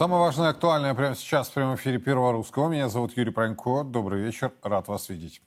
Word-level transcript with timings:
Самое 0.00 0.22
важное 0.22 0.46
и 0.46 0.50
актуальное 0.52 0.94
прямо 0.94 1.14
сейчас 1.14 1.50
в 1.50 1.52
прямом 1.52 1.74
эфире 1.74 1.98
Первого 1.98 2.32
Русского. 2.32 2.70
Меня 2.70 2.88
зовут 2.88 3.14
Юрий 3.18 3.32
Пронько. 3.32 3.84
Добрый 3.84 4.22
вечер. 4.22 4.50
Рад 4.62 4.88
вас 4.88 5.10
видеть. 5.10 5.42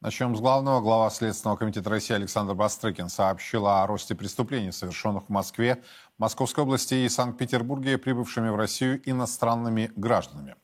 Начнем 0.00 0.34
с 0.34 0.40
главного. 0.40 0.80
Глава 0.80 1.10
Следственного 1.10 1.58
комитета 1.58 1.90
России 1.90 2.14
Александр 2.14 2.54
Бастрыкин 2.54 3.10
сообщил 3.10 3.66
о 3.66 3.86
росте 3.86 4.14
преступлений, 4.14 4.72
совершенных 4.72 5.24
в 5.24 5.28
Москве, 5.28 5.82
Московской 6.16 6.64
области 6.64 6.94
и 6.94 7.08
Санкт-Петербурге 7.10 7.98
прибывшими 7.98 8.48
в 8.48 8.56
Россию 8.56 9.02
иностранными 9.04 9.92
гражданами. 9.94 10.54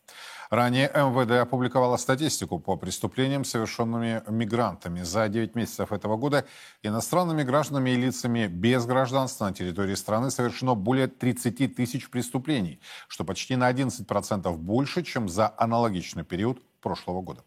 Ранее 0.53 0.91
МВД 0.95 1.31
опубликовала 1.41 1.97
статистику 1.97 2.59
по 2.59 2.77
преступлениям, 2.77 3.43
совершенными 3.43 4.23
мигрантами. 4.29 5.01
За 5.01 5.27
9 5.29 5.55
месяцев 5.55 5.93
этого 5.93 6.19
года 6.19 6.45
иностранными 6.83 7.43
гражданами 7.43 7.89
и 7.89 7.97
лицами 7.97 8.49
без 8.49 8.85
гражданства 8.85 9.47
на 9.47 9.55
территории 9.55 9.95
страны 9.95 10.31
совершено 10.31 10.75
более 10.75 11.07
30 11.07 11.75
тысяч 11.75 12.11
преступлений, 12.11 12.81
что 13.09 13.25
почти 13.25 13.57
на 13.57 13.73
11% 13.73 14.55
больше, 14.59 15.03
чем 15.03 15.27
за 15.27 15.55
аналогичный 15.57 16.23
период 16.23 16.61
прошлого 16.83 17.23
года. 17.23 17.45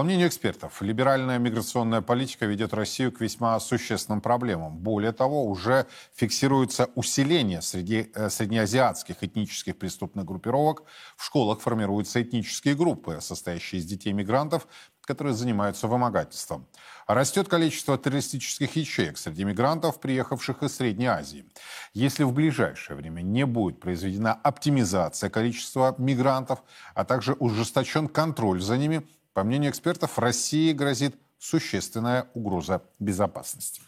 По 0.00 0.04
мнению 0.04 0.28
экспертов, 0.28 0.80
либеральная 0.80 1.38
миграционная 1.38 2.00
политика 2.00 2.46
ведет 2.46 2.72
Россию 2.72 3.12
к 3.12 3.20
весьма 3.20 3.60
существенным 3.60 4.22
проблемам. 4.22 4.78
Более 4.78 5.12
того, 5.12 5.44
уже 5.44 5.86
фиксируется 6.14 6.88
усиление 6.94 7.60
среди 7.60 8.10
э, 8.14 8.30
среднеазиатских 8.30 9.22
этнических 9.22 9.76
преступных 9.76 10.24
группировок. 10.24 10.84
В 11.18 11.24
школах 11.26 11.60
формируются 11.60 12.22
этнические 12.22 12.76
группы, 12.76 13.18
состоящие 13.20 13.82
из 13.82 13.84
детей 13.84 14.14
мигрантов, 14.14 14.68
которые 15.02 15.34
занимаются 15.34 15.86
вымогательством. 15.86 16.66
Растет 17.06 17.48
количество 17.48 17.98
террористических 17.98 18.76
ячеек 18.76 19.18
среди 19.18 19.44
мигрантов, 19.44 20.00
приехавших 20.00 20.62
из 20.62 20.76
Средней 20.76 21.08
Азии. 21.08 21.44
Если 21.92 22.22
в 22.22 22.32
ближайшее 22.32 22.96
время 22.96 23.20
не 23.20 23.44
будет 23.44 23.80
произведена 23.80 24.32
оптимизация 24.32 25.28
количества 25.28 25.94
мигрантов, 25.98 26.62
а 26.94 27.04
также 27.04 27.34
ужесточен 27.34 28.08
контроль 28.08 28.62
за 28.62 28.78
ними– 28.78 29.06
по 29.32 29.44
мнению 29.44 29.70
экспертов, 29.70 30.18
России 30.18 30.72
грозит 30.72 31.16
существенная 31.38 32.28
угроза 32.34 32.82
безопасности. 32.98 33.82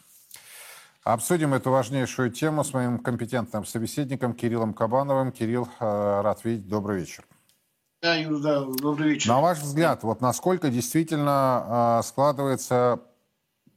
Обсудим 1.03 1.53
эту 1.53 1.69
важнейшую 1.69 2.31
тему 2.31 2.63
с 2.63 2.73
моим 2.73 2.97
компетентным 2.97 3.65
собеседником 3.65 4.33
Кириллом 4.33 4.73
Кабановым. 4.73 5.33
Кирилл, 5.33 5.67
э, 5.79 6.21
рад 6.21 6.45
видеть. 6.45 6.69
Добрый 6.69 7.01
вечер. 7.01 7.25
Да, 8.01 8.15
Юр, 8.15 8.41
да, 8.41 8.61
добрый 8.61 9.11
вечер. 9.11 9.29
На 9.29 9.41
ваш 9.41 9.59
взгляд, 9.59 10.03
вот 10.03 10.21
насколько 10.21 10.69
действительно 10.69 11.99
э, 11.99 12.03
складывается 12.07 13.01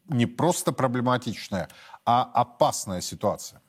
не 0.08 0.26
просто 0.26 0.72
проблематичная, 0.72 1.68
а 2.04 2.22
опасная 2.22 3.00
ситуация? 3.00 3.60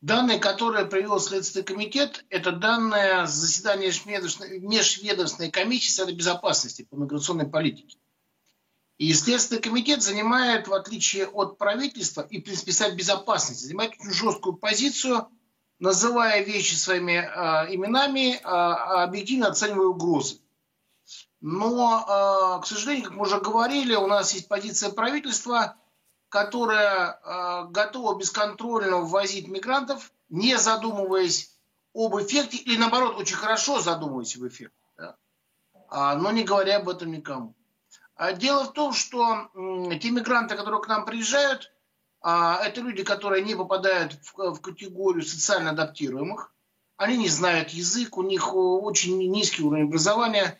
Данные, 0.00 0.38
которые 0.38 0.86
привел 0.86 1.20
Следственный 1.20 1.64
комитет, 1.64 2.24
это 2.30 2.52
данные 2.52 3.26
заседания 3.26 3.88
межведомственной 3.88 5.50
комиссии 5.50 5.90
Совета 5.90 6.16
Безопасности 6.16 6.86
по 6.88 6.94
миграционной 6.96 7.46
политике. 7.46 7.98
И 8.96 9.12
Следственный 9.12 9.60
комитет 9.60 10.02
занимает, 10.02 10.68
в 10.68 10.74
отличие 10.74 11.26
от 11.26 11.58
правительства 11.58 12.22
и, 12.22 12.40
в 12.40 12.44
принципе, 12.44 12.72
Совет 12.72 12.96
Безопасности, 12.96 13.64
занимает 13.64 13.92
очень 14.00 14.12
жесткую 14.12 14.56
позицию, 14.56 15.28
называя 15.78 16.42
вещи 16.44 16.76
своими 16.76 17.12
э, 17.12 17.74
именами, 17.74 18.36
э, 18.36 18.38
объективно 18.42 19.48
оценивая 19.48 19.88
угрозы. 19.88 20.40
Но, 21.42 22.56
э, 22.58 22.62
к 22.62 22.66
сожалению, 22.66 23.04
как 23.04 23.16
мы 23.16 23.22
уже 23.22 23.38
говорили, 23.38 23.94
у 23.96 24.06
нас 24.06 24.32
есть 24.32 24.48
позиция 24.48 24.90
правительства– 24.92 25.76
которая 26.30 27.20
э, 27.22 27.64
готова 27.70 28.16
бесконтрольно 28.16 28.98
ввозить 28.98 29.48
мигрантов, 29.48 30.12
не 30.28 30.56
задумываясь 30.56 31.52
об 31.92 32.16
эффекте, 32.16 32.56
или 32.56 32.78
наоборот, 32.78 33.16
очень 33.16 33.36
хорошо 33.36 33.80
задумываясь 33.80 34.36
об 34.36 34.46
эффекте, 34.46 34.76
да? 34.96 35.16
а, 35.88 36.14
но 36.14 36.30
не 36.30 36.44
говоря 36.44 36.76
об 36.76 36.88
этом 36.88 37.10
никому. 37.10 37.54
А 38.14 38.32
дело 38.32 38.64
в 38.64 38.72
том, 38.72 38.92
что 38.92 39.50
м, 39.54 39.98
те 39.98 40.10
мигранты, 40.10 40.56
которые 40.56 40.80
к 40.80 40.86
нам 40.86 41.04
приезжают, 41.04 41.72
а, 42.20 42.60
это 42.62 42.80
люди, 42.80 43.02
которые 43.02 43.42
не 43.42 43.56
попадают 43.56 44.12
в, 44.22 44.52
в 44.52 44.60
категорию 44.60 45.24
социально 45.24 45.70
адаптируемых, 45.70 46.54
они 46.96 47.16
не 47.16 47.28
знают 47.28 47.70
язык, 47.70 48.16
у 48.16 48.22
них 48.22 48.54
очень 48.54 49.18
низкий 49.30 49.64
уровень 49.64 49.86
образования 49.86 50.59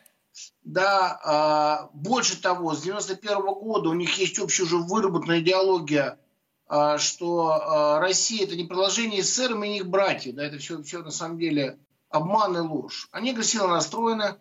да, 0.63 1.19
а, 1.23 1.89
больше 1.93 2.41
того, 2.41 2.73
с 2.73 2.81
91 2.81 3.41
года 3.41 3.89
у 3.89 3.93
них 3.93 4.17
есть 4.17 4.39
общая 4.39 4.63
уже 4.63 4.77
выработанная 4.77 5.39
идеология, 5.39 6.19
а, 6.67 6.97
что 6.97 7.49
а, 7.49 7.99
Россия 7.99 8.45
это 8.45 8.55
не 8.55 8.65
продолжение 8.65 9.23
СССР, 9.23 9.55
мы 9.55 9.67
не 9.69 9.77
их 9.77 9.87
братья, 9.87 10.31
да, 10.33 10.43
это 10.43 10.57
все, 10.57 10.81
все 10.83 11.01
на 11.01 11.11
самом 11.11 11.37
деле 11.39 11.79
обман 12.09 12.57
и 12.57 12.59
ложь. 12.59 13.09
Они 13.11 13.31
агрессивно 13.31 13.67
настроены, 13.69 14.37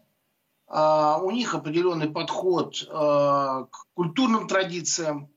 у 0.72 1.30
них 1.32 1.54
определенный 1.56 2.08
подход 2.08 2.76
к 2.88 3.70
культурным 3.94 4.46
традициям, 4.46 5.28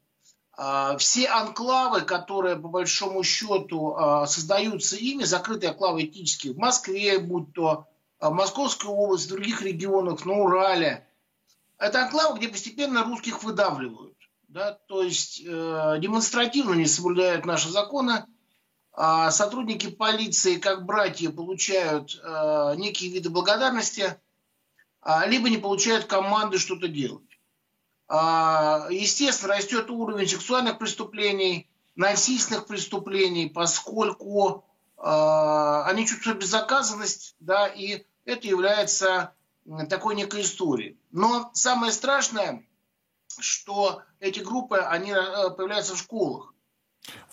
все 1.00 1.28
анклавы, 1.28 2.02
которые 2.02 2.56
по 2.56 2.68
большому 2.68 3.24
счету 3.24 3.98
создаются 4.28 4.96
ими, 4.96 5.24
закрытые 5.24 5.72
анклавы 5.72 6.04
этнические 6.04 6.54
в 6.54 6.58
Москве, 6.58 7.18
будь 7.18 7.52
то 7.54 7.88
в 8.30 8.34
Московской 8.34 8.90
области, 8.90 9.28
в 9.28 9.32
других 9.32 9.62
регионах, 9.62 10.26
на 10.26 10.34
Урале. 10.34 11.08
Это 11.78 12.04
анклавы, 12.04 12.38
где 12.38 12.48
постепенно 12.48 13.04
русских 13.04 13.44
выдавливают. 13.44 14.18
Да? 14.48 14.74
То 14.88 15.04
есть 15.04 15.42
э, 15.46 15.98
демонстративно 16.00 16.76
не 16.76 16.86
соблюдают 16.86 17.46
наши 17.46 17.70
законы, 17.70 18.26
а 18.94 19.32
сотрудники 19.32 19.90
полиции, 19.90 20.58
как 20.58 20.86
братья, 20.86 21.32
получают 21.32 22.20
э, 22.24 22.74
некие 22.78 23.12
виды 23.12 23.30
благодарности, 23.30 24.16
а, 25.02 25.26
либо 25.26 25.50
не 25.50 25.58
получают 25.58 26.06
команды 26.06 26.60
что-то 26.60 26.88
делать. 26.88 27.24
А, 28.08 28.88
естественно, 28.90 29.56
растет 29.56 29.90
уровень 29.90 30.28
сексуальных 30.28 30.78
преступлений, 30.78 31.68
насильственных 31.96 32.68
преступлений, 32.68 33.50
поскольку 33.50 34.64
э, 34.98 35.02
они 35.04 36.06
чувствуют 36.08 36.40
безнаказанность, 36.40 37.36
да, 37.40 37.68
и 37.68 38.06
это 38.26 38.48
является 38.48 39.34
такой 39.90 40.16
некой 40.16 40.42
историей. 40.42 40.98
Но 41.12 41.52
самое 41.54 41.92
страшное, 41.92 42.66
что 43.40 44.02
эти 44.20 44.40
группы, 44.40 44.78
они 44.78 45.12
э, 45.12 45.50
появляются 45.52 45.96
в 45.96 46.00
школах. 46.00 46.54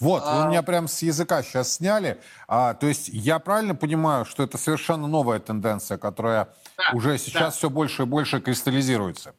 Вот, 0.00 0.22
вы 0.22 0.42
а... 0.42 0.48
меня 0.48 0.62
прям 0.62 0.88
с 0.88 1.02
языка 1.02 1.42
сейчас 1.42 1.74
сняли. 1.74 2.20
А, 2.48 2.74
то 2.74 2.86
есть 2.86 3.08
я 3.08 3.38
правильно 3.38 3.74
понимаю, 3.74 4.24
что 4.24 4.42
это 4.42 4.58
совершенно 4.58 5.06
новая 5.06 5.38
тенденция, 5.38 5.98
которая 5.98 6.52
да, 6.76 6.90
уже 6.94 7.18
сейчас 7.18 7.40
да. 7.40 7.50
все 7.50 7.70
больше 7.70 8.02
и 8.02 8.06
больше 8.06 8.40
кристаллизируется? 8.40 9.34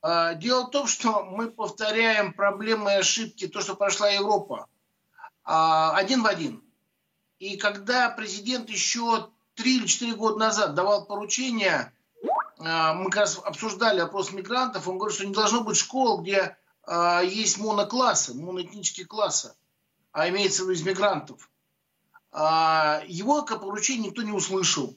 А, 0.00 0.34
дело 0.34 0.66
в 0.66 0.70
том, 0.70 0.86
что 0.86 1.24
мы 1.24 1.50
повторяем 1.50 2.32
проблемы 2.32 2.92
и 2.92 2.96
ошибки, 2.96 3.46
то, 3.46 3.60
что 3.60 3.74
прошла 3.74 4.08
Европа, 4.08 4.68
а, 5.44 5.94
один 5.96 6.22
в 6.22 6.26
один. 6.26 6.62
И 7.38 7.56
когда 7.56 8.08
президент 8.08 8.70
еще 8.70 9.30
три 9.58 9.76
или 9.76 9.86
четыре 9.86 10.14
года 10.14 10.38
назад 10.38 10.74
давал 10.74 11.04
поручение, 11.04 11.92
а, 12.58 12.94
мы 12.94 13.06
как 13.06 13.16
раз 13.16 13.38
обсуждали 13.44 13.98
опрос 13.98 14.32
мигрантов, 14.32 14.86
он 14.86 14.98
говорит, 14.98 15.16
что 15.16 15.26
не 15.26 15.34
должно 15.34 15.64
быть 15.64 15.76
школ, 15.76 16.22
где 16.22 16.56
а, 16.86 17.22
есть 17.22 17.58
моноклассы, 17.58 18.34
моноэтнические 18.34 19.06
классы, 19.06 19.54
а 20.12 20.28
имеется 20.28 20.62
в 20.62 20.70
виду 20.70 20.80
из 20.80 20.82
мигрантов. 20.82 21.50
А, 22.30 23.02
его 23.08 23.42
поручение 23.42 24.08
никто 24.08 24.22
не 24.22 24.30
услышал. 24.30 24.96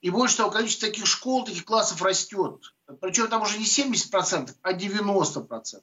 И 0.00 0.08
больше 0.08 0.36
того, 0.36 0.50
количество 0.50 0.88
таких 0.88 1.06
школ, 1.06 1.44
таких 1.44 1.64
классов 1.64 2.00
растет. 2.00 2.74
Причем 3.00 3.26
там 3.26 3.42
уже 3.42 3.58
не 3.58 3.64
70%, 3.64 4.54
а 4.62 4.72
90%. 4.72 5.82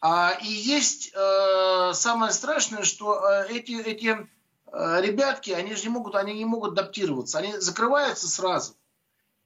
А, 0.00 0.32
и 0.42 0.48
есть 0.48 1.12
самое 1.12 2.32
страшное, 2.32 2.82
что 2.82 3.20
эти, 3.48 3.80
эти 3.80 4.28
ребятки, 4.72 5.50
они 5.50 5.74
же 5.74 5.84
не 5.84 5.88
могут, 5.88 6.14
они 6.14 6.34
не 6.34 6.44
могут 6.44 6.72
адаптироваться, 6.72 7.38
они 7.38 7.58
закрываются 7.58 8.28
сразу. 8.28 8.74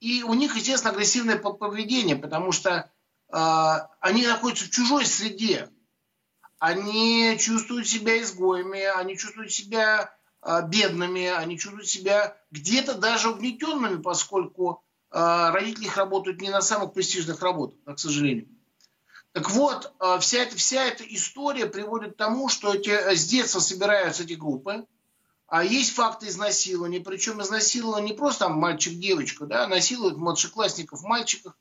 И 0.03 0.25
у 0.25 0.35
них, 0.35 0.57
естественно, 0.57 0.93
агрессивное 0.93 1.39
поведение, 1.39 2.17
потому 2.17 2.51
что 2.51 2.91
э, 3.33 3.37
они 4.01 4.27
находятся 4.27 4.65
в 4.65 4.71
чужой 4.71 5.07
среде. 5.07 5.71
Они 6.59 7.37
чувствуют 7.39 7.87
себя 7.87 8.21
изгоями, 8.21 8.83
они 8.83 9.17
чувствуют 9.17 9.53
себя 9.53 10.13
э, 10.43 10.67
бедными, 10.67 11.27
они 11.27 11.57
чувствуют 11.57 11.89
себя 11.89 12.37
где-то 12.51 12.95
даже 12.95 13.31
угнетенными, 13.31 14.03
поскольку 14.03 14.83
э, 15.13 15.51
родители 15.51 15.85
их 15.85 15.97
работают 15.97 16.41
не 16.41 16.51
на 16.51 16.63
самых 16.63 16.95
престижных 16.95 17.41
работах, 17.41 17.79
к 17.95 17.99
сожалению. 18.01 18.49
Так 19.31 19.51
вот, 19.51 19.95
э, 20.01 20.19
вся, 20.19 20.39
эта, 20.39 20.57
вся 20.57 20.85
эта 20.85 21.05
история 21.05 21.67
приводит 21.67 22.15
к 22.15 22.17
тому, 22.17 22.49
что 22.49 22.75
эти, 22.75 23.15
с 23.15 23.25
детства 23.25 23.61
собираются 23.61 24.25
эти 24.25 24.33
группы, 24.33 24.85
а 25.52 25.62
есть 25.64 25.93
факты 25.93 26.28
изнасилования, 26.28 27.00
причем 27.00 27.43
изнасилование 27.43 28.12
не 28.12 28.16
просто 28.16 28.46
там 28.46 28.54
мальчик-девочку, 28.54 29.46
да, 29.46 29.66
насилуют 29.66 30.16
младшеклассников 30.16 31.02
мальчиков. 31.02 31.52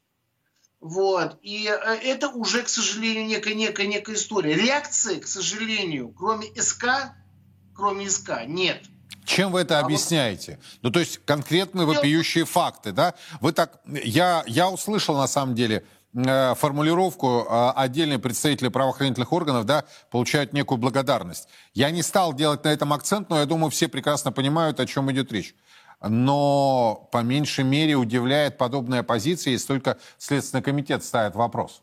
Вот. 0.79 1.37
И 1.41 1.67
э, 1.67 1.95
это 1.95 2.29
уже, 2.29 2.63
к 2.63 2.69
сожалению, 2.69 3.25
некая, 3.25 3.53
некая, 3.53 3.87
некая 3.87 4.15
история. 4.15 4.53
Реакции, 4.53 5.19
к 5.19 5.27
сожалению, 5.27 6.07
кроме 6.17 6.47
СК, 6.55 6.85
кроме 7.75 8.09
СК, 8.09 8.45
нет. 8.47 8.81
Чем 9.25 9.51
вы 9.51 9.59
это 9.59 9.79
а 9.79 9.83
объясняете? 9.83 10.51
Вот... 10.51 10.83
Ну, 10.83 10.91
то 10.91 11.01
есть 11.01 11.19
конкретные 11.25 11.85
вопиющие 11.85 12.45
факты, 12.45 12.93
да? 12.93 13.15
Вы 13.41 13.51
так... 13.51 13.81
Я, 13.85 14.45
я 14.47 14.69
услышал, 14.69 15.17
на 15.17 15.27
самом 15.27 15.53
деле, 15.53 15.83
формулировку 16.13 17.45
э, 17.49 17.71
отдельные 17.75 18.19
представители 18.19 18.67
правоохранительных 18.67 19.31
органов 19.31 19.65
да, 19.65 19.85
получают 20.09 20.53
некую 20.53 20.77
благодарность. 20.77 21.47
Я 21.73 21.89
не 21.91 22.03
стал 22.03 22.33
делать 22.33 22.63
на 22.63 22.69
этом 22.69 22.91
акцент, 22.93 23.29
но 23.29 23.39
я 23.39 23.45
думаю, 23.45 23.71
все 23.71 23.87
прекрасно 23.87 24.31
понимают, 24.31 24.79
о 24.79 24.85
чем 24.85 25.11
идет 25.11 25.31
речь. 25.31 25.55
Но 26.01 27.07
по 27.11 27.19
меньшей 27.19 27.63
мере 27.63 27.95
удивляет 27.95 28.57
подобная 28.57 29.03
позиция, 29.03 29.51
если 29.51 29.67
только 29.67 29.97
Следственный 30.17 30.63
комитет 30.63 31.03
ставит 31.03 31.35
вопрос. 31.35 31.81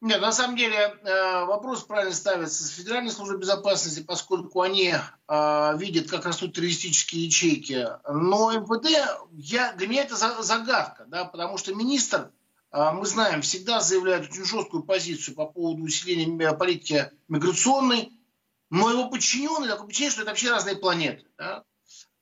Нет, 0.00 0.20
на 0.20 0.30
самом 0.30 0.56
деле 0.56 0.76
э, 0.76 1.44
вопрос 1.46 1.82
правильно 1.82 2.14
ставится 2.14 2.62
с 2.62 2.70
Федеральной 2.70 3.10
службой 3.10 3.40
безопасности, 3.40 3.98
поскольку 4.00 4.60
они 4.60 4.94
э, 4.94 5.72
видят, 5.76 6.08
как 6.08 6.24
растут 6.24 6.54
террористические 6.54 7.24
ячейки. 7.24 7.84
Но 8.08 8.52
МВД, 8.52 8.86
я, 9.32 9.72
для 9.72 9.88
меня 9.88 10.04
это 10.04 10.14
загадка, 10.14 11.04
да, 11.08 11.24
потому 11.24 11.58
что 11.58 11.74
министр, 11.74 12.20
э, 12.20 12.37
мы 12.72 13.06
знаем, 13.06 13.42
всегда 13.42 13.80
заявляет 13.80 14.30
очень 14.30 14.44
жесткую 14.44 14.82
позицию 14.82 15.34
по 15.34 15.46
поводу 15.46 15.82
усиления 15.82 16.52
политики 16.52 17.10
миграционной, 17.28 18.12
но 18.70 18.90
его 18.90 19.08
подчиненные, 19.08 19.70
такое 19.70 19.86
впечатление, 19.86 20.12
что 20.12 20.22
это 20.22 20.30
вообще 20.30 20.50
разные 20.50 20.76
планеты. 20.76 21.26
Да? 21.38 21.64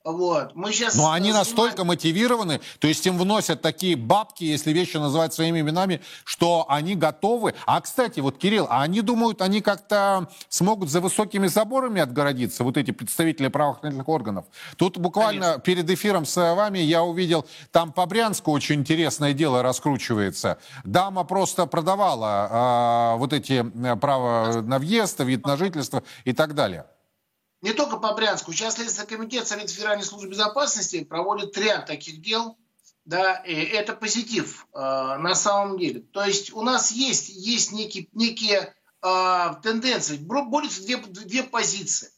Вот. 0.06 0.54
Мы 0.54 0.72
сейчас 0.72 0.94
Но 0.94 1.10
они 1.10 1.32
настолько 1.32 1.82
мотивированы, 1.82 2.60
то 2.78 2.86
есть 2.86 3.04
им 3.06 3.18
вносят 3.18 3.60
такие 3.60 3.96
бабки, 3.96 4.44
если 4.44 4.70
вещи 4.72 4.98
называть 4.98 5.34
своими 5.34 5.60
именами, 5.60 6.00
что 6.22 6.64
они 6.68 6.94
готовы. 6.94 7.54
А, 7.66 7.80
кстати, 7.80 8.20
вот, 8.20 8.38
Кирилл, 8.38 8.68
а 8.70 8.82
они 8.82 9.00
думают, 9.00 9.42
они 9.42 9.60
как-то 9.60 10.28
смогут 10.48 10.90
за 10.90 11.00
высокими 11.00 11.48
заборами 11.48 12.00
отгородиться, 12.00 12.62
вот 12.62 12.76
эти 12.76 12.92
представители 12.92 13.48
правоохранительных 13.48 14.08
органов? 14.08 14.44
Тут 14.76 14.96
буквально 14.96 15.40
Конечно. 15.40 15.62
перед 15.62 15.90
эфиром 15.90 16.24
с 16.24 16.54
вами 16.54 16.78
я 16.78 17.02
увидел, 17.02 17.44
там 17.72 17.90
по 17.90 18.06
Брянску 18.06 18.52
очень 18.52 18.76
интересное 18.76 19.32
дело 19.32 19.60
раскручивается. 19.64 20.58
Дама 20.84 21.24
просто 21.24 21.66
продавала 21.66 23.14
э, 23.14 23.18
вот 23.18 23.32
эти 23.32 23.64
э, 23.84 23.96
права 23.96 24.62
на 24.62 24.78
въезд, 24.78 25.18
вид 25.18 25.44
на 25.44 25.56
жительство 25.56 26.04
и 26.24 26.32
так 26.32 26.54
далее. 26.54 26.86
Не 27.66 27.72
только 27.72 27.96
по 27.96 28.12
Брянску. 28.12 28.52
Сейчас 28.52 28.76
Следственный 28.76 29.08
комитет 29.08 29.48
Совета 29.48 29.72
Федеральной 29.72 30.04
службы 30.04 30.28
безопасности 30.28 31.02
проводит 31.02 31.58
ряд 31.58 31.86
таких 31.86 32.22
дел. 32.22 32.56
Да, 33.04 33.38
и 33.38 33.54
это 33.54 33.92
позитив 33.92 34.68
э, 34.72 34.78
на 34.78 35.34
самом 35.34 35.76
деле. 35.76 35.98
То 36.12 36.24
есть 36.24 36.52
у 36.52 36.62
нас 36.62 36.92
есть, 36.92 37.28
есть 37.28 37.72
некие, 37.72 38.06
некие 38.12 38.72
э, 39.02 39.54
тенденции. 39.64 40.16
Борются 40.16 40.80
две, 40.82 40.98
две 40.98 41.42
позиции. 41.42 42.12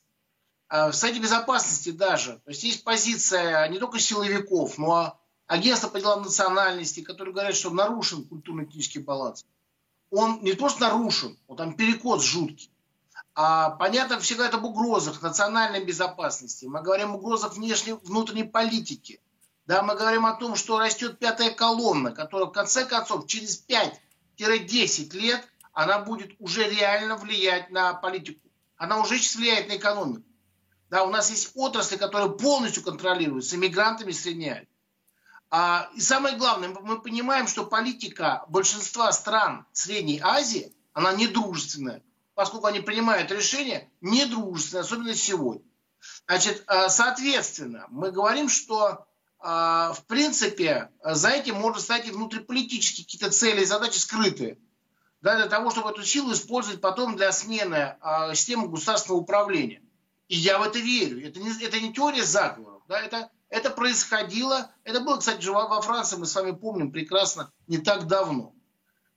Э, 0.68 0.90
в 0.90 0.92
Совете 0.92 1.20
Безопасности 1.20 1.92
даже. 1.92 2.42
То 2.44 2.50
есть 2.50 2.64
есть 2.64 2.84
позиция 2.84 3.66
не 3.68 3.78
только 3.78 3.98
силовиков, 3.98 4.76
но 4.76 5.18
агентства 5.46 5.88
по 5.88 5.98
делам 5.98 6.24
национальности, 6.24 7.00
которые 7.00 7.32
говорят, 7.32 7.56
что 7.56 7.70
нарушен 7.70 8.26
культурно-этнический 8.26 9.00
баланс. 9.00 9.46
Он 10.10 10.42
не 10.42 10.52
просто 10.52 10.82
нарушен, 10.82 11.38
он 11.46 11.56
там 11.56 11.74
перекос 11.74 12.22
жуткий. 12.22 12.70
А, 13.40 13.70
понятно 13.70 14.19
всегда 14.19 14.49
это 14.49 14.56
об 14.56 14.64
угрозах 14.64 15.23
национальной 15.23 15.85
безопасности. 15.85 16.64
Мы 16.64 16.82
говорим 16.82 17.12
о 17.12 17.19
угрозах 17.19 17.55
внешней, 17.55 17.93
внутренней 17.93 18.43
политики. 18.43 19.20
Да, 19.64 19.82
мы 19.82 19.94
говорим 19.94 20.26
о 20.26 20.35
том, 20.35 20.56
что 20.56 20.81
растет 20.81 21.20
пятая 21.20 21.52
колонна, 21.52 22.11
которая 22.11 22.49
в 22.49 22.52
конце 22.52 22.85
концов 22.85 23.29
через 23.29 23.64
5-10 24.37 25.17
лет 25.17 25.46
она 25.73 26.00
будет 26.00 26.32
уже 26.40 26.69
реально 26.69 27.14
влиять 27.14 27.70
на 27.70 27.94
политику. 27.94 28.40
Она 28.76 28.99
уже 28.99 29.19
сейчас 29.19 29.37
влияет 29.37 29.69
на 29.69 29.76
экономику. 29.76 30.26
Да, 30.90 31.05
у 31.05 31.11
нас 31.11 31.31
есть 31.31 31.52
отрасли, 31.55 31.96
которые 31.96 32.37
полностью 32.37 32.82
контролируются 32.82 33.56
мигрантами 33.56 34.11
Азии. 34.11 34.67
А, 35.49 35.88
и 35.94 36.00
самое 36.00 36.37
главное, 36.37 36.70
мы 36.70 37.00
понимаем, 37.00 37.46
что 37.46 37.64
политика 37.64 38.44
большинства 38.49 39.12
стран 39.12 39.64
Средней 39.73 40.19
Азии, 40.20 40.75
она 40.93 41.12
недружественная 41.12 42.02
поскольку 42.38 42.69
они 42.69 42.79
принимают 42.79 43.32
решения 43.32 43.90
недружественные, 44.00 44.82
особенно 44.82 45.12
сегодня. 45.12 45.64
Значит, 46.29 46.62
э, 46.69 46.88
соответственно, 46.88 47.87
мы 47.88 48.12
говорим, 48.12 48.49
что 48.49 49.08
э, 49.40 49.44
в 49.44 50.05
принципе 50.06 50.93
за 51.02 51.31
этим 51.31 51.56
можно 51.56 51.81
стать 51.81 52.06
и 52.06 52.12
внутриполитические 52.12 53.05
какие-то 53.05 53.32
цели 53.32 53.62
и 53.62 53.64
задачи 53.64 53.99
скрытые. 53.99 54.56
Да, 55.20 55.35
для 55.35 55.49
того, 55.49 55.70
чтобы 55.73 55.90
эту 55.90 56.05
силу 56.05 56.32
использовать 56.32 56.81
потом 56.81 57.17
для 57.17 57.32
смены 57.32 57.96
э, 58.00 58.35
системы 58.37 58.69
государственного 58.69 59.20
управления. 59.20 59.82
И 60.29 60.37
я 60.37 60.61
в 60.61 60.62
это 60.62 60.79
верю. 60.79 61.26
Это 61.26 61.40
не, 61.40 61.50
это 61.61 61.81
не 61.81 61.93
теория 61.93 62.23
заговоров. 62.23 62.85
Да, 62.87 63.00
это, 63.00 63.32
это 63.49 63.70
происходило. 63.70 64.70
Это 64.85 65.00
было, 65.00 65.17
кстати, 65.17 65.40
же 65.40 65.50
во 65.50 65.82
Франции, 65.82 66.14
мы 66.14 66.26
с 66.26 66.37
вами 66.37 66.52
помним 66.52 66.93
прекрасно, 66.93 67.50
не 67.67 67.79
так 67.79 68.06
давно. 68.06 68.55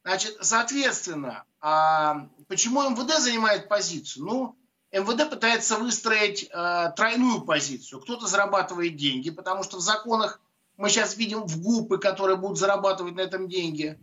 Значит, 0.03 0.37
соответственно, 0.41 1.45
а 1.61 2.27
почему 2.47 2.81
МВД 2.89 3.19
занимает 3.19 3.69
позицию? 3.69 4.25
Ну, 4.25 4.55
МВД 4.91 5.29
пытается 5.29 5.77
выстроить 5.77 6.49
э, 6.51 6.91
тройную 6.95 7.41
позицию. 7.41 8.01
Кто-то 8.01 8.27
зарабатывает 8.27 8.95
деньги, 8.95 9.29
потому 9.29 9.63
что 9.63 9.77
в 9.77 9.81
законах 9.81 10.41
мы 10.77 10.89
сейчас 10.89 11.15
видим 11.15 11.43
в 11.43 11.61
ГУПы, 11.61 11.97
которые 11.97 12.37
будут 12.37 12.57
зарабатывать 12.57 13.15
на 13.15 13.21
этом 13.21 13.47
деньги. 13.47 13.99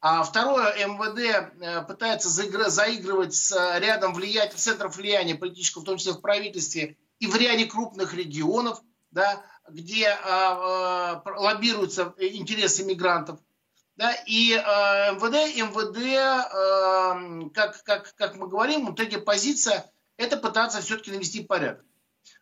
А 0.00 0.24
второе, 0.24 0.74
МВД 0.86 1.18
э, 1.60 1.82
пытается 1.82 2.28
заигр- 2.28 2.70
заигрывать 2.70 3.34
с 3.34 3.78
рядом 3.78 4.14
влиять, 4.14 4.54
центров 4.54 4.96
влияния 4.96 5.36
политического, 5.36 5.82
в 5.82 5.84
том 5.86 5.98
числе 5.98 6.12
в 6.14 6.20
правительстве, 6.20 6.96
и 7.20 7.28
в 7.28 7.36
ряде 7.36 7.66
крупных 7.66 8.14
регионов, 8.14 8.80
да, 9.12 9.44
где 9.68 10.06
э, 10.06 10.16
э, 10.16 11.20
лоббируются 11.36 12.14
интересы 12.18 12.84
мигрантов. 12.84 13.38
Да, 13.96 14.12
и 14.26 14.52
э, 14.52 15.12
МВД, 15.12 15.54
МВД 15.56 15.98
э, 15.98 17.50
как, 17.54 17.82
как, 17.84 18.14
как 18.14 18.36
мы 18.36 18.48
говорим, 18.48 18.86
вот 18.86 19.00
эта 19.00 19.20
позиция– 19.20 19.90
это 20.16 20.36
пытаться 20.36 20.80
все-таки 20.80 21.10
навести 21.10 21.42
порядок. 21.42 21.84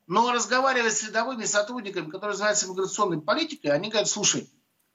Но 0.06 0.32
разговаривая 0.32 0.90
с 0.90 1.02
рядовыми 1.02 1.44
сотрудниками, 1.44 2.10
которые 2.10 2.36
занимаются 2.36 2.68
миграционной 2.68 3.20
политикой, 3.20 3.68
они 3.68 3.90
говорят, 3.90 4.08
слушай, 4.08 4.50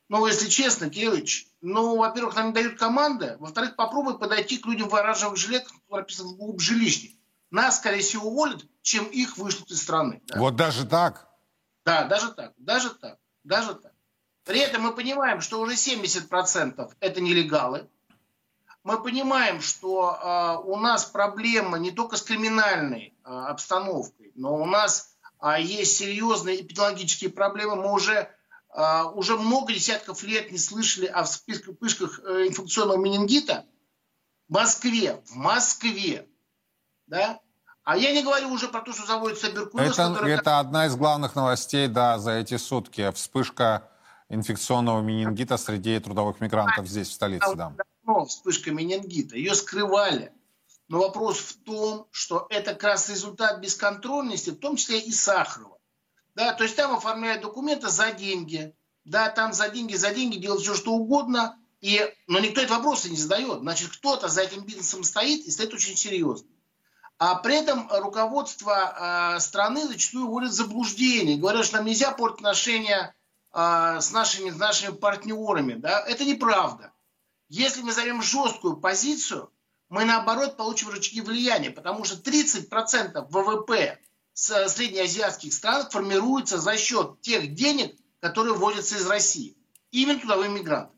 ну, 0.08 0.26
если 0.28 0.48
честно, 0.48 0.90
Кириллович, 0.90 1.48
ну, 1.62 1.98
во-первых, 1.98 2.36
нам 2.36 2.48
не 2.48 2.54
дают 2.54 2.78
команды, 2.78 3.36
во-вторых, 3.40 3.76
попробуй 3.76 4.20
подойти 4.20 4.58
к 4.58 4.66
людям 4.66 4.88
в 4.88 4.96
оранжевых 4.96 5.38
которые 5.38 6.02
написано 6.02 6.30
в 6.30 6.38
клуб 6.38 6.62
жилищник. 6.62 7.18
Нас, 7.50 7.78
скорее 7.78 8.02
всего, 8.02 8.28
уволят, 8.28 8.66
чем 8.82 9.06
их 9.06 9.38
вышлют 9.38 9.72
из 9.72 9.82
страны. 9.82 10.22
Да? 10.28 10.40
Вот 10.40 10.56
даже 10.56 10.86
так? 10.86 11.28
Да, 11.86 12.06
даже 12.06 12.32
так, 12.34 12.54
даже 12.58 12.90
так, 12.92 13.18
даже 13.44 13.74
так. 13.76 13.95
При 14.46 14.60
этом 14.60 14.84
мы 14.84 14.94
понимаем, 14.94 15.42
что 15.42 15.60
уже 15.60 15.74
70% 15.74 16.94
это 17.00 17.22
нелегалы. 17.22 17.90
Мы 18.84 19.02
понимаем, 19.02 19.60
что 19.60 20.12
э, 20.14 20.68
у 20.68 20.76
нас 20.76 21.06
проблема 21.06 21.80
не 21.80 21.90
только 21.90 22.16
с 22.16 22.22
криминальной 22.22 23.16
э, 23.26 23.28
обстановкой, 23.28 24.32
но 24.36 24.56
у 24.56 24.66
нас 24.66 25.16
э, 25.42 25.60
есть 25.60 25.98
серьезные 25.98 26.62
эпидемиологические 26.62 27.32
проблемы. 27.32 27.78
Мы 27.78 27.92
уже, 27.92 28.30
э, 28.70 29.04
уже 29.16 29.36
много 29.38 29.74
десятков 29.74 30.22
лет 30.22 30.52
не 30.52 30.60
слышали 30.60 31.08
о 31.08 31.24
вспышках 31.24 32.20
э, 32.24 32.46
инфекционного 32.46 32.98
менингита 32.98 33.66
в 34.48 34.54
Москве. 34.54 35.24
В 35.26 35.36
Москве. 35.36 36.28
Да? 37.08 37.40
А 37.84 37.98
я 37.98 38.12
не 38.12 38.22
говорю 38.22 38.50
уже 38.52 38.68
про 38.68 38.82
то, 38.82 38.94
что 38.94 39.08
заводится 39.08 39.50
туберкулез. 39.50 39.94
Это, 39.94 40.10
который... 40.14 40.34
это 40.34 40.60
одна 40.60 40.86
из 40.86 40.96
главных 40.96 41.34
новостей 41.34 41.88
да, 41.88 42.20
за 42.20 42.34
эти 42.34 42.58
сутки. 42.58 43.12
Вспышка 43.16 43.90
инфекционного 44.30 45.02
менингита 45.02 45.58
среди 45.58 46.00
трудовых 46.00 46.42
мигрантов 46.42 46.88
здесь, 46.88 47.10
в 47.10 47.14
столице, 47.14 47.56
да. 47.56 47.74
Вспышка 48.28 48.72
менингита, 48.72 49.36
ее 49.36 49.56
скрывали. 49.56 50.32
Но 50.88 51.00
вопрос 51.00 51.40
в 51.40 51.64
том, 51.64 52.08
что 52.12 52.46
это 52.50 52.74
как 52.74 52.84
раз 52.84 53.10
результат 53.10 53.60
бесконтрольности, 53.60 54.52
в 54.52 54.60
том 54.60 54.76
числе 54.76 55.00
и 55.00 55.12
Сахарова. 55.12 55.80
Да, 56.36 56.54
то 56.54 56.64
есть 56.64 56.76
там 56.76 56.94
оформляют 56.96 57.42
документы 57.42 57.90
за 57.90 58.12
деньги. 58.12 58.76
Да, 59.04 59.30
там 59.30 59.54
за 59.54 59.70
деньги, 59.70 59.96
за 59.96 60.12
деньги 60.14 60.38
делают 60.38 60.62
все, 60.62 60.76
что 60.76 60.94
угодно. 60.94 61.58
И, 61.82 62.02
но 62.28 62.40
никто 62.40 62.62
этот 62.62 62.78
вопрос 62.78 63.06
не 63.06 63.18
задает. 63.18 63.60
Значит, 63.60 63.92
кто-то 63.92 64.28
за 64.28 64.42
этим 64.42 64.64
бизнесом 64.66 65.04
стоит 65.04 65.46
и 65.46 65.52
стоит 65.52 65.74
очень 65.74 65.96
серьезно. 65.96 66.48
А 67.18 67.36
при 67.36 67.56
этом 67.56 67.88
руководство 67.90 69.36
э, 69.36 69.40
страны 69.40 69.88
зачастую 69.88 70.28
вводит 70.28 70.50
в 70.50 70.56
заблуждение. 70.56 71.38
Говорят, 71.38 71.66
что 71.66 71.78
нам 71.78 71.86
нельзя 71.86 72.12
портить 72.12 72.40
отношения 72.40 73.16
а, 73.58 74.02
с 74.02 74.12
нашими, 74.12 74.50
с 74.50 74.58
нашими 74.58 74.92
партнерами. 74.92 75.76
Да? 75.76 76.02
Это 76.02 76.26
неправда. 76.26 76.92
Если 77.48 77.82
мы 77.82 77.94
займем 77.94 78.22
жесткую 78.22 78.76
позицию, 78.78 79.50
мы 79.88 80.04
наоборот 80.04 80.58
получим 80.58 80.90
рычаги 80.90 81.22
влияния, 81.22 81.72
потому 81.72 82.04
что 82.04 82.18
30% 82.18 83.28
ВВП 83.30 83.98
среднеазиатских 84.34 85.54
стран 85.54 85.90
формируется 85.90 86.58
за 86.58 86.76
счет 86.76 87.22
тех 87.22 87.54
денег, 87.54 87.96
которые 88.20 88.56
вводятся 88.56 88.98
из 88.98 89.08
России. 89.08 89.56
Именно 89.92 90.20
трудовые 90.20 90.50
мигранты. 90.50 90.94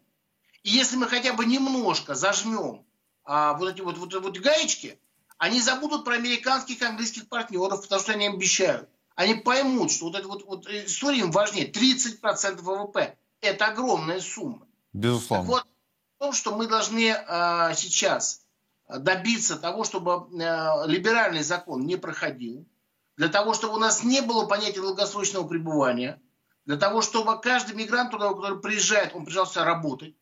И 0.63 0.71
если 0.71 0.95
мы 0.95 1.05
хотя 1.05 1.33
бы 1.33 1.45
немножко 1.45 2.15
зажмем 2.15 2.87
а, 3.23 3.53
вот 3.53 3.69
эти 3.69 3.81
вот, 3.81 3.99
вот, 3.99 4.11
вот 4.15 4.37
гаечки, 4.39 4.99
они 5.37 5.61
забудут 5.61 6.05
про 6.05 6.15
американских 6.15 6.81
и 6.81 6.85
английских 6.85 7.29
партнеров, 7.29 7.83
потому 7.83 8.01
что 8.01 8.13
они 8.13 8.25
обещают. 8.25 8.89
Они 9.17 9.33
поймут, 9.33 9.91
что 9.91 10.05
вот 10.05 10.15
эта 10.15 10.27
вот, 10.27 10.45
вот 10.45 10.67
история 10.69 11.21
им 11.21 11.31
важнее. 11.31 11.69
30% 11.69 12.61
ВВП– 12.61 13.17
это 13.41 13.65
огромная 13.65 14.21
сумма. 14.21 14.67
Безусловно. 14.93 15.43
Так 15.43 15.51
вот, 15.51 15.63
в 15.63 16.19
том, 16.19 16.33
что 16.33 16.55
мы 16.55 16.67
должны 16.67 17.09
э, 17.09 17.73
сейчас 17.75 18.43
добиться 18.87 19.57
того, 19.57 19.85
чтобы 19.85 20.27
э, 20.39 20.87
либеральный 20.87 21.41
закон 21.41 21.87
не 21.87 21.95
проходил, 21.95 22.67
для 23.15 23.29
того, 23.29 23.55
чтобы 23.55 23.73
у 23.73 23.79
нас 23.79 24.03
не 24.03 24.21
было 24.21 24.45
понятия 24.45 24.81
долгосрочного 24.81 25.47
пребывания, 25.47 26.21
для 26.65 26.77
того, 26.77 27.01
чтобы 27.01 27.41
каждый 27.41 27.75
мигрант, 27.75 28.11
который 28.11 28.59
приезжает, 28.59 29.15
он 29.15 29.25
приезжал 29.25 29.47
сюда 29.47 29.65
работать. 29.65 30.15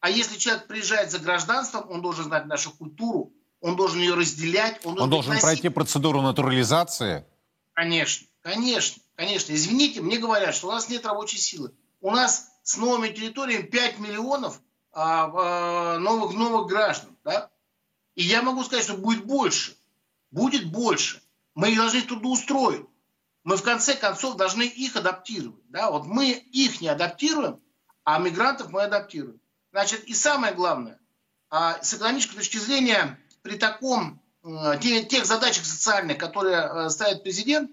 А 0.00 0.10
если 0.10 0.36
человек 0.36 0.66
приезжает 0.66 1.10
за 1.10 1.18
гражданством, 1.18 1.90
он 1.90 2.02
должен 2.02 2.24
знать 2.24 2.44
нашу 2.44 2.72
культуру, 2.72 3.32
он 3.62 3.76
должен 3.76 4.00
ее 4.00 4.12
разделять. 4.12 4.84
Он 4.84 4.96
должен, 4.96 5.02
он 5.04 5.10
должен 5.10 5.40
пройти 5.40 5.70
процедуру 5.70 6.20
натурализации. 6.20 7.24
Конечно, 7.72 8.26
конечно, 8.44 9.02
конечно. 9.16 9.52
Извините, 9.54 10.02
мне 10.02 10.18
говорят, 10.18 10.54
что 10.54 10.68
у 10.68 10.70
нас 10.70 10.88
нет 10.88 11.06
рабочей 11.06 11.38
силы. 11.38 11.74
У 12.00 12.10
нас 12.10 12.50
с 12.62 12.76
новыми 12.76 13.08
территориями 13.08 13.62
5 13.62 13.98
миллионов 13.98 14.60
а, 14.92 15.30
а, 15.34 15.98
новых, 15.98 16.34
новых 16.34 16.68
граждан. 16.68 17.16
Да? 17.24 17.50
И 18.14 18.22
я 18.22 18.42
могу 18.42 18.62
сказать, 18.62 18.84
что 18.84 18.94
будет 18.94 19.24
больше. 19.24 19.76
Будет 20.30 20.70
больше. 20.70 21.22
Мы 21.54 21.70
их 21.70 21.78
должны 21.78 22.02
туда 22.02 22.28
устроить. 22.28 22.86
Мы 23.44 23.56
в 23.56 23.62
конце 23.62 23.94
концов 23.94 24.36
должны 24.36 24.62
их 24.62 24.94
адаптировать. 24.96 25.62
Да? 25.70 25.90
Вот 25.90 26.04
мы 26.04 26.30
их 26.30 26.80
не 26.82 26.88
адаптируем, 26.88 27.60
а 28.04 28.18
мигрантов 28.18 28.70
мы 28.70 28.82
адаптируем. 28.82 29.40
Значит, 29.72 30.04
и 30.04 30.14
самое 30.14 30.54
главное, 30.54 31.00
а, 31.48 31.82
с 31.82 31.94
экономической 31.94 32.36
точки 32.36 32.58
зрения, 32.58 33.18
при 33.42 33.56
таком, 33.56 34.22
э, 34.42 34.78
тех, 34.80 35.08
тех 35.08 35.26
задачах 35.26 35.64
социальных, 35.64 36.18
которые 36.18 36.56
э, 36.56 36.90
ставит 36.90 37.22
президент, 37.22 37.70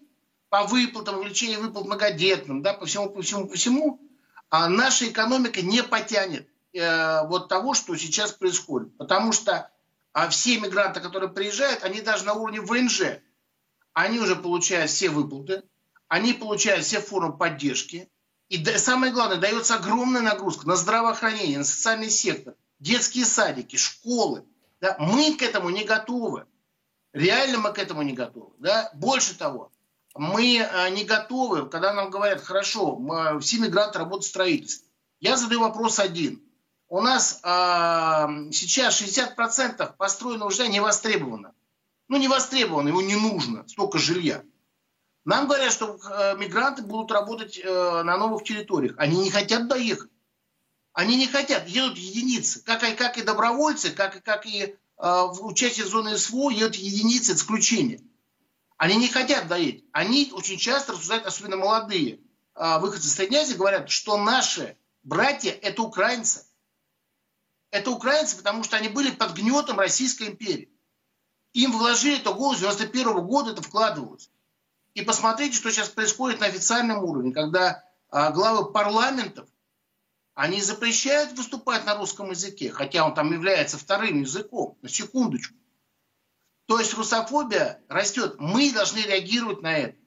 по 0.51 0.65
выплатам, 0.65 1.17
увеличению 1.17 1.61
выплат 1.61 1.85
многодетным, 1.85 2.61
да, 2.61 2.73
по 2.73 2.85
всему, 2.85 3.09
по 3.09 3.21
всему, 3.21 3.47
по 3.47 3.55
всему, 3.55 4.01
а 4.49 4.67
наша 4.67 5.07
экономика 5.07 5.61
не 5.61 5.81
потянет 5.81 6.45
э, 6.73 7.25
вот 7.27 7.47
того, 7.47 7.73
что 7.73 7.95
сейчас 7.95 8.33
происходит. 8.33 8.95
Потому 8.97 9.31
что 9.31 9.71
а 10.11 10.27
все 10.27 10.59
мигранты, 10.59 10.99
которые 10.99 11.29
приезжают, 11.29 11.85
они 11.85 12.01
даже 12.01 12.25
на 12.25 12.33
уровне 12.33 12.59
ВНЖ, 12.59 13.21
они 13.93 14.19
уже 14.19 14.35
получают 14.35 14.91
все 14.91 15.09
выплаты, 15.09 15.63
они 16.09 16.33
получают 16.33 16.83
все 16.83 16.99
формы 16.99 17.37
поддержки. 17.37 18.11
И 18.49 18.61
самое 18.77 19.13
главное, 19.13 19.37
дается 19.37 19.75
огромная 19.75 20.21
нагрузка 20.21 20.67
на 20.67 20.75
здравоохранение, 20.75 21.59
на 21.59 21.63
социальный 21.63 22.09
сектор, 22.09 22.55
детские 22.79 23.23
садики, 23.23 23.77
школы. 23.77 24.43
Да? 24.81 24.97
Мы 24.99 25.33
к 25.35 25.43
этому 25.43 25.69
не 25.69 25.85
готовы. 25.85 26.45
Реально 27.13 27.59
мы 27.59 27.71
к 27.71 27.79
этому 27.79 28.01
не 28.01 28.11
готовы. 28.11 28.51
Да? 28.59 28.91
Больше 28.93 29.37
того, 29.37 29.71
мы 30.15 30.57
э, 30.57 30.89
не 30.91 31.03
готовы, 31.03 31.67
когда 31.69 31.93
нам 31.93 32.09
говорят, 32.09 32.41
хорошо, 32.41 32.99
все 33.39 33.57
мигранты 33.59 33.99
работают 33.99 34.25
в 34.25 34.29
строительстве. 34.29 34.87
Я 35.19 35.37
задаю 35.37 35.61
вопрос 35.61 35.99
один– 35.99 36.41
у 36.91 36.99
нас 36.99 37.39
э, 37.41 37.47
сейчас 38.51 39.01
60% 39.01 39.95
построенного 39.95 40.51
жилья 40.51 40.67
не 40.67 40.81
востребовано. 40.81 41.53
Ну, 42.09 42.17
не 42.17 42.27
востребовано, 42.27 42.89
ему 42.89 42.99
не 42.99 43.15
нужно 43.15 43.65
столько 43.69 43.97
жилья. 43.97 44.43
Нам 45.23 45.47
говорят, 45.47 45.71
что 45.71 45.95
э, 45.95 46.35
мигранты 46.37 46.81
будут 46.81 47.13
работать 47.13 47.57
э, 47.57 48.03
на 48.03 48.17
новых 48.17 48.43
территориях. 48.43 48.95
Они 48.97 49.21
не 49.21 49.31
хотят 49.31 49.69
доехать. 49.69 50.11
Они 50.91 51.15
не 51.15 51.27
хотят, 51.27 51.65
едут 51.69 51.97
единицы. 51.97 52.61
Как, 52.65 52.81
как 52.97 53.17
и 53.17 53.21
добровольцы, 53.21 53.91
как, 53.91 54.21
как 54.21 54.45
и 54.45 54.63
э, 54.63 54.75
в 54.97 55.45
участии 55.45 55.83
в 55.83 55.87
зоне 55.87 56.17
СВО 56.17 56.49
едут 56.49 56.75
единицы, 56.75 57.35
исключения. 57.35 58.01
Они 58.81 58.95
не 58.95 59.07
хотят 59.07 59.47
доехать. 59.47 59.83
Они 59.91 60.31
очень 60.33 60.57
часто 60.57 60.93
рассуждают, 60.93 61.27
особенно 61.27 61.55
молодые 61.55 62.19
э, 62.55 62.79
выходцы 62.79 63.05
из 63.05 63.13
Средней 63.13 63.37
Азии, 63.37 63.53
говорят, 63.53 63.91
что 63.91 64.17
наши 64.17 64.75
братья– 65.03 65.51
это 65.61 65.83
украинцы 65.83 66.45
это 67.69 67.91
украинцы, 67.91 68.35
потому 68.37 68.63
что 68.63 68.77
они 68.77 68.89
были 68.89 69.11
под 69.11 69.33
гнетом 69.33 69.79
Российской 69.79 70.29
империи. 70.29 70.71
Им 71.53 71.71
вложили 71.71 72.17
это 72.17 72.33
голос 72.33 72.57
91 72.57 73.07
-го 73.09 73.21
года, 73.21 73.51
это 73.51 73.61
вкладывалось. 73.61 74.31
И 74.95 75.03
посмотрите, 75.03 75.55
что 75.55 75.71
сейчас 75.71 75.89
происходит 75.89 76.39
на 76.39 76.47
официальном 76.47 77.03
уровне, 77.03 77.31
когда 77.31 77.83
а, 78.09 78.31
главы 78.31 78.71
парламентов, 78.71 79.47
они 80.33 80.59
запрещают 80.59 81.33
выступать 81.33 81.85
на 81.85 81.95
русском 81.95 82.31
языке, 82.31 82.71
хотя 82.71 83.05
он 83.05 83.13
там 83.13 83.31
является 83.31 83.77
вторым 83.77 84.21
языком, 84.21 84.75
на 84.81 84.89
секундочку. 84.89 85.55
То 86.71 86.79
есть 86.79 86.93
русофобия 86.93 87.81
растет. 87.89 88.35
Мы 88.39 88.71
должны 88.71 88.99
реагировать 88.99 89.61
на 89.61 89.77
это. 89.77 89.97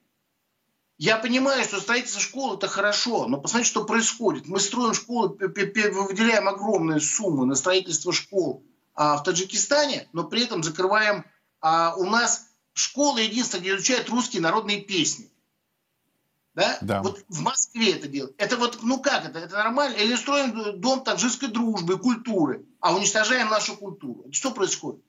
Я 0.97 1.17
понимаю, 1.17 1.63
что 1.63 1.79
строительство 1.79 2.19
школ 2.19 2.55
это 2.55 2.67
хорошо, 2.67 3.27
но 3.27 3.39
посмотрите, 3.39 3.69
что 3.69 3.85
происходит. 3.85 4.47
Мы 4.47 4.59
строим 4.59 4.95
школы, 4.95 5.37
выделяем 5.37 6.47
огромные 6.47 7.01
суммы 7.01 7.45
на 7.45 7.53
строительство 7.53 8.11
школ 8.11 8.63
а, 8.95 9.17
в 9.17 9.23
Таджикистане, 9.23 10.09
но 10.11 10.23
при 10.23 10.43
этом 10.43 10.63
закрываем 10.63 11.25
а, 11.61 11.93
у 11.97 12.05
нас 12.05 12.47
школы 12.73 13.21
единственное, 13.21 13.61
где 13.61 13.75
изучают 13.75 14.09
русские 14.09 14.41
народные 14.41 14.81
песни. 14.81 15.29
Да? 16.55 16.79
да? 16.81 17.03
Вот 17.03 17.25
в 17.29 17.41
Москве 17.41 17.91
это 17.91 18.07
делают. 18.07 18.33
Это 18.39 18.57
вот, 18.57 18.79
ну 18.81 18.99
как 18.99 19.23
это? 19.23 19.37
Это 19.37 19.53
нормально? 19.53 19.97
Или 19.97 20.15
строим 20.15 20.81
дом 20.81 21.03
таджикской 21.03 21.49
дружбы, 21.49 21.99
культуры, 21.99 22.65
а 22.79 22.95
уничтожаем 22.95 23.49
нашу 23.49 23.77
культуру. 23.77 24.25
Что 24.31 24.49
происходит? 24.49 25.04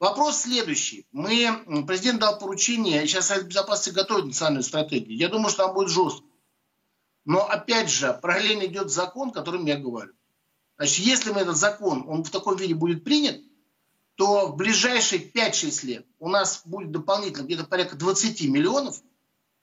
Вопрос 0.00 0.38
следующий. 0.38 1.06
Мы, 1.12 1.84
президент 1.86 2.20
дал 2.20 2.38
поручение, 2.38 3.06
сейчас 3.06 3.26
Совет 3.26 3.48
Безопасности 3.48 3.94
готовит 3.94 4.24
национальную 4.24 4.64
стратегию. 4.64 5.14
Я 5.14 5.28
думаю, 5.28 5.50
что 5.50 5.66
там 5.66 5.74
будет 5.74 5.90
жестко. 5.90 6.26
Но 7.26 7.46
опять 7.46 7.90
же, 7.90 8.18
параллельно 8.22 8.64
идет 8.64 8.90
закон, 8.90 9.28
о 9.28 9.32
котором 9.32 9.66
я 9.66 9.76
говорю. 9.76 10.14
Значит, 10.78 11.04
если 11.04 11.32
мы 11.32 11.40
этот 11.40 11.58
закон, 11.58 12.06
он 12.08 12.24
в 12.24 12.30
таком 12.30 12.56
виде 12.56 12.74
будет 12.74 13.04
принят, 13.04 13.42
то 14.14 14.46
в 14.46 14.56
ближайшие 14.56 15.22
5-6 15.22 15.86
лет 15.86 16.06
у 16.18 16.30
нас 16.30 16.62
будет 16.64 16.90
дополнительно 16.90 17.44
где-то 17.44 17.64
порядка 17.64 17.96
20 17.96 18.42
миллионов. 18.48 19.02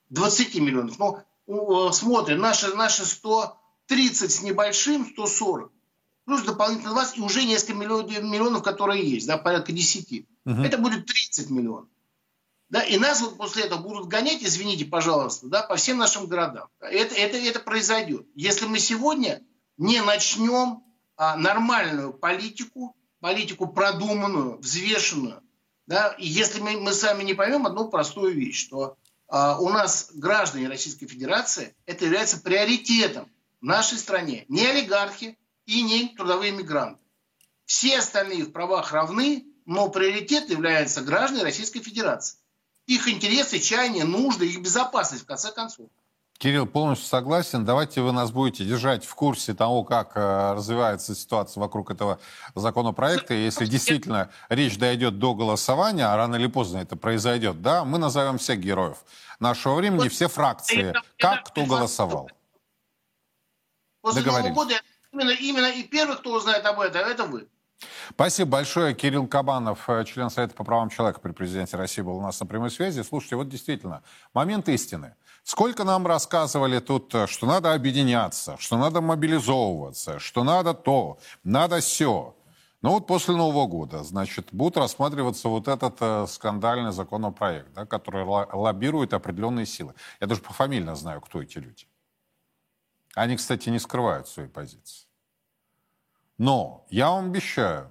20 0.09 0.55
миллионов. 0.57 0.99
Ну, 1.47 1.91
смотрим, 1.91 2.37
наши, 2.37 2.75
наши 2.75 3.05
130 3.05 4.31
с 4.31 4.43
небольшим, 4.43 5.07
140 5.07 5.71
плюс 6.27 6.41
дополнительно 6.41 6.91
20, 6.91 7.17
и 7.17 7.21
уже 7.21 7.45
несколько 7.45 7.73
миллионов, 7.73 8.11
миллионов 8.21 8.61
которые 8.61 9.09
есть, 9.09 9.25
да, 9.25 9.37
порядка 9.37 9.71
10. 9.71 10.27
Угу. 10.45 10.61
Это 10.61 10.77
будет 10.77 11.05
30 11.05 11.49
миллионов. 11.49 11.87
Да, 12.69 12.81
и 12.81 12.97
нас 12.97 13.21
вот 13.21 13.37
после 13.37 13.63
этого 13.63 13.81
будут 13.81 14.09
гонять, 14.09 14.43
извините, 14.43 14.83
пожалуйста, 14.83 15.47
да, 15.47 15.63
по 15.63 15.77
всем 15.77 15.97
нашим 15.97 16.27
городам. 16.27 16.67
Это, 16.81 17.15
это, 17.15 17.37
это 17.37 17.61
произойдет. 17.61 18.27
Если 18.35 18.65
мы 18.65 18.77
сегодня 18.79 19.41
не 19.77 20.01
начнем 20.01 20.83
а, 21.15 21.37
нормальную 21.37 22.11
политику, 22.11 22.93
политику 23.21 23.67
продуманную, 23.67 24.57
взвешенную, 24.57 25.41
да, 25.85 26.09
и 26.19 26.27
если 26.27 26.59
мы, 26.59 26.77
мы 26.77 26.91
сами 26.91 27.23
не 27.23 27.35
поймем 27.35 27.65
одну 27.65 27.87
простую 27.87 28.35
вещь, 28.35 28.65
что 28.65 28.97
а, 29.29 29.57
у 29.61 29.69
нас 29.69 30.11
граждане 30.13 30.67
Российской 30.67 31.07
Федерации, 31.07 31.73
это 31.85 32.03
является 32.03 32.41
приоритетом 32.41 33.29
в 33.61 33.65
нашей 33.65 33.97
стране. 33.97 34.43
Не 34.49 34.67
олигархи, 34.67 35.37
и 35.67 35.83
не 35.83 36.07
трудовые 36.15 36.51
мигранты. 36.51 36.99
Все 37.65 37.99
остальные 37.99 38.45
в 38.45 38.51
правах 38.51 38.91
равны, 38.93 39.45
но 39.65 39.89
приоритет 39.89 40.49
является 40.49 41.01
граждане 41.01 41.43
Российской 41.43 41.81
Федерации. 41.81 42.39
Их 42.87 43.07
интересы, 43.09 43.59
чаяния, 43.59 44.05
нужды, 44.05 44.47
их 44.47 44.61
безопасность, 44.61 45.23
в 45.23 45.27
конце 45.27 45.51
концов. 45.51 45.89
Кирилл, 46.37 46.67
полностью 46.67 47.07
согласен. 47.07 47.65
Давайте 47.65 47.99
вы 47.99 48.13
нас 48.13 48.31
будете 48.31 48.63
держать 48.63 49.03
в 49.03 49.13
курсе 49.15 49.53
того, 49.53 49.83
как 49.83 50.15
э, 50.15 50.53
развивается 50.53 51.15
ситуация 51.15 51.59
вокруг 51.59 51.91
этого 51.91 52.19
законопроекта. 52.55 53.33
И 53.33 53.43
если 53.43 53.65
действительно 53.65 54.29
речь 54.47 54.77
дойдет 54.77 55.19
до 55.19 55.33
голосования, 55.33 56.05
а 56.05 56.15
рано 56.15 56.35
или 56.35 56.47
поздно 56.47 56.77
это 56.77 56.95
произойдет, 56.95 57.61
да, 57.61 57.83
мы 57.83 57.97
назовем 57.97 58.37
всех 58.37 58.59
героев 58.59 59.03
нашего 59.39 59.75
времени, 59.75 60.07
все 60.09 60.27
фракции, 60.29 60.93
как 61.17 61.45
кто 61.45 61.65
голосовал. 61.65 62.29
После 64.01 64.21
Нового 64.21 64.49
года 64.49 64.75
Именно, 65.17 65.31
именно 65.31 65.65
и 65.65 65.83
первый, 65.83 66.15
кто 66.15 66.31
узнает 66.33 66.63
об 66.65 66.79
этом, 66.79 67.01
это 67.01 67.23
вы. 67.23 67.47
Спасибо 68.11 68.51
большое. 68.51 68.93
Кирилл 68.93 69.27
Кабанов, 69.27 69.89
э, 69.89 70.05
член 70.05 70.29
Совета 70.29 70.53
по 70.53 70.63
правам 70.63 70.89
человека 70.89 71.19
при 71.19 71.31
президенте 71.31 71.75
России, 71.75 72.03
был 72.03 72.17
у 72.17 72.21
нас 72.21 72.39
на 72.39 72.45
прямой 72.45 72.69
связи. 72.69 73.01
Слушайте, 73.01 73.35
вот 73.35 73.49
действительно, 73.49 74.03
момент 74.33 74.69
истины. 74.69 75.15
Сколько 75.43 75.83
нам 75.83 76.05
рассказывали 76.05 76.79
тут, 76.79 77.15
э, 77.15 77.25
что 77.25 77.47
надо 77.47 77.73
объединяться, 77.73 78.57
что 78.59 78.77
надо 78.77 79.01
мобилизовываться, 79.01 80.19
что 80.19 80.43
надо 80.43 80.75
то, 80.75 81.17
надо 81.43 81.79
все. 81.79 82.35
Ну 82.83 82.91
вот 82.91 83.07
после 83.07 83.35
Нового 83.35 83.65
года, 83.65 84.03
значит, 84.03 84.49
будет 84.51 84.77
рассматриваться 84.77 85.49
вот 85.49 85.67
этот 85.67 85.97
э, 85.99 86.27
скандальный 86.27 86.91
законопроект, 86.91 87.73
да, 87.73 87.87
который 87.87 88.23
лоббирует 88.23 89.13
определенные 89.13 89.65
силы. 89.65 89.95
Я 90.19 90.27
даже 90.27 90.41
пофамильно 90.41 90.95
знаю, 90.95 91.21
кто 91.21 91.41
эти 91.41 91.57
люди. 91.57 91.87
Они, 93.15 93.35
кстати, 93.35 93.69
не 93.69 93.79
скрывают 93.79 94.27
свои 94.27 94.47
позиции. 94.47 95.06
Но 96.37 96.85
я 96.89 97.09
вам 97.09 97.25
обещаю, 97.29 97.89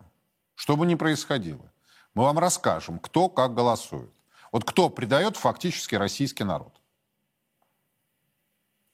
что 0.55 0.77
бы 0.77 0.87
ни 0.87 0.95
происходило, 0.95 1.73
мы 2.15 2.25
вам 2.25 2.39
расскажем, 2.39 2.99
кто 2.99 3.29
как 3.29 3.55
голосует. 3.55 4.13
Вот 4.53 4.65
кто 4.65 4.89
предает 4.89 5.37
фактически 5.37 5.97
российский 5.97 6.45
народ. 6.45 6.73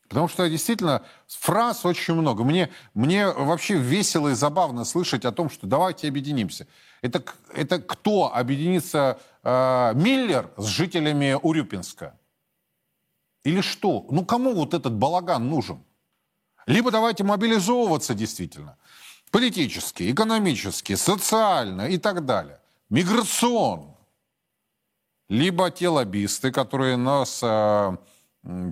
Потому 0.08 0.28
что 0.28 0.48
действительно 0.48 1.02
фраз 1.26 1.86
очень 1.86 2.14
много. 2.14 2.44
Мне, 2.44 2.70
мне 2.92 3.28
вообще 3.28 3.76
весело 3.76 4.28
и 4.28 4.34
забавно 4.34 4.84
слышать 4.84 5.24
о 5.24 5.32
том, 5.32 5.48
что 5.48 5.66
давайте 5.66 6.08
объединимся. 6.08 6.66
Это, 7.00 7.24
это 7.54 7.80
кто 7.80 8.34
объединится 8.34 9.18
э, 9.42 9.92
Миллер 9.94 10.50
с 10.58 10.66
жителями 10.66 11.38
Урюпинска? 11.40 12.18
Или 13.44 13.62
что? 13.62 14.06
Ну 14.10 14.26
кому 14.26 14.52
вот 14.52 14.74
этот 14.74 14.92
балаган 14.92 15.48
нужен? 15.48 15.82
Либо 16.66 16.90
давайте 16.90 17.24
мобилизовываться 17.24 18.14
действительно. 18.14 18.76
Политически, 19.32 20.12
экономически, 20.12 20.94
социально 20.94 21.88
и 21.88 21.96
так 21.96 22.26
далее. 22.26 22.60
Миграционно. 22.90 23.96
Либо 25.30 25.70
те 25.70 25.88
лоббисты, 25.88 26.52
которые 26.52 26.98
нас 26.98 27.40
э, 27.42 27.96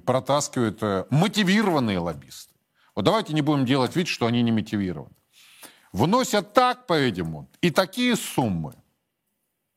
протаскивают, 0.04 0.82
э, 0.82 1.06
мотивированные 1.08 1.98
лоббисты. 1.98 2.54
Вот 2.94 3.06
давайте 3.06 3.32
не 3.32 3.40
будем 3.40 3.64
делать 3.64 3.96
вид, 3.96 4.06
что 4.06 4.26
они 4.26 4.42
не 4.42 4.52
мотивированы. 4.52 5.14
Вносят 5.92 6.52
так, 6.52 6.86
по-видимому, 6.86 7.48
и 7.62 7.70
такие 7.70 8.14
суммы. 8.14 8.74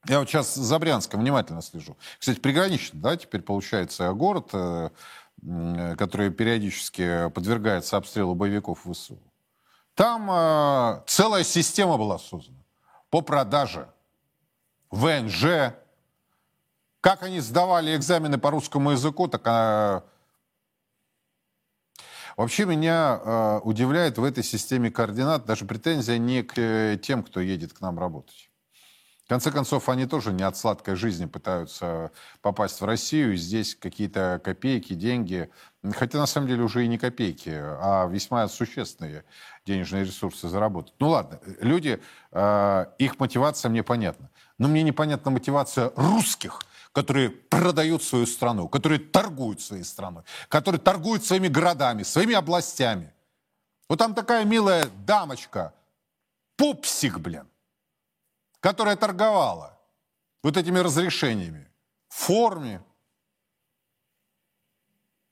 Я 0.05 0.19
вот 0.19 0.27
сейчас 0.27 0.53
за 0.53 0.79
Брянском 0.79 1.21
внимательно 1.21 1.61
слежу. 1.61 1.95
Кстати, 2.19 2.41
приграничный, 2.41 2.99
да, 2.99 3.15
теперь 3.15 3.41
получается 3.41 4.11
город, 4.11 4.49
э, 4.51 4.89
который 5.97 6.29
периодически 6.29 7.29
подвергается 7.29 7.95
обстрелу 7.95 8.35
боевиков 8.35 8.85
ВСУ. 8.85 9.21
Там 9.95 10.29
э, 10.31 11.03
целая 11.05 11.43
система 11.43 11.97
была 11.97 12.17
создана 12.17 12.57
по 13.09 13.21
продаже 13.21 13.88
ВНЖ. 14.89 15.73
Как 17.00 17.21
они 17.21 17.41
сдавали 17.41 17.95
экзамены 17.95 18.38
по 18.38 18.51
русскому 18.51 18.91
языку, 18.91 19.27
так... 19.27 19.41
Э, 19.45 20.01
Вообще 22.35 22.65
меня 22.65 23.21
э, 23.23 23.59
удивляет 23.63 24.17
в 24.17 24.23
этой 24.23 24.43
системе 24.43 24.89
координат 24.89 25.45
даже 25.45 25.65
претензия 25.65 26.17
не 26.17 26.41
к 26.41 26.57
э, 26.57 26.97
тем, 26.97 27.21
кто 27.21 27.39
едет 27.39 27.73
к 27.73 27.81
нам 27.81 28.00
работать. 28.00 28.50
Конце 29.33 29.49
концов, 29.49 29.89
они 29.89 30.05
тоже 30.05 30.31
не 30.31 30.43
от 30.43 30.55
сладкой 30.55 30.93
жизни 30.93 31.25
пытаются 31.25 32.11
попасть 32.43 32.79
в 32.79 32.85
Россию. 32.85 33.35
Здесь 33.35 33.73
какие-то 33.73 34.39
копейки, 34.43 34.93
деньги. 34.93 35.49
Хотя 35.95 36.19
на 36.19 36.27
самом 36.27 36.47
деле 36.47 36.61
уже 36.61 36.85
и 36.85 36.87
не 36.87 36.99
копейки, 36.99 37.49
а 37.51 38.05
весьма 38.05 38.47
существенные 38.47 39.25
денежные 39.65 40.05
ресурсы 40.05 40.47
заработать. 40.47 40.93
Ну 40.99 41.09
ладно, 41.09 41.39
люди, 41.61 41.99
э, 42.31 42.85
их 42.99 43.19
мотивация 43.19 43.69
мне 43.69 43.81
понятна. 43.81 44.29
Но 44.59 44.67
мне 44.67 44.83
непонятна 44.83 45.31
мотивация 45.31 45.91
русских, 45.95 46.62
которые 46.91 47.31
продают 47.31 48.03
свою 48.03 48.27
страну, 48.27 48.67
которые 48.67 48.99
торгуют 48.99 49.62
своей 49.62 49.84
страной, 49.84 50.21
которые 50.47 50.79
торгуют 50.79 51.25
своими 51.25 51.47
городами, 51.47 52.03
своими 52.03 52.36
областями. 52.36 53.12
Вот 53.89 53.97
там 53.97 54.13
такая 54.13 54.45
милая 54.45 54.86
дамочка, 55.08 55.73
пупсик, 56.55 57.17
блин 57.17 57.47
которая 58.63 58.95
торговала 58.95 59.78
вот 60.41 60.56
этими 60.56 60.80
разрешениями 60.80 61.69
в 62.08 62.15
форме. 62.15 62.82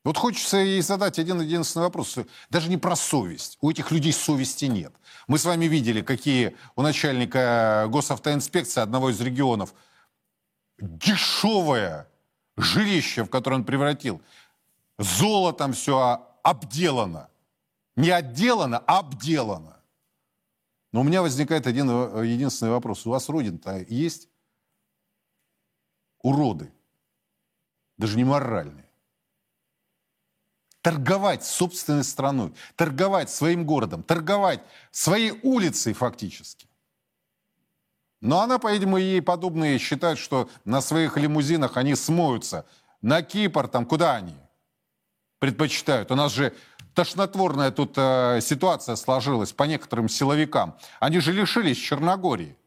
Вот 0.04 0.18
хочется 0.18 0.58
ей 0.58 0.82
задать 0.82 1.18
один 1.18 1.40
единственный 1.40 1.84
вопрос. 1.84 2.18
Даже 2.50 2.68
не 2.68 2.76
про 2.76 2.98
совесть. 2.98 3.58
У 3.62 3.72
этих 3.72 3.90
людей 3.92 4.12
совести 4.12 4.66
нет. 4.66 4.94
Мы 5.28 5.38
с 5.38 5.46
вами 5.46 5.66
видели, 5.66 6.02
какие 6.02 6.58
у 6.76 6.82
начальника 6.82 7.86
госавтоинспекции 7.88 8.82
одного 8.82 9.12
из 9.12 9.22
регионов 9.22 9.74
дешевое 10.78 12.10
жилище, 12.58 13.24
в 13.24 13.30
которое 13.30 13.58
он 13.58 13.64
превратил. 13.64 14.22
Золотом 15.00 15.72
все 15.72 16.28
обделано. 16.44 17.30
Не 17.96 18.10
отделано, 18.10 18.84
а 18.86 19.00
обделано. 19.00 19.81
Но 20.92 21.02
у 21.02 21.04
меня 21.04 21.22
возникает 21.22 21.68
один 21.68 21.90
э, 21.90 22.26
единственный 22.26 22.72
вопрос. 22.72 23.06
У 23.06 23.12
вас 23.12 23.30
родина-то 23.30 23.86
есть? 23.88 24.30
Уроды. 26.22 26.72
Даже 27.98 28.18
не 28.18 28.24
моральные. 28.24 28.90
Торговать 30.82 31.46
собственной 31.46 32.04
страной, 32.04 32.54
торговать 32.76 33.30
своим 33.30 33.66
городом, 33.66 34.02
торговать 34.02 34.64
своей 34.90 35.40
улицей 35.44 35.94
фактически. 35.94 36.68
Но 38.20 38.42
она, 38.42 38.60
по-видимому, 38.60 38.98
ей 38.98 39.22
подобные 39.22 39.78
считают, 39.78 40.20
что 40.20 40.50
на 40.66 40.82
своих 40.82 41.18
лимузинах 41.18 41.78
они 41.78 41.96
смоются. 41.96 42.66
На 43.02 43.22
Кипр, 43.22 43.68
там, 43.68 43.86
куда 43.86 44.16
они 44.16 44.36
предпочитают? 45.40 46.12
У 46.12 46.16
нас 46.16 46.32
же 46.32 46.56
тошнотворная 46.94 47.72
тут 47.72 47.94
э, 47.98 48.40
ситуация 48.42 48.96
сложилась 48.96 49.54
по 49.54 49.64
некоторым 49.64 50.10
силовикам. 50.10 50.78
Они 51.00 51.20
же 51.20 51.32
лишились 51.32 51.78
Черногории, 51.78 52.58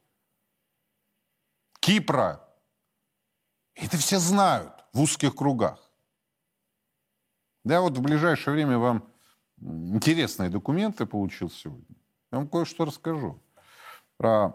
Кипра. 1.81 2.41
Это 3.75 3.97
все 3.97 4.19
знают 4.19 4.73
в 4.93 5.01
узких 5.01 5.35
кругах. 5.35 5.79
Я 7.65 7.81
вот 7.81 7.97
в 7.97 8.01
ближайшее 8.01 8.55
время 8.55 8.79
вам 8.79 9.09
интересные 9.61 10.51
документы 10.51 11.07
получил 11.07 11.51
сегодня. 11.51 11.97
Я 12.31 12.39
вам 12.39 12.49
кое-что 12.49 12.85
расскажу 12.85 13.41
про 14.17 14.55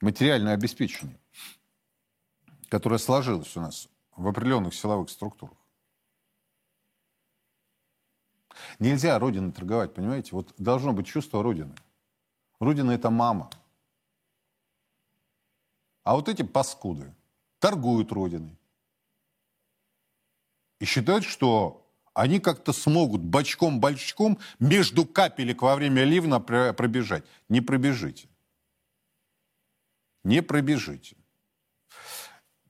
материальное 0.00 0.54
обеспечение, 0.54 1.18
которое 2.68 2.98
сложилось 2.98 3.56
у 3.56 3.60
нас 3.60 3.88
в 4.16 4.26
определенных 4.26 4.74
силовых 4.74 5.10
структурах. 5.10 5.57
Нельзя 8.78 9.18
Родиной 9.18 9.52
торговать, 9.52 9.94
понимаете? 9.94 10.30
Вот 10.32 10.54
должно 10.56 10.92
быть 10.92 11.06
чувство 11.06 11.42
Родины. 11.42 11.74
Родина– 12.60 12.90
это 12.92 13.10
мама. 13.10 13.50
А 16.04 16.14
вот 16.14 16.28
эти 16.28 16.42
паскуды 16.42 17.14
торгуют 17.58 18.12
Родиной. 18.12 18.56
И 20.80 20.86
считают, 20.86 21.24
что 21.24 21.84
они 22.14 22.40
как-то 22.40 22.72
смогут 22.72 23.20
бочком-бочком 23.20 24.38
между 24.58 25.04
капелек 25.04 25.62
во 25.62 25.76
время 25.76 26.04
ливна 26.04 26.40
пробежать. 26.40 27.24
Не 27.48 27.60
пробежите. 27.60 28.28
Не 30.24 30.42
пробежите. 30.42 31.17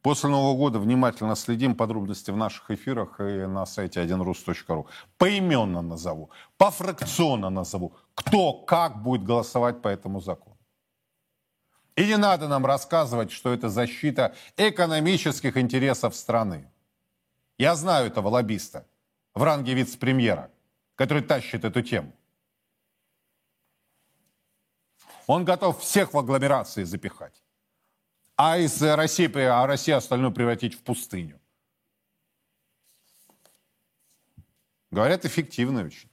После 0.09 0.31
Нового 0.31 0.57
года 0.57 0.79
внимательно 0.79 1.37
следим 1.37 1.75
подробности 1.75 2.31
в 2.31 2.37
наших 2.39 2.71
эфирах 2.71 3.21
и 3.21 3.47
на 3.47 3.67
сайте 3.67 4.01
1rus.ru. 4.01 4.87
Поименно 5.19 5.83
назову, 5.83 6.31
пофракционно 6.57 7.51
назову, 7.51 7.93
кто 8.15 8.55
как 8.55 9.03
будет 9.03 9.23
голосовать 9.23 9.83
по 9.83 9.89
этому 9.89 10.23
закону. 10.23 10.57
И 11.95 12.07
не 12.07 12.17
надо 12.17 12.49
нам 12.49 12.65
рассказывать, 12.65 13.31
что 13.31 13.53
это 13.53 13.69
защита 13.69 14.35
экономических 14.57 15.59
интересов 15.59 16.17
страны. 16.17 16.71
Я 17.59 17.75
знаю 17.75 18.07
этого 18.07 18.29
лоббиста 18.29 18.87
в 19.35 19.43
ранге 19.43 19.75
вице-премьера, 19.75 20.51
который 20.95 21.23
тащит 21.23 21.67
эту 21.67 21.83
тему. 21.83 22.15
Он 25.27 25.45
готов 25.45 25.79
всех 25.83 26.15
в 26.15 26.19
агломерации 26.19 26.85
запихать 26.85 27.43
а 28.39 28.57
из 28.57 28.81
России, 28.81 29.29
а 29.37 29.67
Россию 29.67 29.97
остальную 29.97 30.33
превратить 30.33 30.75
в 30.75 30.83
пустыню. 30.83 31.41
Говорят, 34.93 35.25
эффективно 35.25 35.85
очень. 35.85 36.09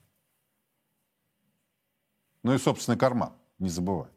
Ну 2.41 2.55
и 2.55 2.57
собственный 2.57 2.97
карман 2.97 3.33
не 3.59 3.69
забывает. 3.69 4.11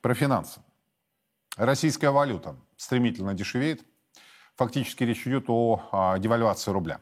Про 0.00 0.14
финансы. 0.14 0.62
Российская 1.56 2.10
валюта 2.10 2.56
стремительно 2.76 3.34
дешевеет. 3.34 3.84
Фактически 4.54 5.02
речь 5.02 5.26
идет 5.26 5.46
о, 5.48 6.16
девальвации 6.18 6.70
рубля. 6.70 7.00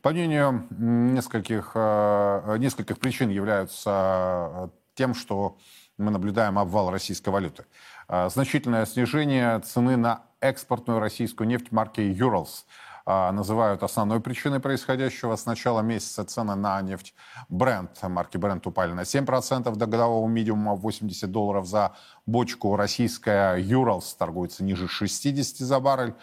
По 0.00 0.10
мнению 0.10 0.66
нескольких, 0.70 1.72
э, 1.74 2.56
нескольких 2.58 2.98
причин 2.98 3.28
являются 3.28 4.70
тем, 4.94 5.14
что 5.14 5.58
мы 5.96 6.10
наблюдаем 6.10 6.58
обвал 6.58 6.90
российской 6.90 7.28
валюты. 7.28 7.64
А, 8.08 8.28
значительное 8.28 8.86
снижение 8.86 9.58
цены 9.60 9.96
на 9.96 10.22
экспортную 10.40 11.00
российскую 11.00 11.48
нефть 11.48 11.72
марки 11.72 12.00
«Юралс» 12.00 12.66
называют 13.06 13.82
основной 13.82 14.20
причиной 14.20 14.60
происходящего. 14.60 15.36
С 15.36 15.44
начала 15.44 15.80
месяца 15.82 16.24
цены 16.24 16.54
на 16.54 16.80
нефть 16.80 17.14
Brent, 17.50 18.08
марки 18.08 18.38
Brent 18.38 18.62
упали 18.64 18.92
на 18.92 19.02
7% 19.02 19.76
до 19.76 19.86
годового 19.86 20.26
минимума 20.26 20.74
80 20.74 21.30
долларов 21.30 21.66
за 21.66 21.92
бочку. 22.24 22.76
Российская 22.76 23.56
«Юралс» 23.56 24.14
торгуется 24.14 24.64
ниже 24.64 24.88
60 24.88 25.58
за 25.58 25.80
баррель. 25.80 26.14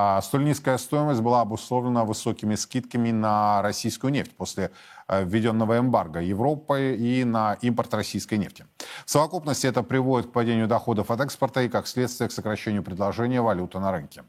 А 0.00 0.22
столь 0.22 0.44
низкая 0.44 0.78
стоимость 0.78 1.20
была 1.22 1.40
обусловлена 1.40 2.04
высокими 2.04 2.54
скидками 2.54 3.10
на 3.10 3.62
российскую 3.62 4.12
нефть 4.12 4.30
после 4.36 4.70
э, 5.08 5.24
введенного 5.24 5.76
эмбарго 5.80 6.20
Европы 6.20 6.94
и 6.96 7.24
на 7.24 7.54
импорт 7.62 7.92
российской 7.94 8.36
нефти. 8.36 8.64
В 9.04 9.10
совокупности 9.10 9.66
это 9.66 9.82
приводит 9.82 10.28
к 10.28 10.32
падению 10.32 10.68
доходов 10.68 11.10
от 11.10 11.20
экспорта 11.22 11.62
и, 11.62 11.68
как 11.68 11.88
следствие, 11.88 12.28
к 12.28 12.32
сокращению 12.32 12.84
предложения 12.84 13.40
валюты 13.40 13.80
на 13.80 13.90
рынке. 13.90 14.22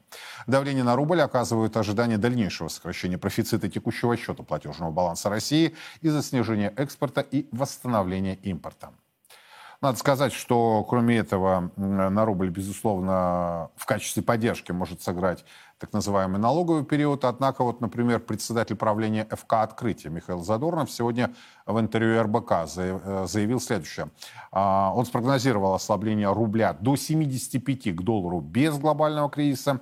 Давление 0.47 0.84
на 0.84 0.95
рубль 0.95 1.21
оказывает 1.21 1.77
ожидание 1.77 2.17
дальнейшего 2.17 2.67
сокращения 2.69 3.19
профицита 3.19 3.69
текущего 3.69 4.17
счета 4.17 4.41
платежного 4.41 4.89
баланса 4.89 5.29
России 5.29 5.75
из-за 6.01 6.23
снижения 6.23 6.73
экспорта 6.77 7.21
и 7.21 7.47
восстановления 7.51 8.39
импорта. 8.41 8.89
Надо 9.81 9.97
сказать, 9.97 10.33
что 10.33 10.83
кроме 10.83 11.17
этого 11.17 11.71
на 11.77 12.25
рубль, 12.25 12.49
безусловно, 12.49 13.69
в 13.77 13.85
качестве 13.85 14.21
поддержки 14.21 14.73
может 14.73 15.01
сыграть 15.01 15.45
так 15.77 15.93
называемый 15.93 16.41
налоговый 16.41 16.83
период. 16.83 17.23
Однако, 17.23 17.63
вот, 17.63 17.79
например, 17.79 18.19
председатель 18.19 18.75
правления 18.75 19.25
ФК 19.31 19.53
«Открытие» 19.53 20.11
Михаил 20.11 20.41
Задорнов 20.41 20.91
сегодня 20.91 21.33
в 21.65 21.79
интервью 21.79 22.21
РБК 22.23 22.51
э, 22.75 23.25
заявил 23.25 23.61
следующее. 23.61 24.11
А, 24.51 24.91
он 24.93 25.05
спрогнозировал 25.05 25.73
ослабление 25.73 26.33
рубля 26.33 26.73
до 26.73 26.97
75 26.97 27.95
к 27.95 28.01
доллару 28.01 28.41
без 28.41 28.77
глобального 28.77 29.29
кризиса 29.29 29.79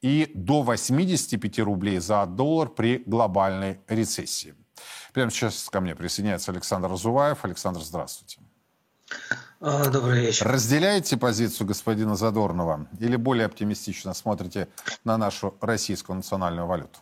и 0.00 0.32
до 0.34 0.62
85 0.62 1.58
рублей 1.60 1.98
за 1.98 2.24
доллар 2.24 2.70
при 2.70 3.02
глобальной 3.04 3.80
рецессии. 3.88 4.54
Прямо 5.12 5.30
сейчас 5.30 5.68
ко 5.68 5.82
мне 5.82 5.94
присоединяется 5.94 6.50
Александр 6.50 6.88
Разуваев. 6.88 7.44
Александр, 7.44 7.80
здравствуйте. 7.80 8.43
А, 9.60 9.88
добрый 9.88 10.20
вечер. 10.20 10.46
Разделяете 10.46 11.16
позицию 11.16 11.66
господина 11.66 12.16
Задорнова 12.16 12.86
или 13.00 13.16
более 13.16 13.46
оптимистично 13.46 14.12
смотрите 14.12 14.68
на 15.04 15.16
нашу 15.16 15.54
российскую 15.60 16.16
национальную 16.16 16.66
валюту? 16.66 16.98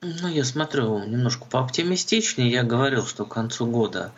Ну, 0.00 0.28
я 0.28 0.44
смотрю 0.44 1.04
немножко 1.04 1.46
пооптимистичнее. 1.46 2.52
Я 2.52 2.62
говорил, 2.62 3.04
что 3.04 3.24
к 3.24 3.34
концу 3.34 3.66
года 3.66 4.12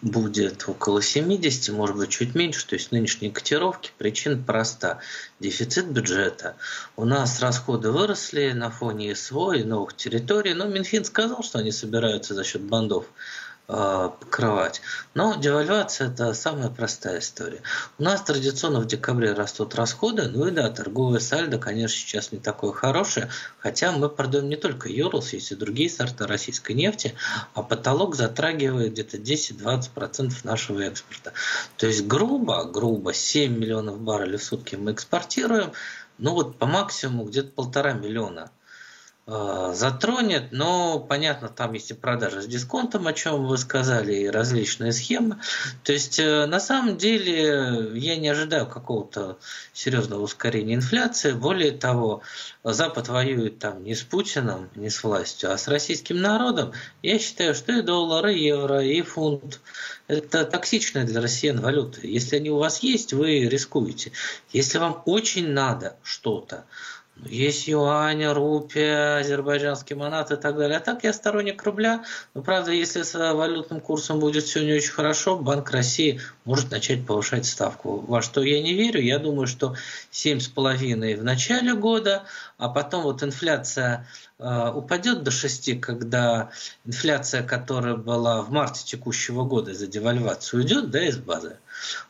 будет 0.00 0.66
около 0.66 1.02
70, 1.02 1.74
может 1.74 1.94
быть, 1.94 2.08
чуть 2.08 2.34
меньше. 2.34 2.66
То 2.66 2.76
есть 2.76 2.90
нынешние 2.90 3.30
котировки. 3.30 3.92
Причина 3.98 4.42
проста. 4.42 5.00
Дефицит 5.38 5.90
бюджета. 5.90 6.56
У 6.96 7.04
нас 7.04 7.40
расходы 7.40 7.90
выросли 7.90 8.52
на 8.52 8.70
фоне 8.70 9.14
СВО 9.14 9.52
и 9.52 9.62
новых 9.62 9.94
территорий. 9.94 10.54
Но 10.54 10.64
Минфин 10.64 11.04
сказал, 11.04 11.42
что 11.42 11.58
они 11.58 11.70
собираются 11.70 12.34
за 12.34 12.42
счет 12.42 12.62
бандов 12.62 13.04
покрывать. 13.66 14.80
Но 15.14 15.34
девальвация– 15.34 16.08
это 16.10 16.34
самая 16.34 16.68
простая 16.68 17.18
история. 17.18 17.62
У 17.98 18.04
нас 18.04 18.22
традиционно 18.22 18.80
в 18.80 18.86
декабре 18.86 19.32
растут 19.32 19.74
расходы, 19.74 20.28
ну 20.28 20.46
и 20.46 20.50
да, 20.52 20.70
торговое 20.70 21.18
сальдо, 21.18 21.58
конечно, 21.58 21.96
сейчас 21.96 22.32
не 22.32 22.38
такое 22.38 22.72
хорошее, 22.72 23.28
хотя 23.58 23.90
мы 23.92 24.08
продаем 24.08 24.48
не 24.48 24.56
только 24.56 24.88
Юрлс, 24.88 25.32
есть 25.32 25.50
и 25.50 25.56
другие 25.56 25.90
сорта 25.90 26.26
российской 26.26 26.72
нефти, 26.72 27.14
а 27.54 27.62
потолок 27.62 28.14
затрагивает 28.14 28.92
где-то 28.92 29.16
10-20% 29.16 30.32
нашего 30.44 30.80
экспорта. 30.80 31.32
То 31.76 31.86
есть 31.86 32.06
грубо, 32.06 32.64
грубо 32.64 33.12
7 33.12 33.56
миллионов 33.56 34.00
баррелей 34.00 34.38
в 34.38 34.44
сутки 34.44 34.76
мы 34.76 34.92
экспортируем, 34.92 35.72
ну 36.18 36.32
вот 36.32 36.56
по 36.56 36.66
максимуму 36.66 37.24
где-то 37.24 37.50
полтора 37.50 37.92
миллиона– 37.92 38.50
затронет, 39.26 40.52
но 40.52 41.00
понятно, 41.00 41.48
там 41.48 41.72
есть 41.72 41.90
и 41.90 41.94
продажи 41.94 42.42
с 42.42 42.46
дисконтом, 42.46 43.08
о 43.08 43.12
чем 43.12 43.46
вы 43.46 43.58
сказали, 43.58 44.14
и 44.14 44.28
различные 44.28 44.92
схемы. 44.92 45.40
То 45.82 45.92
есть 45.92 46.20
э, 46.20 46.46
на 46.46 46.60
самом 46.60 46.96
деле 46.96 47.90
я 47.98 48.16
не 48.16 48.28
ожидаю 48.28 48.68
какого-то 48.68 49.38
серьезного 49.72 50.22
ускорения 50.22 50.74
инфляции. 50.74 51.32
Более 51.32 51.72
того, 51.72 52.22
Запад 52.62 53.08
воюет 53.08 53.58
там 53.58 53.82
не 53.82 53.96
с 53.96 54.02
Путиным, 54.02 54.70
не 54.76 54.90
с 54.90 55.02
властью, 55.02 55.52
а 55.52 55.58
с 55.58 55.66
российским 55.66 56.20
народом. 56.20 56.72
Я 57.02 57.18
считаю, 57.18 57.56
что 57.56 57.72
и 57.72 57.82
доллар, 57.82 58.28
и 58.28 58.38
евро, 58.38 58.80
и 58.80 59.02
фунт 59.02 59.60
это 60.08 60.44
токсичная 60.44 61.04
для 61.04 61.20
россиян 61.20 61.60
валюта. 61.60 62.06
Если 62.06 62.36
они 62.36 62.50
у 62.50 62.58
вас 62.58 62.80
есть, 62.82 63.12
вы 63.12 63.48
рискуете. 63.48 64.12
Если 64.52 64.78
вам 64.78 65.02
очень 65.04 65.48
надо 65.48 65.96
что-то, 66.04 66.64
есть 67.24 67.66
юань, 67.66 68.24
рупия, 68.26 69.18
азербайджанский 69.18 69.96
манат 69.96 70.30
и 70.32 70.36
так 70.36 70.56
далее. 70.56 70.76
А 70.76 70.80
так 70.80 71.02
я 71.02 71.12
сторонник 71.12 71.62
рубля. 71.62 72.04
Но 72.34 72.42
правда, 72.42 72.72
если 72.72 73.02
с 73.02 73.14
валютным 73.14 73.80
курсом 73.80 74.20
будет 74.20 74.44
все 74.44 74.64
не 74.64 74.74
очень 74.74 74.92
хорошо, 74.92 75.38
Банк 75.38 75.70
России 75.70 76.20
может 76.44 76.70
начать 76.70 77.06
повышать 77.06 77.46
ставку. 77.46 78.00
Во 78.00 78.20
что 78.20 78.42
я 78.42 78.62
не 78.62 78.74
верю. 78.74 79.00
Я 79.00 79.18
думаю, 79.18 79.46
что 79.46 79.76
7,5 80.12 81.16
в 81.16 81.24
начале 81.24 81.74
года, 81.74 82.24
а 82.58 82.68
потом 82.68 83.04
вот 83.04 83.22
инфляция 83.22 84.06
э, 84.38 84.70
упадет 84.74 85.22
до 85.22 85.30
6, 85.30 85.80
когда 85.80 86.50
инфляция, 86.84 87.42
которая 87.42 87.96
была 87.96 88.42
в 88.42 88.50
марте 88.50 88.84
текущего 88.84 89.44
года 89.44 89.72
за 89.72 89.86
девальвацию, 89.86 90.60
уйдет 90.60 90.90
да, 90.90 91.02
из 91.02 91.16
базы. 91.16 91.56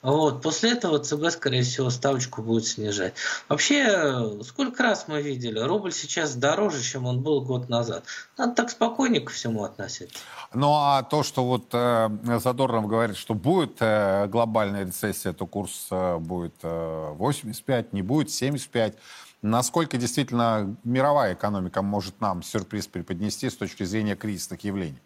Вот. 0.02 0.42
После 0.42 0.72
этого 0.72 0.98
ЦБ, 0.98 1.31
скорее 1.31 1.62
всего, 1.62 1.90
ставочку 1.90 2.42
будет 2.42 2.66
снижать. 2.66 3.14
Вообще, 3.48 4.42
сколько 4.44 4.83
раз 4.83 5.07
мы 5.09 5.22
видели, 5.22 5.59
рубль 5.59 5.92
сейчас 5.92 6.35
дороже, 6.35 6.83
чем 6.83 7.07
он 7.07 7.20
был 7.20 7.40
год 7.40 7.68
назад. 7.68 8.05
Надо 8.37 8.55
так 8.55 8.70
спокойнее 8.70 9.20
ко 9.20 9.33
всему 9.33 9.64
относиться. 9.64 10.18
Ну 10.55 10.72
а 10.74 11.02
то, 11.02 11.22
что 11.22 11.44
вот 11.44 11.66
э, 11.72 12.09
Задорнов 12.42 12.87
говорит, 12.87 13.16
что 13.16 13.35
будет 13.35 13.76
э, 13.81 14.26
глобальная 14.29 14.85
рецессия, 14.85 15.33
то 15.33 15.46
курс 15.46 15.88
э, 15.90 16.18
будет 16.18 16.55
э, 16.62 17.12
85, 17.16 17.92
не 17.92 18.02
будет 18.02 18.31
75. 18.31 18.94
Насколько 19.42 19.96
действительно 19.96 20.76
мировая 20.85 21.35
экономика 21.35 21.83
может 21.83 22.20
нам 22.20 22.42
сюрприз 22.42 22.87
преподнести 22.88 23.50
с 23.50 23.57
точки 23.57 23.85
зрения 23.85 24.16
кризисных 24.16 24.64
явлений? 24.64 24.98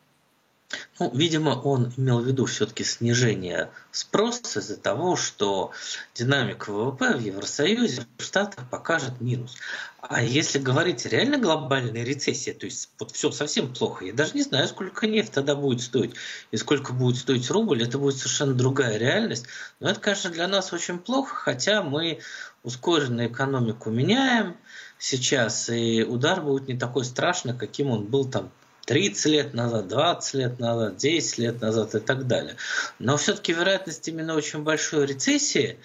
Ну, 0.98 1.11
видимо, 1.14 1.50
он 1.50 1.92
имел 1.96 2.20
в 2.20 2.26
виду 2.26 2.44
все-таки 2.44 2.85
снижение 2.85 3.70
спроса 3.90 4.61
из-за 4.61 4.76
того, 4.76 5.16
что 5.16 5.72
динамика 6.14 6.70
ВВП 6.70 7.16
в 7.16 7.20
Евросоюзе, 7.20 8.06
в 8.18 8.22
Штатах 8.22 8.68
покажет 8.70 9.20
минус. 9.20 9.56
А 10.00 10.22
если 10.22 10.59
говорить 10.59 11.06
реально 11.06 11.38
глобальной 11.38 12.04
рецессии, 12.04 12.52
то 12.52 12.66
есть 12.66 12.90
вот 12.98 13.11
все 13.11 13.30
совсем 13.33 13.72
плохо, 13.72 14.04
я 14.04 14.12
даже 14.12 14.35
не 14.35 14.42
знаю, 14.42 14.68
сколько 14.68 15.06
нефть 15.06 15.33
тогда 15.33 15.54
будет 15.54 15.80
стоить 15.80 16.14
и 16.50 16.56
сколько 16.56 16.92
будет 16.92 17.16
стоить 17.16 17.50
рубль, 17.50 17.83
это 17.83 17.98
будет 17.98 18.16
совершенно 18.16 18.54
другая 18.54 18.96
реальность. 18.96 19.46
Но 19.80 19.90
это, 19.90 20.00
конечно, 20.00 20.30
для 20.30 20.46
нас 20.48 20.72
очень 20.72 20.98
плохо, 20.98 21.35
хотя 21.35 21.83
мы 21.83 22.20
ускоренную 22.62 23.28
экономику 23.28 23.90
меняем 23.90 24.56
сейчас, 24.98 25.68
и 25.70 26.04
удар 26.04 26.42
будет 26.42 26.68
не 26.68 26.78
такой 26.78 27.04
страшный, 27.04 27.56
каким 27.56 27.90
он 27.90 28.04
был 28.04 28.24
там 28.30 28.52
30 28.87 29.27
лет 29.27 29.55
назад, 29.55 29.88
20 29.88 30.35
лет 30.35 30.59
назад, 30.59 30.97
10 30.97 31.38
лет 31.38 31.61
назад 31.61 31.95
и 31.95 32.01
так 32.01 32.27
далее. 32.27 32.57
Но 32.99 33.16
все-таки 33.16 33.53
вероятность 33.53 34.07
именно 34.09 34.35
очень 34.35 34.62
большой 34.62 35.07
рецессии, 35.07 35.79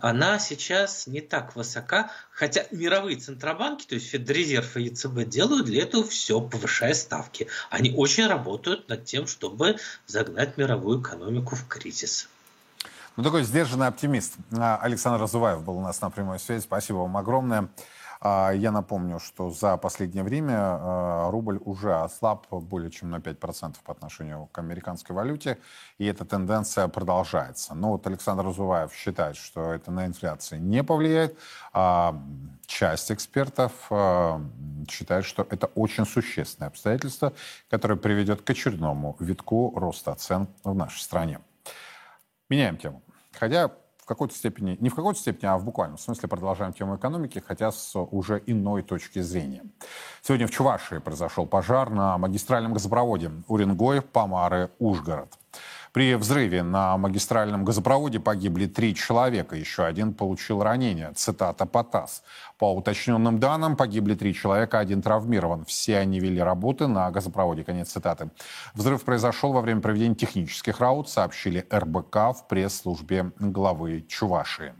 она 0.00 0.38
сейчас 0.38 1.08
не 1.08 1.20
так 1.20 1.56
высока, 1.56 2.10
хотя 2.30 2.64
мировые 2.70 3.16
центробанки, 3.16 3.84
то 3.84 3.96
есть 3.96 4.08
Федрезерв 4.10 4.76
и 4.76 4.84
ЕЦБ 4.84 5.24
делают 5.24 5.66
для 5.66 5.82
этого 5.82 6.04
все, 6.04 6.40
повышая 6.40 6.94
ставки. 6.94 7.48
Они 7.68 7.92
очень 7.92 8.26
работают 8.28 8.88
над 8.88 9.04
тем, 9.04 9.26
чтобы 9.26 9.76
загнать 10.06 10.56
мировую 10.56 11.00
экономику 11.02 11.56
в 11.56 11.66
кризис. 11.66 12.28
Ну, 13.16 13.24
такой 13.24 13.42
сдержанный 13.42 13.88
оптимист. 13.88 14.34
Александр 14.52 15.20
Разуваев 15.20 15.64
был 15.64 15.78
у 15.78 15.82
нас 15.82 16.00
на 16.00 16.10
прямой 16.10 16.38
связи. 16.38 16.62
Спасибо 16.62 16.98
вам 16.98 17.16
огромное. 17.16 17.68
А, 18.20 18.50
я 18.52 18.72
напомню, 18.72 19.18
что 19.18 19.50
за 19.50 19.76
последнее 19.76 20.24
время 20.24 20.56
а, 20.58 21.30
рубль 21.30 21.60
уже 21.64 21.94
ослаб 21.94 22.46
более 22.50 22.90
чем 22.90 23.10
на 23.10 23.16
5% 23.16 23.76
по 23.84 23.92
отношению 23.92 24.48
к 24.52 24.58
американской 24.58 25.14
валюте, 25.14 25.58
и 25.98 26.06
эта 26.06 26.24
тенденция 26.24 26.88
продолжается. 26.88 27.74
Но 27.74 27.92
вот 27.92 28.06
Александр 28.06 28.44
Разуваев 28.44 28.92
считает, 28.92 29.36
что 29.36 29.72
это 29.72 29.90
на 29.90 30.06
инфляцию 30.06 30.62
не 30.62 30.82
повлияет, 30.82 31.38
а 31.72 32.20
часть 32.66 33.12
экспертов 33.12 33.72
а, 33.90 34.40
считает, 34.88 35.24
что 35.24 35.46
это 35.48 35.66
очень 35.74 36.06
существенное 36.06 36.68
обстоятельство, 36.68 37.32
которое 37.70 37.96
приведет 37.96 38.42
к 38.42 38.50
очередному 38.50 39.16
витку 39.20 39.72
роста 39.76 40.14
цен 40.14 40.48
в 40.64 40.74
нашей 40.74 41.00
стране. 41.00 41.40
Меняем 42.48 42.78
тему. 42.78 43.02
Хотя 43.32 43.70
какой-то 44.08 44.34
степени, 44.34 44.76
не 44.80 44.88
в 44.88 44.94
какой-то 44.94 45.20
степени, 45.20 45.46
а 45.46 45.56
в 45.58 45.64
буквальном 45.64 45.98
смысле 45.98 46.28
продолжаем 46.28 46.72
тему 46.72 46.96
экономики, 46.96 47.42
хотя 47.46 47.70
с 47.70 47.96
уже 47.96 48.42
иной 48.46 48.82
точки 48.82 49.20
зрения. 49.20 49.62
Сегодня 50.22 50.46
в 50.46 50.50
Чувашии 50.50 50.98
произошел 50.98 51.46
пожар 51.46 51.90
на 51.90 52.18
магистральном 52.18 52.72
газопроводе 52.72 53.30
Уренгой, 53.46 54.02
Памары, 54.02 54.70
Ужгород. 54.78 55.32
При 55.92 56.14
взрыве 56.14 56.62
на 56.62 56.96
магистральном 56.98 57.64
газопроводе 57.64 58.20
погибли 58.20 58.66
три 58.66 58.94
человека, 58.94 59.56
еще 59.56 59.84
один 59.84 60.12
получил 60.12 60.62
ранение. 60.62 61.12
Цитата 61.14 61.64
ПОТАС. 61.66 62.22
По 62.58 62.74
уточненным 62.74 63.38
данным, 63.38 63.76
погибли 63.76 64.14
три 64.14 64.34
человека, 64.34 64.78
один 64.78 65.00
травмирован. 65.00 65.64
Все 65.64 65.98
они 65.98 66.20
вели 66.20 66.40
работы 66.40 66.86
на 66.86 67.10
газопроводе. 67.10 67.64
Конец 67.64 67.90
цитаты. 67.90 68.30
Взрыв 68.74 69.04
произошел 69.04 69.52
во 69.52 69.60
время 69.60 69.80
проведения 69.80 70.14
технических 70.14 70.80
работ, 70.80 71.08
сообщили 71.08 71.66
РБК 71.72 72.16
в 72.36 72.44
пресс-службе 72.48 73.32
главы 73.38 74.04
Чувашии. 74.08 74.74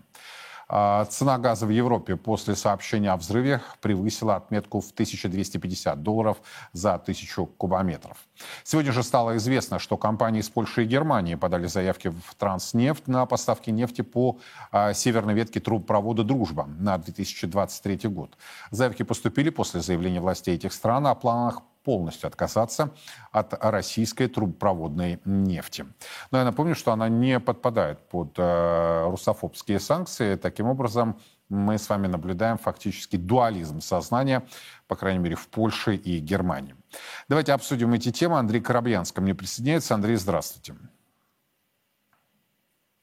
А, 0.69 1.07
цена 1.07 1.39
газа 1.39 1.65
в 1.65 1.71
Европе 1.71 2.17
после 2.17 2.55
сообщения 2.55 3.11
о 3.11 3.17
взрыве 3.17 3.63
превысила 3.81 4.37
отметку 4.37 4.81
в 4.81 4.91
1250 4.91 6.03
долларов 6.03 6.37
за 6.73 6.99
тысячу 6.99 7.47
кубометров. 7.47 8.28
Сегодня 8.65 8.93
же 8.93 9.03
стало 9.03 9.37
известно, 9.37 9.79
что 9.79 9.97
компании 9.97 10.41
из 10.41 10.49
Польши 10.49 10.85
и 10.85 10.87
Германии 10.87 11.35
подали 11.35 11.67
заявки 11.67 12.09
в 12.09 12.35
Транснефть 12.37 13.09
на 13.09 13.27
поставки 13.27 13.71
нефти 13.71 14.03
по 14.03 14.39
а, 14.71 14.93
северной 14.93 15.35
ветке 15.35 15.61
трубопровода 15.61 16.25
«Дружба» 16.25 16.67
на 16.67 16.99
2023 16.99 18.09
год. 18.09 18.37
Заявки 18.71 19.03
поступили 19.03 19.51
после 19.51 19.81
заявления 19.81 20.21
властей 20.21 20.55
этих 20.55 20.73
стран 20.73 21.07
о 21.07 21.15
планах 21.15 21.63
полностью 21.89 22.27
отказаться 22.27 22.91
от 23.33 23.55
российской 23.65 24.27
трубопроводной 24.27 25.21
нефти. 25.25 25.87
Но 26.31 26.39
я 26.39 26.45
напомню, 26.45 26.75
что 26.75 26.93
она 26.93 27.09
не 27.09 27.41
подпадает 27.41 28.07
под 28.11 28.35
э, 28.37 29.05
русофобские 29.07 29.81
санкции. 29.81 30.37
Таким 30.37 30.67
образом, 30.67 31.19
мы 31.49 31.79
с 31.79 31.89
вами 31.89 32.07
наблюдаем 32.07 32.59
фактически 32.59 33.17
дуализм 33.17 33.81
сознания, 33.81 34.47
по 34.87 34.97
крайней 34.97 35.21
мере, 35.21 35.37
в 35.37 35.49
Польше 35.49 35.97
и 35.97 36.19
Германии. 36.19 36.75
Давайте 37.29 37.53
обсудим 37.53 37.93
эти 37.93 38.11
темы. 38.13 38.39
Андрей 38.39 38.61
Коробьянск 38.61 39.15
ко 39.15 39.21
мне 39.21 39.35
присоединяется. 39.35 39.95
Андрей, 39.95 40.17
здравствуйте. 40.17 40.75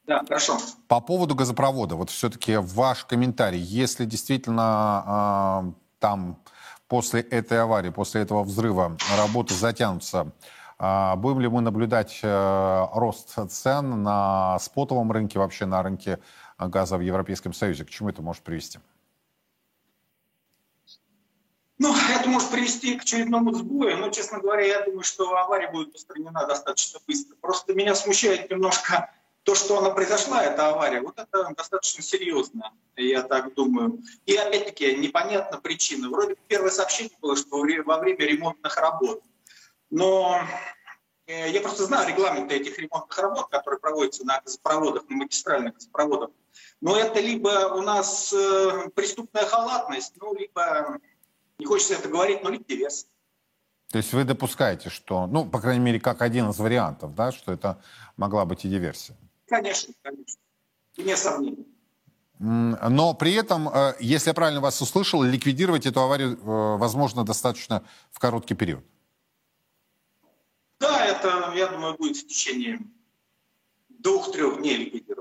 Да, 0.08 0.24
хорошо. 0.24 0.58
По 0.88 1.02
поводу 1.02 1.34
газопровода, 1.34 1.96
вот 1.96 2.10
все-таки 2.10 2.58
ваш 2.58 3.06
комментарий. 3.06 3.60
Если 3.60 4.06
действительно 4.06 5.64
э, 5.66 5.72
там 6.00 6.40
после 6.88 7.22
этой 7.22 7.62
аварии, 7.62 7.90
после 7.90 8.22
этого 8.22 8.44
взрыва 8.44 8.98
работы 9.18 9.56
затянутся, 9.56 10.32
а, 10.78 11.16
будем 11.16 11.40
ли 11.40 11.48
мы 11.48 11.62
наблюдать 11.62 12.20
э, 12.22 12.88
рост 12.94 13.36
цен 13.50 14.04
на 14.04 14.60
спотовом 14.60 15.12
рынке, 15.12 15.40
вообще 15.40 15.66
на 15.66 15.82
рынке 15.82 16.20
газа 16.60 16.98
в 16.98 17.02
Европейском 17.02 17.54
Союзе? 17.54 17.86
К 17.86 17.90
чему 17.90 18.10
это 18.10 18.22
может 18.22 18.44
привести? 18.44 18.78
Ну, 18.78 18.95
это 22.26 22.32
может 22.32 22.50
привести 22.50 22.98
к 22.98 23.04
очередному 23.04 23.54
сбою, 23.54 23.98
но, 23.98 24.10
честно 24.10 24.40
говоря, 24.40 24.66
я 24.66 24.82
думаю, 24.82 25.04
что 25.04 25.38
авария 25.38 25.72
будет 25.72 25.94
устранена 25.94 26.48
достаточно 26.48 27.00
быстро. 27.06 27.36
Просто 27.36 27.76
меня 27.76 27.94
смущает 27.94 28.50
немножко 28.50 29.14
то, 29.44 29.54
что 29.54 29.78
она 29.78 29.92
произошла, 29.92 30.44
эта 30.44 30.70
авария, 30.70 31.02
вот 31.02 31.20
это 31.20 31.54
достаточно 31.56 32.02
серьезно, 32.02 32.74
я 32.96 33.22
так 33.22 33.54
думаю. 33.54 34.00
И 34.26 34.36
опять-таки 34.36 34.96
непонятна 34.96 35.62
причина. 35.62 36.10
Вроде 36.10 36.36
первое 36.48 36.72
сообщение 36.72 37.16
было, 37.22 37.36
что 37.36 37.60
во 37.60 38.00
время 38.00 38.26
ремонтных 38.26 38.76
работ. 38.78 39.22
Но 39.92 40.42
э, 41.28 41.52
я 41.52 41.62
просто 41.62 41.86
знаю 41.86 42.10
регламенты 42.10 42.56
этих 42.56 42.80
ремонтных 42.80 43.20
работ, 43.20 43.50
которые 43.52 43.80
проводятся 43.80 44.26
на 44.26 44.42
газопроводах, 44.42 45.08
на 45.10 45.18
магистральных 45.18 45.76
газопроводах. 45.76 46.32
Но 46.82 46.98
это 46.98 47.20
либо 47.20 47.76
у 47.76 47.82
нас 47.84 48.34
э, 48.34 48.90
преступная 48.96 49.46
халатность, 49.46 50.14
ну, 50.20 50.34
либо, 50.34 51.00
не 51.60 51.66
хочется 51.66 51.96
это 51.96 52.10
говорить, 52.10 52.44
но 52.44 52.52
диверсия. 52.56 53.08
То 53.92 53.98
есть 53.98 54.14
вы 54.14 54.24
допускаете, 54.24 54.90
что, 54.90 55.28
ну, 55.28 55.46
по 55.46 55.60
крайней 55.62 55.84
мере, 55.84 56.00
как 56.00 56.22
один 56.22 56.50
из 56.50 56.58
вариантов, 56.58 57.16
да, 57.16 57.32
что 57.32 57.54
это 57.54 57.82
могла 58.18 58.46
быть 58.46 58.66
и 58.66 58.70
диверсия? 58.70 59.16
Конечно, 59.48 59.94
конечно. 60.02 60.42
Вне 60.98 61.16
сомнений. 61.16 61.68
Но 62.40 63.14
при 63.14 63.34
этом, 63.34 63.70
э, 63.70 63.96
если 64.00 64.30
я 64.30 64.34
правильно 64.34 64.60
вас 64.60 64.82
услышал, 64.82 65.24
ликвидировать 65.24 65.86
эту 65.86 66.02
аварию 66.02 66.34
э, 66.34 66.78
возможно 66.78 67.24
достаточно 67.24 67.84
в 68.12 68.20
короткий 68.20 68.56
период. 68.56 68.84
Да, 70.80 71.06
это, 71.06 71.54
я 71.56 71.68
думаю, 71.68 71.96
будет 71.96 72.18
в 72.18 72.28
течение 72.28 72.80
двух-трех 73.88 74.60
дней 74.60 74.78
ликвидироваться. 74.78 75.15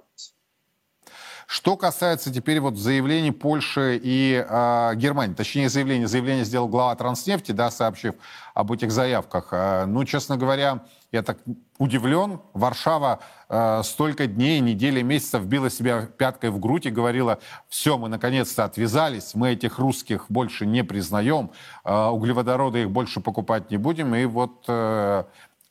Что 1.55 1.77
касается 1.77 2.33
теперь 2.33 2.59
вот 2.59 2.77
заявлений 2.77 3.31
Польши 3.31 4.01
и 4.03 4.45
э, 4.45 4.93
Германии, 4.97 5.35
точнее 5.35 5.69
заявление, 5.69 6.09
заявление 6.09 6.45
сделал 6.45 6.67
глава 6.67 6.97
Транснефти, 6.97 7.53
да, 7.53 7.71
сообщив 7.71 8.17
об 8.55 8.73
этих 8.73 8.91
заявках. 8.91 9.51
Э, 9.53 9.85
ну, 9.87 10.05
честно 10.05 10.37
говоря, 10.37 10.83
я 11.13 11.23
так 11.23 11.39
удивлен. 11.79 12.41
Варшава 12.55 13.21
э, 13.49 13.83
столько 13.85 14.27
дней, 14.27 14.59
недели, 14.59 15.01
месяцев 15.03 15.45
била 15.45 15.71
себя 15.71 16.09
пяткой 16.19 16.51
в 16.51 16.59
грудь 16.59 16.87
и 16.87 16.91
говорила, 16.91 17.39
все, 17.69 17.97
мы 17.99 18.09
наконец-то 18.09 18.65
отвязались, 18.65 19.37
мы 19.37 19.53
этих 19.53 19.79
русских 19.79 20.27
больше 20.29 20.67
не 20.67 20.83
признаем, 20.83 21.53
э, 21.85 22.07
углеводороды 22.07 22.83
их 22.83 22.91
больше 22.91 23.21
покупать 23.21 23.71
не 23.71 23.77
будем. 23.77 24.13
И 24.17 24.25
вот 24.25 24.65
э, 24.67 25.23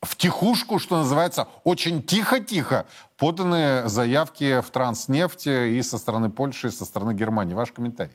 в 0.04 0.16
тихушку, 0.16 0.78
что 0.78 0.98
называется, 0.98 1.48
очень 1.64 2.02
тихо-тихо 2.02 2.86
поданы 3.16 3.88
заявки 3.88 4.60
в 4.60 4.70
Транснефть 4.70 5.46
и 5.46 5.82
со 5.82 5.98
стороны 5.98 6.30
Польши, 6.30 6.68
и 6.68 6.70
со 6.70 6.84
стороны 6.84 7.12
Германии. 7.12 7.54
Ваш 7.54 7.72
комментарий. 7.72 8.14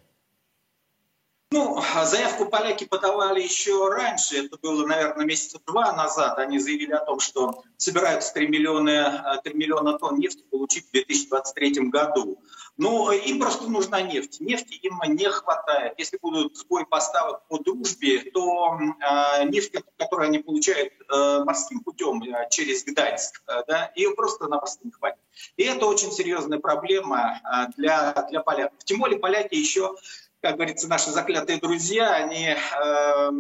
Ну, 1.51 1.81
заявку 2.05 2.45
поляки 2.45 2.83
подавали 2.83 3.41
еще 3.41 3.89
раньше, 3.89 4.45
это 4.45 4.57
было, 4.61 4.85
наверное, 4.85 5.25
месяца 5.25 5.59
два 5.65 5.93
назад. 5.93 6.37
Они 6.37 6.59
заявили 6.59 6.91
о 6.91 7.03
том, 7.03 7.19
что 7.19 7.63
собираются 7.75 8.35
3 8.35 8.47
миллиона, 8.47 9.41
3 9.43 9.55
миллиона 9.55 9.97
тонн 9.97 10.19
нефти 10.19 10.43
получить 10.51 10.87
в 10.87 10.91
2023 10.91 11.89
году. 11.89 12.39
Но 12.77 13.11
им 13.11 13.39
просто 13.39 13.67
нужна 13.67 13.99
нефть. 14.01 14.39
Нефти 14.39 14.75
им 14.75 14.99
не 15.07 15.27
хватает. 15.29 15.95
Если 15.97 16.19
будут 16.21 16.55
сбой 16.55 16.85
поставок 16.85 17.47
по 17.47 17.57
дружбе, 17.57 18.29
то 18.31 18.77
э, 18.79 19.43
нефть, 19.45 19.73
которую 19.97 20.27
они 20.27 20.39
получают 20.39 20.93
э, 20.93 21.43
морским 21.43 21.79
путем 21.81 22.21
э, 22.21 22.47
через 22.51 22.85
Гданьск, 22.85 23.41
э, 23.47 23.63
да, 23.67 23.91
ее 23.95 24.11
просто-напросто 24.11 24.81
не 24.85 24.91
хватит. 24.91 25.19
И 25.57 25.63
это 25.63 25.87
очень 25.87 26.11
серьезная 26.11 26.59
проблема 26.59 27.41
э, 27.43 27.71
для, 27.75 28.13
для 28.29 28.39
поляков. 28.41 28.77
Тем 28.85 28.99
более 28.99 29.19
поляки 29.19 29.55
еще 29.55 29.95
как 30.41 30.55
говорится, 30.55 30.87
наши 30.87 31.11
заклятые 31.11 31.59
друзья, 31.59 32.13
они 32.13 32.55
э, 32.55 33.31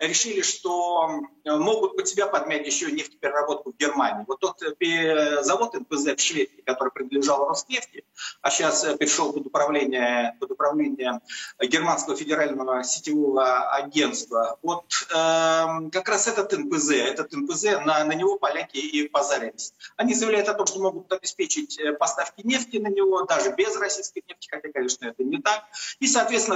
решили, 0.00 0.42
что 0.42 1.22
могут 1.44 1.96
под 1.96 2.08
себя 2.08 2.26
подмять 2.26 2.66
еще 2.66 2.90
нефтепереработку 2.90 3.72
в 3.72 3.76
Германии. 3.76 4.24
Вот 4.26 4.40
тот 4.40 4.60
э, 4.62 5.42
завод 5.42 5.74
НПЗ 5.74 6.16
в 6.16 6.20
Швеции, 6.20 6.62
который 6.66 6.90
принадлежал 6.90 7.48
Роснефти, 7.48 8.04
а 8.40 8.50
сейчас 8.50 8.84
э, 8.84 8.96
перешел 8.96 9.32
под 9.32 9.46
управление, 9.46 10.36
под 10.40 10.50
управление 10.50 11.20
Германского 11.60 12.16
федерального 12.16 12.82
сетевого 12.82 13.70
агентства. 13.70 14.58
Вот 14.62 14.84
э, 15.10 15.90
как 15.92 16.08
раз 16.08 16.26
этот 16.26 16.52
НПЗ, 16.52 16.90
этот 16.90 17.32
НПЗ, 17.32 17.64
на, 17.84 18.04
на 18.04 18.12
него 18.12 18.38
поляки 18.38 18.78
и 18.78 19.08
позарились. 19.08 19.72
Они 19.96 20.14
заявляют 20.14 20.48
о 20.48 20.54
том, 20.54 20.66
что 20.66 20.80
могут 20.80 21.12
обеспечить 21.12 21.78
э, 21.78 21.92
поставки 21.92 22.40
нефти 22.44 22.78
на 22.78 22.88
него, 22.88 23.22
даже 23.22 23.54
без 23.54 23.76
российской 23.76 24.24
нефти, 24.26 24.48
хотя, 24.50 24.68
конечно, 24.72 25.06
это 25.06 25.22
не 25.22 25.40
так. 25.40 25.62
И, 26.00 26.06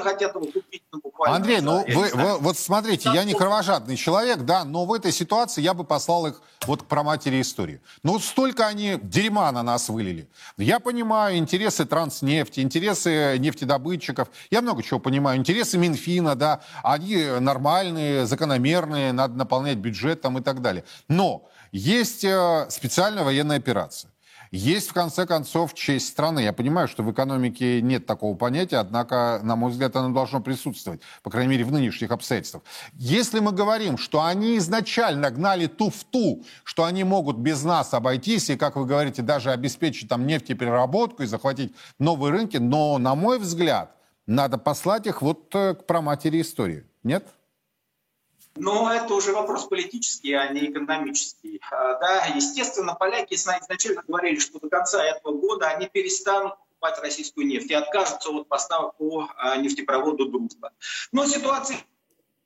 хотят 0.01 0.35
его 0.35 0.47
купить 0.47 0.83
ну, 0.93 1.01
буквально. 1.03 1.37
Андрей, 1.37 1.61
ну 1.61 1.85
вы, 1.87 2.11
вы, 2.13 2.39
вот 2.39 2.59
смотрите, 2.59 3.11
я 3.13 3.25
не 3.25 3.35
кровожадный 3.35 3.97
человек, 3.97 4.41
да, 4.41 4.65
но 4.65 4.85
в 4.85 4.93
этой 4.93 5.13
ситуации 5.13 5.63
я 5.63 5.75
бы 5.75 5.85
послал 5.85 6.27
их 6.27 6.41
вот 6.67 6.83
к 6.83 6.87
проматери 6.87 7.41
истории. 7.41 7.81
Ну 8.03 8.13
вот 8.13 8.23
столько 8.23 8.67
они 8.67 8.99
дерьма 9.03 9.51
на 9.53 9.63
нас 9.63 9.89
вылили. 9.89 10.29
Я 10.57 10.81
понимаю 10.81 11.39
интересы 11.39 11.85
транснефти, 11.85 12.61
интересы 12.61 13.37
нефтедобытчиков, 13.39 14.29
я 14.51 14.63
много 14.63 14.83
чего 14.83 14.99
понимаю, 14.99 15.39
интересы 15.39 15.79
Минфина, 15.79 16.35
да, 16.35 16.61
они 16.83 17.25
нормальные, 17.41 18.27
закономерные, 18.27 19.13
надо 19.13 19.35
наполнять 19.35 19.79
бюджетом 19.79 20.39
и 20.39 20.43
так 20.43 20.63
далее. 20.63 20.85
Но 21.09 21.49
есть 21.73 22.25
э, 22.25 22.67
специальная 22.71 23.25
военная 23.25 23.57
операция. 23.57 24.11
Есть, 24.51 24.89
в 24.89 24.93
конце 24.93 25.27
концов, 25.27 25.75
честь 25.75 26.09
страны. 26.09 26.41
Я 26.41 26.53
понимаю, 26.53 26.89
что 26.89 27.03
в 27.03 27.13
экономике 27.13 27.83
нет 27.83 28.07
такого 28.07 28.37
понятия, 28.37 28.77
однако, 28.77 29.41
на 29.43 29.57
мой 29.57 29.71
взгляд, 29.71 29.95
оно 29.97 30.15
должно 30.15 30.41
присутствовать, 30.41 31.01
по 31.23 31.31
крайней 31.31 31.51
мере, 31.51 31.65
в 31.65 31.73
нынешних 31.73 32.11
обстоятельствах. 32.11 32.63
Если 32.95 33.41
мы 33.41 33.53
говорим, 33.53 33.99
что 33.99 34.25
они 34.25 34.57
изначально 34.59 35.31
гнали 35.31 35.67
ту 35.67 35.91
в 35.91 36.05
ту, 36.05 36.45
что 36.65 36.85
они 36.85 37.05
могут 37.05 37.37
без 37.37 37.63
нас 37.63 37.93
обойтись 37.95 38.51
и, 38.51 38.57
как 38.57 38.77
вы 38.77 38.87
говорите, 38.87 39.23
даже 39.23 39.51
обеспечить 39.51 40.09
там 40.09 40.27
нефтепереработку 40.27 41.23
и 41.23 41.27
захватить 41.27 41.75
новые 41.99 42.33
рынки, 42.33 42.57
но, 42.57 42.99
на 42.99 43.15
мой 43.15 43.39
взгляд, 43.39 43.95
надо 44.27 44.59
послать 44.59 45.07
их 45.07 45.23
вот 45.23 45.55
э, 45.55 45.75
к 45.75 45.87
проматери 45.87 46.41
истории. 46.43 46.85
Нет? 47.03 47.27
Но 48.59 48.93
это 48.93 49.15
уже 49.15 49.33
вопрос 49.33 49.67
политический, 49.67 50.33
а 50.33 50.53
не 50.53 50.71
экономический. 50.71 51.61
А, 51.71 51.95
да, 51.95 52.25
естественно, 52.27 52.95
поляки 52.95 53.35
изначально 53.35 54.03
говорили, 54.07 54.39
что 54.39 54.59
до 54.59 54.69
конца 54.69 55.05
этого 55.05 55.33
года 55.33 55.69
они 55.69 55.87
перестанут 55.87 56.55
покупать 56.59 57.01
российскую 57.03 57.47
нефть 57.47 57.71
и 57.71 57.75
откажутся 57.75 58.31
от 58.31 58.49
поставок 58.49 58.97
по 58.97 59.29
а, 59.37 59.57
нефтепроводу 59.57 60.27
«Дружба». 60.27 60.73
Но 61.13 61.27
ситуация 61.27 61.79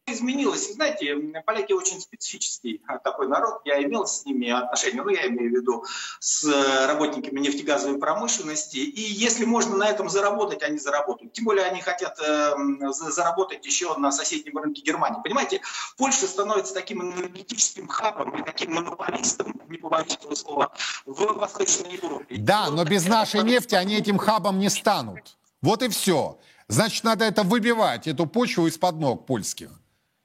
изменилось. 0.07 0.73
Знаете, 0.75 1.17
поляки 1.47 1.73
очень 1.73 2.01
специфический 2.01 2.83
а, 2.87 2.99
такой 2.99 3.29
народ. 3.29 3.61
Я 3.65 3.83
имел 3.83 4.07
с 4.07 4.25
ними 4.25 4.51
отношения, 4.51 5.03
ну, 5.03 5.11
я 5.11 5.27
имею 5.29 5.51
в 5.51 5.55
виду 5.55 5.85
с 6.19 6.45
э, 6.45 6.87
работниками 6.87 7.39
нефтегазовой 7.39 7.99
промышленности. 7.99 8.79
И 8.79 9.01
если 9.01 9.45
можно 9.45 9.77
на 9.77 9.89
этом 9.89 10.09
заработать, 10.09 10.63
они 10.63 10.79
заработают. 10.79 11.33
Тем 11.33 11.45
более 11.45 11.65
они 11.67 11.81
хотят 11.81 12.19
э, 12.21 12.55
заработать 12.91 13.65
еще 13.65 13.97
на 13.97 14.11
соседнем 14.11 14.59
рынке 14.59 14.83
Германии. 14.83 15.21
Понимаете, 15.23 15.61
Польша 15.97 16.27
становится 16.27 16.75
таким 16.75 17.03
энергетическим 17.03 17.87
хабом 17.87 18.31
и 18.41 18.45
таким 18.45 18.75
монополистом, 18.75 19.61
не 19.69 19.79
побоюсь 19.79 20.15
этого 20.15 20.35
слова, 20.35 20.73
в 21.07 21.39
Восточной 21.39 21.93
Европе. 21.93 22.37
Да, 22.39 22.71
но 22.71 22.85
без 22.85 23.07
нашей 23.07 23.43
нефти 23.45 23.77
они 23.77 23.95
этим 23.95 24.19
хабом 24.19 24.59
не 24.59 24.69
станут. 24.69 25.37
Вот 25.61 25.83
и 25.83 25.89
все. 25.89 26.39
Значит, 26.67 27.05
надо 27.05 27.25
это 27.25 27.45
выбивать, 27.45 28.09
эту 28.09 28.27
почву 28.27 28.67
из-под 28.67 28.97
ног 28.97 29.27
польских. 29.27 29.71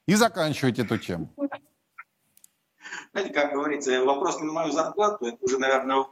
И 0.08 0.14
заканчивать 0.14 0.78
эту 0.78 0.96
тему. 0.96 1.28
Знаете, 3.12 3.34
как 3.34 3.52
говорится, 3.52 4.02
вопрос 4.04 4.40
не 4.40 4.46
на 4.46 4.52
мою 4.54 4.72
зарплату, 4.72 5.26
это 5.26 5.36
уже, 5.42 5.58
наверное, 5.58 6.06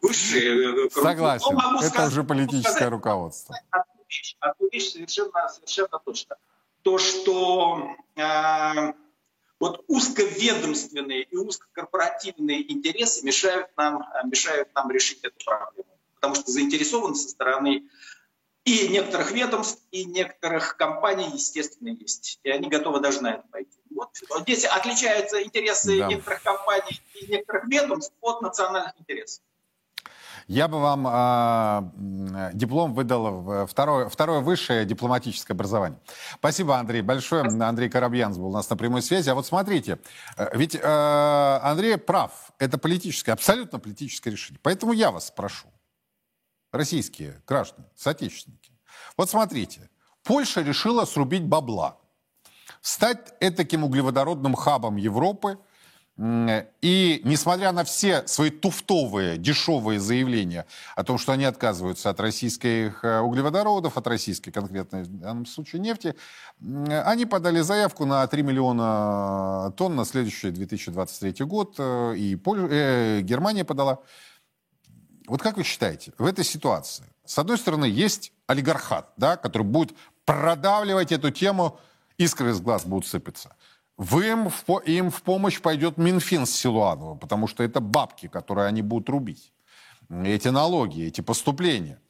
высшие... 0.00 0.86
Э, 0.86 0.90
Согласен, 0.90 1.58
это 1.78 1.88
сказать, 1.88 2.12
уже 2.12 2.22
политическое 2.22 2.70
сказать, 2.70 2.90
руководство. 2.90 3.56
Одну 3.70 4.04
вещь, 4.08 4.36
одну 4.38 4.68
вещь 4.70 4.92
совершенно, 4.92 5.48
совершенно 5.48 5.98
точно. 6.04 6.36
То, 6.82 6.98
что 6.98 7.96
э, 8.14 8.92
вот 9.58 9.84
узковедомственные 9.88 11.24
и 11.24 11.36
узкокорпоративные 11.36 12.72
интересы 12.72 13.26
мешают 13.26 13.70
нам, 13.76 14.04
мешают 14.26 14.68
нам 14.76 14.88
решить 14.92 15.18
эту 15.24 15.44
проблему. 15.44 15.90
Потому 16.14 16.36
что 16.36 16.52
заинтересованность 16.52 17.24
со 17.24 17.28
стороны 17.30 17.88
и 18.70 18.88
некоторых 18.88 19.32
ведомств, 19.32 19.82
и 19.90 20.04
некоторых 20.04 20.76
компаний, 20.76 21.28
естественно, 21.32 21.88
есть. 21.88 22.38
И 22.44 22.50
они 22.50 22.68
готовы 22.68 23.00
даже 23.00 23.20
на 23.20 23.34
это 23.34 23.44
пойти. 23.50 23.78
Вот. 23.90 24.10
Здесь 24.42 24.64
отличаются 24.64 25.42
интересы 25.42 25.98
да. 25.98 26.06
некоторых 26.06 26.42
компаний 26.42 27.00
и 27.20 27.26
некоторых 27.26 27.64
ведомств 27.66 28.14
от 28.20 28.42
национальных 28.42 28.92
интересов. 29.00 29.42
Я 30.46 30.68
бы 30.68 30.80
вам 30.80 31.06
э, 31.06 32.50
диплом 32.54 32.94
выдал, 32.94 33.66
второе, 33.66 34.08
второе 34.08 34.40
высшее 34.40 34.84
дипломатическое 34.84 35.54
образование. 35.54 35.98
Спасибо, 36.34 36.76
Андрей, 36.76 37.02
большое. 37.02 37.42
Андрей 37.42 37.88
Коробьянц 37.88 38.36
был 38.36 38.48
у 38.48 38.52
нас 38.52 38.70
на 38.70 38.76
прямой 38.76 39.02
связи. 39.02 39.30
А 39.30 39.34
вот 39.34 39.46
смотрите, 39.46 39.98
э, 40.36 40.48
ведь 40.54 40.76
э, 40.76 41.58
Андрей 41.62 41.98
прав. 41.98 42.52
Это 42.58 42.78
политическое, 42.78 43.32
абсолютно 43.32 43.80
политическое 43.80 44.30
решение. 44.30 44.60
Поэтому 44.62 44.92
я 44.92 45.10
вас 45.10 45.28
спрошу, 45.28 45.68
российские 46.72 47.42
граждане, 47.46 47.88
соотечественники. 47.96 48.72
Вот 49.16 49.30
смотрите, 49.30 49.90
Польша 50.22 50.62
решила 50.62 51.04
срубить 51.04 51.44
бабла, 51.44 51.98
стать 52.80 53.34
этаким 53.40 53.84
углеводородным 53.84 54.54
хабом 54.54 54.96
Европы– 54.96 55.58
и 56.20 57.22
несмотря 57.24 57.72
на 57.72 57.82
все 57.82 58.26
свои 58.26 58.50
туфтовые, 58.50 59.38
дешевые 59.38 59.98
заявления 59.98 60.66
о 60.94 61.02
том, 61.02 61.16
что 61.16 61.32
они 61.32 61.44
отказываются 61.46 62.10
от 62.10 62.20
российских 62.20 63.02
э, 63.02 63.20
углеводородов, 63.20 63.96
от 63.96 64.06
российской 64.06 64.50
конкретной 64.50 65.04
в 65.04 65.18
данном 65.18 65.46
случае 65.46 65.80
нефти, 65.80 66.14
они 66.60 67.24
подали 67.24 67.60
заявку 67.60 68.04
на 68.04 68.26
3 68.26 68.42
миллиона 68.42 69.72
тонн 69.78 69.96
на 69.96 70.04
следующий 70.04 70.50
2023 70.50 71.46
год, 71.46 71.76
э, 71.78 72.16
и 72.18 72.36
Поль... 72.36 72.68
э, 72.70 73.20
Германия 73.22 73.64
подала. 73.64 74.00
Вот 75.30 75.42
как 75.42 75.56
вы 75.56 75.62
считаете, 75.62 76.12
в 76.18 76.26
этой 76.26 76.44
ситуации, 76.44 77.04
с 77.24 77.38
одной 77.38 77.56
стороны, 77.56 77.84
есть 77.84 78.32
олигархат, 78.48 79.12
да, 79.16 79.36
который 79.36 79.62
будет 79.62 79.96
продавливать 80.24 81.12
эту 81.12 81.30
тему, 81.30 81.78
искры 82.18 82.50
из 82.50 82.60
глаз 82.60 82.84
будут 82.84 83.06
сыпаться. 83.06 83.54
В 83.96 84.18
им, 84.18 84.50
в, 84.50 84.78
им 84.86 85.12
в 85.12 85.22
помощь 85.22 85.60
пойдет 85.60 85.98
Минфин 85.98 86.46
с 86.46 86.50
Силуанова, 86.50 87.14
потому 87.14 87.46
что 87.46 87.62
это 87.62 87.78
бабки, 87.78 88.26
которые 88.26 88.66
они 88.66 88.82
будут 88.82 89.08
рубить. 89.08 89.52
Эти 90.08 90.48
налоги, 90.48 91.04
эти 91.04 91.20
поступления. 91.20 92.00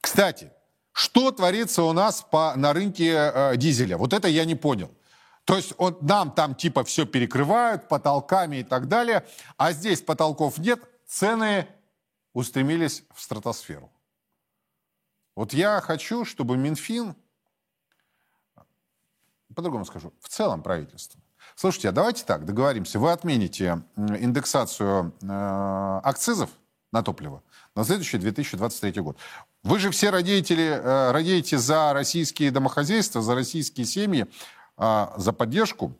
Кстати, 0.00 0.50
что 0.92 1.32
творится 1.32 1.82
у 1.82 1.92
нас 1.92 2.22
по, 2.22 2.54
на 2.56 2.72
рынке 2.72 3.12
э, 3.12 3.56
дизеля? 3.58 3.98
Вот 3.98 4.14
это 4.14 4.28
я 4.28 4.46
не 4.46 4.54
понял. 4.54 4.90
То 5.44 5.56
есть 5.56 5.74
он, 5.76 5.98
нам 6.00 6.30
там 6.30 6.54
типа 6.54 6.82
все 6.84 7.04
перекрывают 7.04 7.88
потолками 7.88 8.56
и 8.56 8.64
так 8.64 8.88
далее, 8.88 9.26
а 9.58 9.72
здесь 9.72 10.00
потолков 10.00 10.56
нет, 10.56 10.80
цены 11.06 11.66
устремились 12.34 13.04
в 13.14 13.22
стратосферу. 13.22 13.90
Вот 15.34 15.54
я 15.54 15.80
хочу, 15.80 16.26
чтобы 16.26 16.56
Минфин, 16.58 17.16
по-другому 19.54 19.84
скажу, 19.84 20.12
в 20.20 20.28
целом 20.28 20.62
правительство, 20.62 21.20
Слушайте, 21.56 21.90
а 21.90 21.92
давайте 21.92 22.24
так, 22.24 22.44
договоримся. 22.44 22.98
Вы 22.98 23.12
отмените 23.12 23.82
индексацию 23.96 25.12
э, 25.22 26.00
акцизов 26.02 26.50
на 26.90 27.02
топливо 27.02 27.42
на 27.74 27.84
следующий 27.84 28.18
2023 28.18 29.02
год. 29.02 29.18
Вы 29.62 29.78
же 29.78 29.90
все 29.90 30.10
родители, 30.10 30.64
э, 30.64 31.10
радеете 31.12 31.58
за 31.58 31.92
российские 31.92 32.50
домохозяйства, 32.50 33.22
за 33.22 33.34
российские 33.34 33.86
семьи, 33.86 34.26
э, 34.78 35.06
за 35.16 35.32
поддержку. 35.32 35.96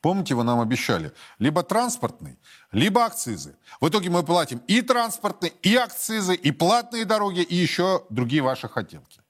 Помните, 0.00 0.34
вы 0.34 0.44
нам 0.44 0.60
обещали 0.60 1.12
либо 1.38 1.62
транспортный, 1.62 2.38
либо 2.70 3.04
акцизы. 3.04 3.56
В 3.80 3.88
итоге 3.88 4.10
мы 4.10 4.22
платим 4.22 4.58
и 4.68 4.80
транспортные, 4.80 5.52
и 5.62 5.74
акцизы, 5.74 6.34
и 6.34 6.52
платные 6.52 7.04
дороги, 7.04 7.40
и 7.40 7.54
еще 7.56 8.04
другие 8.08 8.42
ваши 8.42 8.68
хотелки. 8.68 9.20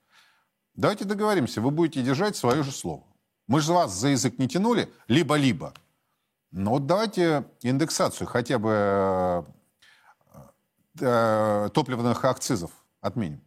Давайте 0.74 1.04
договоримся, 1.04 1.60
вы 1.60 1.70
будете 1.70 2.02
держать 2.02 2.36
свое 2.36 2.62
же 2.62 2.70
слово. 2.70 3.04
Мы 3.46 3.60
же 3.60 3.72
вас 3.72 3.92
за 3.92 4.08
язык 4.08 4.38
не 4.38 4.46
тянули, 4.46 4.92
либо-либо. 5.08 5.72
Но 6.50 6.72
вот 6.72 6.86
давайте 6.86 7.44
индексацию 7.62 8.26
хотя 8.26 8.58
бы 8.58 8.70
э, 8.70 9.42
э, 11.00 11.70
топливных 11.72 12.24
акцизов 12.24 12.70
отменим. 13.00 13.42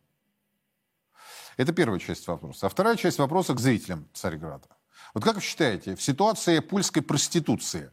Это 1.58 1.72
первая 1.72 2.00
часть 2.00 2.28
вопроса. 2.28 2.66
А 2.66 2.70
вторая 2.70 2.96
часть 2.96 3.20
вопроса 3.20 3.54
к 3.54 3.60
зрителям 3.60 4.08
Царьграда. 4.14 4.68
Вот 5.14 5.24
как 5.24 5.36
вы 5.36 5.42
считаете, 5.42 5.96
в 5.96 6.02
ситуации 6.02 6.60
польской 6.60 7.02
проституции 7.02 7.92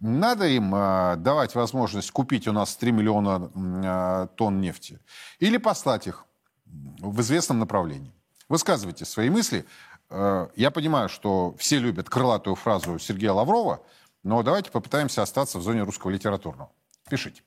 надо 0.00 0.46
им 0.46 0.74
э, 0.74 1.16
давать 1.16 1.54
возможность 1.54 2.10
купить 2.10 2.46
у 2.48 2.52
нас 2.52 2.76
3 2.76 2.92
миллиона 2.92 3.50
э, 3.54 4.28
тонн 4.36 4.60
нефти 4.60 4.98
или 5.38 5.56
послать 5.56 6.06
их 6.06 6.26
в 6.66 7.20
известном 7.20 7.58
направлении? 7.58 8.12
Высказывайте 8.48 9.04
свои 9.04 9.30
мысли. 9.30 9.64
Э, 10.10 10.48
я 10.54 10.70
понимаю, 10.70 11.08
что 11.08 11.54
все 11.58 11.78
любят 11.78 12.10
крылатую 12.10 12.56
фразу 12.56 12.98
Сергея 12.98 13.32
Лаврова, 13.32 13.80
но 14.22 14.42
давайте 14.42 14.70
попытаемся 14.70 15.22
остаться 15.22 15.58
в 15.58 15.62
зоне 15.62 15.82
русского 15.82 16.10
литературного. 16.10 16.70
Пишите. 17.08 17.42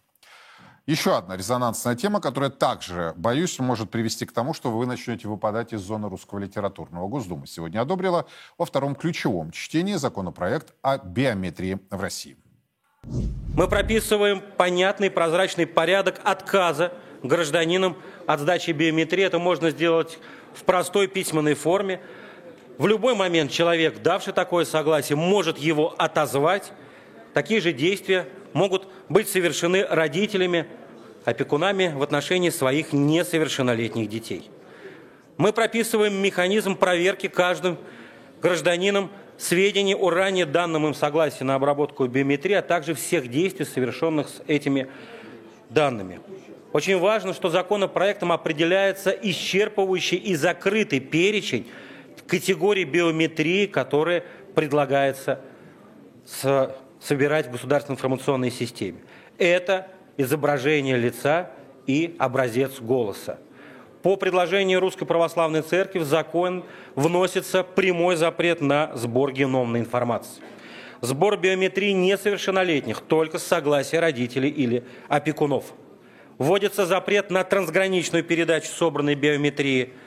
Еще 0.90 1.16
одна 1.16 1.38
резонансная 1.38 1.96
тема, 1.96 2.20
которая 2.20 2.50
также, 2.50 3.14
боюсь, 3.16 3.60
может 3.60 3.92
привести 3.92 4.26
к 4.26 4.32
тому, 4.32 4.56
что 4.56 4.72
вы 4.72 4.88
начнете 4.88 5.28
выпадать 5.28 5.72
из 5.72 5.82
зоны 5.82 6.10
русского 6.10 6.40
литературного. 6.40 7.08
Госдума 7.08 7.46
сегодня 7.46 7.80
одобрила 7.80 8.26
во 8.58 8.66
втором 8.66 8.96
ключевом 8.96 9.52
чтении 9.52 9.94
законопроект 9.94 10.74
о 10.82 10.98
биометрии 10.98 11.78
в 11.92 12.02
России. 12.02 12.38
Мы 13.04 13.68
прописываем 13.68 14.42
понятный 14.58 15.12
прозрачный 15.12 15.68
порядок 15.68 16.22
отказа 16.24 16.92
гражданинам 17.22 17.96
от 18.26 18.40
сдачи 18.40 18.72
биометрии. 18.72 19.24
Это 19.24 19.38
можно 19.38 19.70
сделать 19.70 20.18
в 20.56 20.64
простой 20.64 21.08
письменной 21.08 21.54
форме– 21.54 22.02
в 22.80 22.88
любой 22.88 23.14
момент 23.14 23.52
человек, 23.52 24.02
давший 24.02 24.32
такое 24.32 24.64
согласие, 24.64 25.18
может 25.18 25.58
его 25.58 25.94
отозвать. 25.98 26.72
Такие 27.34 27.60
же 27.60 27.74
действия 27.74 28.26
могут 28.54 28.88
быть 29.10 29.28
совершены 29.28 29.86
родителями, 29.86 30.66
опекунами 31.30 31.94
в 31.96 32.04
отношении 32.04 32.50
своих 32.50 32.94
несовершеннолетних 32.94 34.10
детей. 34.10 34.50
Мы 35.38 35.54
прописываем 35.54 36.16
механизм 36.22 36.76
проверки 36.76 37.28
каждым 37.28 37.78
гражданином 38.42 39.10
сведений 39.38 39.96
о 39.96 40.10
ранее 40.10 40.46
данном 40.46 40.88
им 40.88 40.94
согласии 40.94 41.44
на 41.44 41.56
обработку 41.56 42.06
биометрии, 42.08 42.56
а 42.56 42.62
также 42.62 42.94
всех 42.94 43.30
действий, 43.30 43.66
совершенных 43.66 44.28
с 44.28 44.42
этими 44.48 44.90
данными. 45.70 46.20
Очень 46.74 47.00
важно, 47.00 47.34
что 47.34 47.50
законопроектом 47.50 48.32
определяется 48.32 49.12
исчерпывающий 49.12 50.18
и 50.18 50.36
закрытый 50.36 51.00
перечень 51.00 51.68
категории 52.30 52.84
биометрии, 52.84 53.66
которые 53.66 54.24
предлагается 54.56 55.42
собирать 57.02 57.48
в 57.48 57.52
государственной 57.52 57.96
информационной 57.96 58.52
системе. 58.52 59.00
Это 59.38 59.88
изображение 60.20 60.98
лица 60.98 61.50
и 61.88 62.16
образец 62.20 62.80
голоса. 62.80 63.40
По 64.04 64.18
предложению 64.18 64.80
Русской 64.80 65.06
Православной 65.06 65.62
Церкви 65.62 66.00
в 66.00 66.04
закон 66.04 66.64
вносится 66.94 67.64
прямой 67.64 68.18
запрет 68.18 68.62
на 68.62 68.92
сбор 68.96 69.32
геномной 69.32 69.80
информации. 69.80 70.44
Сбор 71.02 71.38
биометрии 71.38 71.92
несовершеннолетних 71.92 73.00
только 73.02 73.40
с 73.40 73.44
согласия 73.44 74.00
родителей 74.00 74.50
или 74.50 74.84
опекунов. 75.08 75.74
Вводится 76.38 76.86
запрет 76.86 77.32
на 77.32 77.44
трансграничную 77.44 78.24
передачу 78.24 78.68
собранной 78.68 79.16
биометрии– 79.16 79.94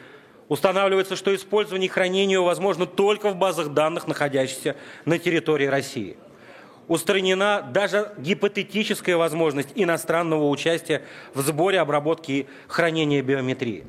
Устанавливается, 0.52 1.16
что 1.16 1.34
использование 1.34 1.86
и 1.86 1.90
хранение 1.90 2.38
возможно 2.38 2.84
только 2.84 3.30
в 3.30 3.36
базах 3.36 3.70
данных, 3.70 4.06
находящихся 4.06 4.76
на 5.06 5.18
территории 5.18 5.64
России. 5.64 6.18
Устранена 6.88 7.70
даже 7.72 8.12
гипотетическая 8.18 9.16
возможность 9.16 9.70
иностранного 9.74 10.48
участия 10.48 11.02
в 11.34 11.42
сборе, 11.42 11.80
обработке 11.80 12.32
и 12.32 12.46
хранении 12.68 13.20
биометрии. 13.20 13.84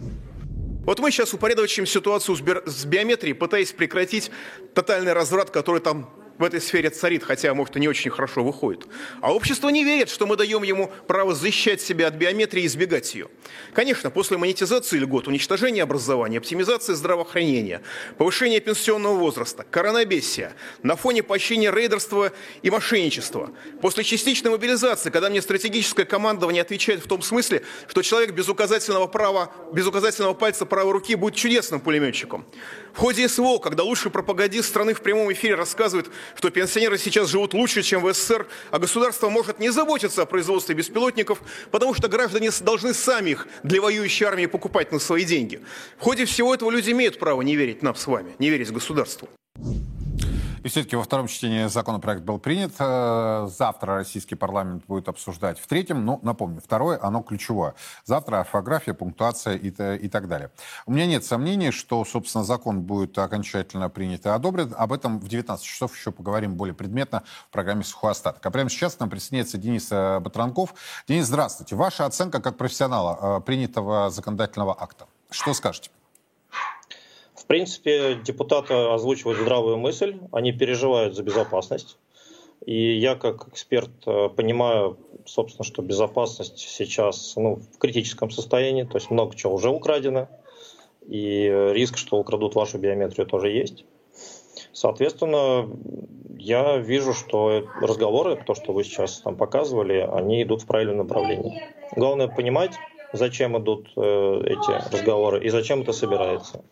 Вот 0.86 1.00
мы 1.00 1.12
сейчас 1.12 1.34
упорядочим 1.34 1.86
ситуацию 1.86 2.36
с 2.66 2.86
биометрией, 2.86 3.34
пытаясь 3.34 3.72
прекратить 3.72 4.32
тотальный 4.74 5.14
разврат, 5.14 5.50
который 5.50 5.80
там 5.82 6.10
в 6.38 6.43
этой 6.43 6.59
сфере 6.61 6.89
царит, 6.89 7.23
хотя, 7.23 7.53
может, 7.53 7.75
и 7.75 7.79
не 7.79 7.88
очень 7.88 8.11
хорошо 8.11 8.43
выходит. 8.43 8.86
А 9.21 9.34
общество 9.34 9.69
не 9.69 9.84
верит, 9.84 10.09
что 10.09 10.25
мы 10.25 10.36
даем 10.36 10.63
ему 10.63 10.91
право 11.07 11.34
защищать 11.36 11.81
себя 11.81 12.07
от 12.07 12.15
биометрии 12.15 12.63
и 12.63 12.65
избегать 12.65 13.13
ее. 13.13 13.27
Конечно, 13.73 14.09
после 14.09 14.38
монетизации 14.38 14.97
льгот, 14.97 15.27
уничтожения 15.27 15.84
образования, 15.84 16.39
оптимизации 16.39 16.93
здравоохранения, 16.93 17.81
повышения 18.17 18.59
пенсионного 18.59 19.15
возраста, 19.15 19.65
коронабесия, 19.69 20.53
на 20.81 20.95
фоне 20.95 21.23
поощрения 21.23 21.71
рейдерства 21.71 22.31
и 22.61 22.69
мошенничества, 22.69 23.51
после 23.81 24.03
частичной 24.03 24.51
мобилизации, 24.51 25.09
когда 25.09 25.29
мне 25.29 25.41
стратегическое 25.41 26.05
командование 26.05 26.61
отвечает 26.61 27.03
в 27.03 27.07
том 27.07 27.21
смысле, 27.21 27.63
что 27.88 28.01
человек 28.01 28.31
без 28.31 28.49
указательного, 28.49 29.07
права, 29.07 29.51
без 29.71 29.86
указательного 29.86 30.34
пальца 30.34 30.65
правой 30.65 30.93
руки 30.93 31.15
будет 31.15 31.36
чудесным 31.36 31.79
пулеметчиком. 31.79 32.45
В 32.93 32.99
ходе 32.99 33.27
СВО, 33.27 33.57
когда 33.57 33.84
лучший 33.84 34.11
пропагандист 34.11 34.69
страны 34.69 34.93
в 34.93 35.01
прямом 35.01 35.31
эфире 35.34 35.55
рассказывает, 35.55 36.09
что 36.36 36.49
пенсионеры 36.49 36.97
сейчас 36.97 37.29
живут 37.29 37.53
лучше, 37.53 37.81
чем 37.84 38.01
в 38.01 38.13
СССР, 38.13 38.47
а 38.71 38.79
государство 38.79 39.29
может 39.29 39.59
не 39.59 39.71
заботиться 39.71 40.21
о 40.21 40.25
производстве 40.25 40.75
беспилотников, 40.75 41.41
потому 41.71 41.93
что 41.93 42.07
граждане 42.07 42.51
должны 42.61 42.93
сами 42.93 43.31
их 43.31 43.47
для 43.63 43.81
воюющей 43.81 44.25
армии 44.25 44.45
покупать 44.45 44.91
на 44.91 44.99
свои 44.99 45.25
деньги. 45.25 45.61
В 45.97 46.01
ходе 46.01 46.25
всего 46.25 46.53
этого 46.53 46.71
люди 46.71 46.91
имеют 46.91 47.19
право 47.19 47.41
не 47.41 47.55
верить 47.55 47.81
нам 47.81 47.95
с 47.95 48.07
вами, 48.07 48.34
не 48.39 48.49
верить 48.49 48.71
государству. 48.71 49.29
И 50.64 50.70
все-таки 50.70 50.95
во 50.95 51.03
втором 51.03 51.28
чтении 51.28 51.66
законопроект 51.68 52.24
был 52.24 52.39
принят. 52.39 52.74
Э, 52.80 53.49
завтра 53.49 53.95
российский 53.95 54.36
парламент 54.36 54.86
будет 54.88 55.09
обсуждать 55.09 55.59
в 55.59 55.68
третьем. 55.68 56.05
Ну, 56.05 56.20
напомню, 56.24 56.61
второе, 56.64 56.97
оно 57.01 57.22
ключевое. 57.22 57.76
Завтра 58.05 58.39
орфография, 58.39 58.93
пунктуация 58.93 59.55
и, 59.55 59.68
и 59.70 60.07
так 60.07 60.30
далее. 60.30 60.51
У 60.86 60.93
меня 60.93 61.05
нет 61.05 61.26
сомнений, 61.26 61.72
что, 61.72 62.05
собственно, 62.05 62.45
закон 62.45 62.82
будет 62.82 63.18
окончательно 63.18 63.89
принят 63.89 64.26
и 64.26 64.30
одобрен. 64.30 64.74
Об 64.78 64.93
этом 64.93 65.20
в 65.20 65.28
19 65.28 65.66
часов 65.66 65.93
еще 65.97 66.14
поговорим 66.14 66.55
более 66.55 66.74
предметно 66.74 67.24
в 67.49 67.51
программе 67.51 67.84
«Сухой 67.84 68.11
остаток». 68.11 68.45
А 68.45 68.49
прямо 68.49 68.70
сейчас 68.70 68.95
к 68.95 69.01
нам 69.01 69.09
присоединяется 69.09 69.57
Денис 69.57 69.89
э, 69.91 70.20
Батранков. 70.22 70.76
Денис, 71.09 71.26
здравствуйте. 71.26 71.76
Ваша 71.76 72.05
оценка 72.05 72.41
как 72.41 72.55
профессионала 72.55 73.39
э, 73.39 73.41
принятого 73.41 74.09
законодательного 74.09 74.82
акта. 74.82 75.07
Что 75.30 75.53
скажете? 75.53 75.89
В 77.44 77.46
принципе, 77.46 78.16
депутаты 78.24 78.74
озвучивают 78.74 79.38
здравую 79.38 79.78
мысль, 79.78 80.18
они 80.32 80.54
переживают 80.54 81.14
за 81.14 81.24
безопасность. 81.24 81.98
И 82.66 82.98
я 82.98 83.16
как 83.16 83.50
эксперт 83.50 83.91
э, 84.06 84.30
понимаю, 84.30 84.98
собственно, 85.26 85.66
что 85.66 85.82
безопасность 85.82 86.58
сейчас 86.58 87.34
ну, 87.36 87.56
в 87.56 87.78
критическом 87.80 88.32
состоянии, 88.32 88.84
то 88.84 88.96
есть 88.96 89.12
много 89.12 89.36
чего 89.36 89.56
уже 89.56 89.70
украдено, 89.70 90.30
и 91.06 91.72
риск, 91.74 91.98
что 91.98 92.18
украдут 92.18 92.56
вашу 92.56 92.78
биометрию, 92.78 93.28
тоже 93.28 93.50
есть. 93.50 93.84
Соответственно, 94.72 95.70
я 96.39 96.78
вижу, 96.78 97.14
что 97.14 97.68
разговоры, 97.82 98.41
то, 98.41 98.56
что 98.56 98.72
вы 98.72 98.86
сейчас 98.86 99.20
там 99.20 99.36
показывали, 99.36 99.98
они 100.00 100.44
идут 100.44 100.62
в 100.62 100.66
правильном 100.66 101.00
направлении. 101.00 101.62
Главное 101.94 102.30
понимать, 102.30 102.72
зачем 103.12 103.58
идут 103.58 103.91
э, 103.98 104.41
эти 104.46 104.94
разговоры 104.94 105.44
и 105.44 105.50
зачем 105.50 105.82
это 105.82 105.91
собирается. 105.91 106.64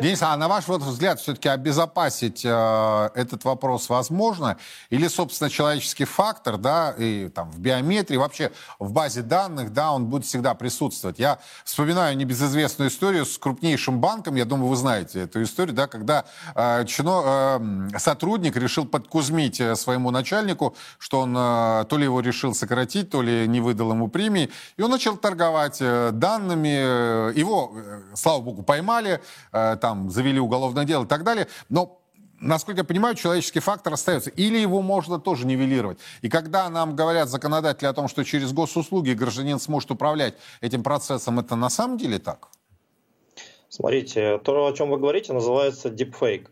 Денис, 0.00 0.22
а 0.22 0.36
на 0.36 0.48
ваш 0.48 0.66
вот 0.68 0.82
взгляд 0.82 1.20
все-таки 1.20 1.48
обезопасить 1.48 2.42
э, 2.44 3.10
этот 3.14 3.44
вопрос 3.44 3.88
возможно? 3.88 4.56
Или, 4.90 5.08
собственно, 5.08 5.50
человеческий 5.50 6.04
фактор, 6.04 6.56
да, 6.56 6.94
и 6.96 7.28
там 7.28 7.50
в 7.50 7.58
биометрии, 7.58 8.16
вообще 8.16 8.52
в 8.78 8.92
базе 8.92 9.22
данных, 9.22 9.72
да, 9.72 9.92
он 9.92 10.06
будет 10.06 10.24
всегда 10.24 10.54
присутствовать? 10.54 11.18
Я 11.18 11.38
вспоминаю 11.64 12.16
небезызвестную 12.16 12.90
историю 12.90 13.26
с 13.26 13.38
крупнейшим 13.38 14.00
банком, 14.00 14.36
я 14.36 14.44
думаю, 14.44 14.68
вы 14.68 14.76
знаете 14.76 15.22
эту 15.22 15.42
историю, 15.42 15.74
да, 15.74 15.86
когда 15.86 16.24
э, 16.54 16.84
чино, 16.86 17.58
э, 17.94 17.98
сотрудник 17.98 18.56
решил 18.56 18.86
подкузмить 18.86 19.60
э, 19.60 19.74
своему 19.76 20.10
начальнику, 20.10 20.76
что 20.98 21.20
он 21.20 21.34
э, 21.36 21.84
то 21.88 21.96
ли 21.98 22.04
его 22.04 22.20
решил 22.20 22.54
сократить, 22.54 23.10
то 23.10 23.20
ли 23.20 23.46
не 23.48 23.60
выдал 23.60 23.92
ему 23.92 24.08
премии, 24.08 24.50
и 24.76 24.82
он 24.82 24.90
начал 24.90 25.16
торговать 25.16 25.78
э, 25.80 26.10
данными, 26.12 27.36
его, 27.36 27.72
э, 27.74 28.00
слава 28.14 28.40
богу, 28.40 28.62
поймали, 28.62 29.20
э, 29.52 29.57
там 29.80 30.10
завели 30.10 30.40
уголовное 30.40 30.84
дело 30.84 31.04
и 31.04 31.06
так 31.06 31.24
далее. 31.24 31.48
Но 31.68 32.00
насколько 32.40 32.80
я 32.80 32.84
понимаю, 32.84 33.14
человеческий 33.14 33.60
фактор 33.60 33.92
остается. 33.92 34.30
Или 34.30 34.58
его 34.58 34.82
можно 34.82 35.18
тоже 35.18 35.46
нивелировать. 35.46 35.98
И 36.22 36.28
когда 36.28 36.68
нам 36.68 36.96
говорят 36.96 37.28
законодатели 37.28 37.86
о 37.86 37.92
том, 37.92 38.08
что 38.08 38.24
через 38.24 38.52
госуслуги 38.52 39.12
гражданин 39.12 39.58
сможет 39.58 39.90
управлять 39.90 40.34
этим 40.60 40.82
процессом, 40.82 41.38
это 41.38 41.56
на 41.56 41.70
самом 41.70 41.98
деле 41.98 42.18
так? 42.18 42.48
Смотрите, 43.68 44.38
то, 44.38 44.66
о 44.66 44.72
чем 44.72 44.90
вы 44.90 44.98
говорите, 44.98 45.32
называется 45.32 45.88
deepfake. 45.88 46.46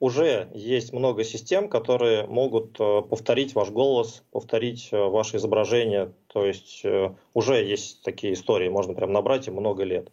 Уже 0.00 0.48
есть 0.54 0.92
много 0.92 1.24
систем, 1.24 1.68
которые 1.68 2.26
могут 2.26 2.78
э, 2.78 3.02
повторить 3.02 3.56
ваш 3.56 3.70
голос, 3.70 4.22
повторить 4.30 4.90
э, 4.92 4.96
ваше 4.96 5.38
изображение. 5.38 6.12
То 6.28 6.46
есть 6.46 6.82
э, 6.84 7.12
уже 7.34 7.64
есть 7.64 8.02
такие 8.02 8.34
истории, 8.34 8.68
можно 8.68 8.94
прям 8.94 9.12
набрать 9.12 9.48
и 9.48 9.50
много 9.50 9.82
лет. 9.82 10.12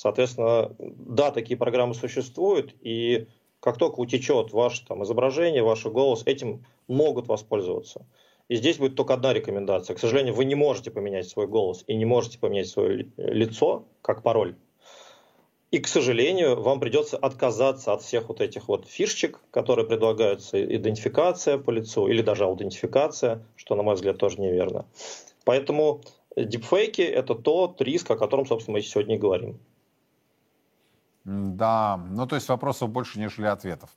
Соответственно, 0.00 0.74
да, 0.78 1.30
такие 1.30 1.58
программы 1.58 1.92
существуют, 1.92 2.74
и 2.80 3.26
как 3.60 3.76
только 3.76 4.00
утечет 4.00 4.50
ваше 4.50 4.86
там, 4.86 5.04
изображение, 5.04 5.62
ваш 5.62 5.84
голос, 5.84 6.22
этим 6.24 6.64
могут 6.88 7.28
воспользоваться. 7.28 8.06
И 8.48 8.56
здесь 8.56 8.78
будет 8.78 8.96
только 8.96 9.12
одна 9.12 9.34
рекомендация. 9.34 9.94
К 9.94 9.98
сожалению, 9.98 10.32
вы 10.32 10.46
не 10.46 10.54
можете 10.54 10.90
поменять 10.90 11.28
свой 11.28 11.46
голос 11.46 11.84
и 11.86 11.94
не 11.96 12.06
можете 12.06 12.38
поменять 12.38 12.68
свое 12.68 13.10
лицо 13.18 13.84
как 14.00 14.22
пароль. 14.22 14.54
И, 15.70 15.78
к 15.80 15.86
сожалению, 15.86 16.58
вам 16.58 16.80
придется 16.80 17.18
отказаться 17.18 17.92
от 17.92 18.00
всех 18.00 18.30
вот 18.30 18.40
этих 18.40 18.68
вот 18.68 18.86
фишечек, 18.88 19.38
которые 19.50 19.86
предлагаются, 19.86 20.64
идентификация 20.64 21.58
по 21.58 21.70
лицу 21.70 22.08
или 22.08 22.22
даже 22.22 22.44
аутентификация, 22.44 23.44
что, 23.54 23.74
на 23.74 23.82
мой 23.82 23.96
взгляд, 23.96 24.16
тоже 24.16 24.40
неверно. 24.40 24.86
Поэтому 25.44 26.00
дипфейки– 26.36 27.02
это 27.02 27.34
тот 27.34 27.82
риск, 27.82 28.10
о 28.10 28.16
котором, 28.16 28.46
собственно, 28.46 28.78
мы 28.78 28.80
сегодня 28.80 29.16
и 29.16 29.18
говорим. 29.18 29.58
Да, 31.30 31.96
ну 31.96 32.26
то 32.26 32.34
есть 32.34 32.48
вопросов 32.48 32.90
больше, 32.90 33.20
нежели 33.20 33.46
ответов. 33.46 33.90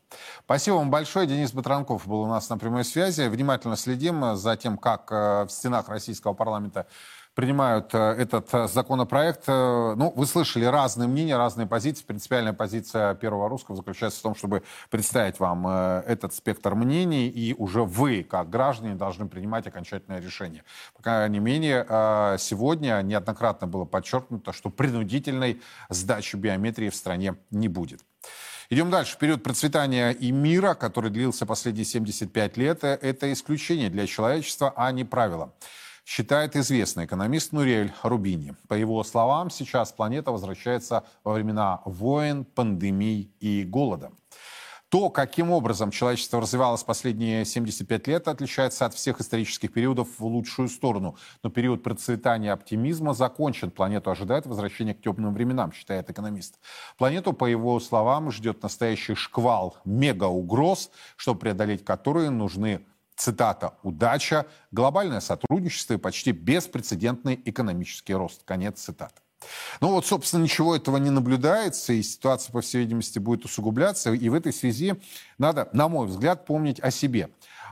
Спасибо 0.46 0.76
вам 0.76 0.92
большое. 0.92 1.26
Денис 1.26 1.52
Батранков 1.52 2.08
был 2.08 2.22
у 2.22 2.28
нас 2.28 2.48
на 2.50 2.60
прямой 2.60 2.84
связи. 2.84 3.28
Внимательно 3.28 3.76
следим 3.76 4.36
за 4.36 4.56
тем, 4.56 4.78
как 4.78 5.12
э, 5.12 5.46
в 5.46 5.50
стенах 5.50 5.90
российского 5.90 6.34
парламента 6.34 6.86
принимают 7.36 7.94
э, 7.94 7.98
этот 7.98 8.54
э, 8.54 8.68
законопроект. 8.68 9.44
Э, 9.48 9.96
ну, 9.96 10.14
вы 10.16 10.26
слышали 10.26 10.66
разные 10.66 11.08
мнения, 11.08 11.36
разные 11.36 11.68
позиции. 11.68 12.04
Принципиальная 12.04 12.54
позиция 12.54 13.16
Первого 13.16 13.50
Русского 13.50 13.76
заключается 13.76 14.20
в 14.20 14.24
том, 14.24 14.36
чтобы 14.36 14.64
представить 14.90 15.40
вам 15.40 15.68
этот 15.68 16.34
спектр 16.34 16.76
мнений, 16.76 17.28
и 17.28 17.54
уже 17.54 17.84
вы, 17.84 18.24
как 18.24 18.50
граждане, 18.50 18.96
должны 18.96 19.28
принимать 19.28 19.66
окончательное 19.68 20.20
решение. 20.20 20.64
По 20.96 21.04
крайней 21.04 21.40
мере, 21.40 21.86
сегодня 22.38 23.02
неоднократно 23.02 23.68
было 23.68 23.86
подчеркнуто, 23.86 24.54
что 24.54 24.70
принудительной 24.70 25.62
сдачи 25.90 26.36
биометрии 26.36 26.90
в 26.90 26.96
стране 26.96 27.36
не 27.52 27.68
будет. 27.68 28.02
Идем 28.70 28.90
дальше. 28.90 29.18
Период 29.20 29.44
процветания 29.44 30.12
и 30.12 30.32
мира, 30.32 30.74
который 30.74 31.12
длился 31.12 31.46
последние 31.46 31.86
75 31.86 32.58
лет, 32.58 32.84
это 32.84 33.32
исключение 33.32 33.90
для 33.90 34.08
человечества, 34.08 34.74
а 34.76 34.92
не 34.92 35.04
правило 35.04 35.54
считает 36.06 36.56
известный 36.56 37.06
экономист 37.06 37.52
Нуриэль 37.52 37.94
Рубини. 38.04 38.56
По 38.68 38.74
его 38.74 39.04
словам, 39.04 39.50
сейчас 39.50 39.92
планета 39.92 40.32
возвращается 40.32 41.04
во 41.24 41.34
времена 41.34 41.82
войн, 41.86 42.46
пандемий 42.46 43.32
и 43.40 43.64
голода. 43.64 44.12
То, 44.94 45.10
каким 45.10 45.50
образом 45.50 45.90
человечество 45.90 46.40
развивалось 46.40 46.84
последние 46.84 47.46
75 47.46 48.06
лет, 48.06 48.28
отличается 48.28 48.86
от 48.86 48.94
всех 48.94 49.20
исторических 49.22 49.74
периодов 49.74 50.08
в 50.20 50.24
лучшую 50.24 50.70
сторону. 50.70 51.18
Но 51.42 51.50
период 51.50 51.82
процветания 51.82 52.52
оптимизма 52.52 53.16
закончен. 53.16 53.72
Планету 53.72 54.12
ожидает 54.12 54.46
возвращение 54.46 54.94
к 54.94 55.02
темным 55.02 55.34
временам, 55.34 55.72
считает 55.72 56.12
экономист. 56.12 56.60
Планету, 57.00 57.34
по 57.34 57.46
его 57.46 57.80
словам, 57.80 58.30
ждет 58.30 58.62
настоящий 58.62 59.16
шквал 59.16 59.78
мега-угроз, 59.84 60.92
чтобы 61.16 61.40
преодолеть 61.40 61.84
которые 61.84 62.30
нужны 62.30 62.86
цитата, 63.16 63.76
«удача, 63.84 64.46
глобальное 64.72 65.20
сотрудничество 65.20 65.94
и 65.94 65.98
почти 65.98 66.32
беспрецедентный 66.32 67.42
экономический 67.46 68.14
рост». 68.14 68.42
Конец 68.46 68.80
цитаты. 68.80 69.22
Ну 69.82 69.90
вот, 69.90 70.06
собственно, 70.06 70.44
ничего 70.44 70.76
этого 70.76 70.98
не 70.98 71.10
наблюдается, 71.10 71.94
и 71.94 72.02
ситуация, 72.02 72.52
по 72.52 72.62
всей 72.62 72.80
видимости, 72.80 73.20
будет 73.20 73.46
усугубляться. 73.46 74.14
И 74.14 74.30
в 74.30 74.34
этой 74.34 74.54
связи 74.54 74.96
надо, 75.38 75.70
на 75.74 75.90
мой 75.90 76.08
взгляд, 76.08 76.46
помнить 76.46 76.80
о 76.80 76.92
себе, 76.92 77.30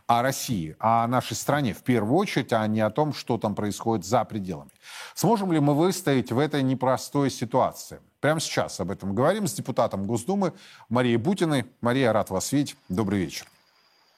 о 0.08 0.22
России, 0.22 0.76
о 0.80 1.08
нашей 1.08 1.36
стране 1.36 1.74
в 1.74 1.84
первую 1.84 2.18
очередь, 2.18 2.52
а 2.54 2.66
не 2.68 2.82
о 2.82 2.89
том, 2.89 3.14
что 3.14 3.38
там 3.38 3.56
происходит 3.56 4.06
за 4.06 4.24
пределами. 4.26 4.72
Сможем 5.16 5.52
ли 5.52 5.60
мы 5.60 5.74
выстоять 5.74 6.32
в 6.32 6.39
этой 6.39 6.64
непростой 6.64 7.30
ситуации? 7.30 8.00
Прямо 8.20 8.39
сейчас 8.39 8.80
об 8.80 8.92
этом 8.92 9.16
говорим 9.16 9.48
с 9.48 9.54
депутатом 9.54 10.06
Госдумы 10.06 10.54
Марией 10.89 11.18
Бутиной. 11.18 11.66
Мария, 11.82 12.14
рад 12.14 12.30
вас 12.30 12.52
видеть. 12.52 12.76
Добрый 12.89 13.20
вечер. 13.20 13.48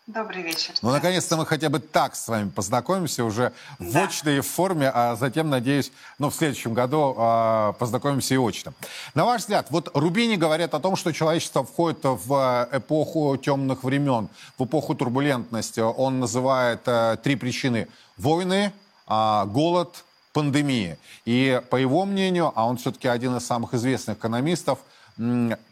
Добрый 0.08 0.44
вечер. 0.44 0.74
Ну, 0.82 0.92
наконец-то 0.92 1.38
мы 1.38 1.46
хотя 1.46 1.70
бы 1.70 1.80
так 1.80 2.18
с 2.18 2.28
вами 2.28 2.50
познакомимся 2.50 3.24
уже 3.24 3.54
в 3.80 3.94
да. 3.94 4.04
очной 4.04 4.42
форме, 4.42 4.92
а 4.94 5.16
затем, 5.16 5.50
надеюсь, 5.50 5.94
ну, 6.20 6.30
в 6.30 6.36
следующем 6.36 6.74
году 6.74 7.16
э, 7.18 7.74
познакомимся 7.80 8.34
и 8.34 8.38
очно. 8.38 8.74
На 9.16 9.24
ваш 9.24 9.44
взгляд, 9.44 9.68
вот 9.70 9.90
Рубини 9.94 10.36
говорят 10.36 10.74
о 10.74 10.82
том, 10.82 10.98
что 10.98 11.14
человечество 11.14 11.64
входит 11.64 12.00
в 12.04 12.68
эпоху 12.74 13.38
темных 13.38 13.86
времен, 13.86 14.28
в 14.58 14.66
эпоху 14.66 14.94
турбулентности. 14.94 15.80
Он 15.80 16.20
называет 16.20 16.82
э, 16.86 17.16
три 17.24 17.38
причины. 17.38 17.88
Войны, 18.18 18.74
э, 19.08 19.46
голод, 19.46 20.04
пандемия. 20.34 20.98
И 21.24 21.62
по 21.70 21.78
его 21.78 22.04
мнению, 22.04 22.52
а 22.56 22.68
он 22.68 22.76
все-таки 22.76 23.08
один 23.08 23.38
из 23.38 23.46
самых 23.46 23.74
известных 23.74 24.18
экономистов, 24.18 24.80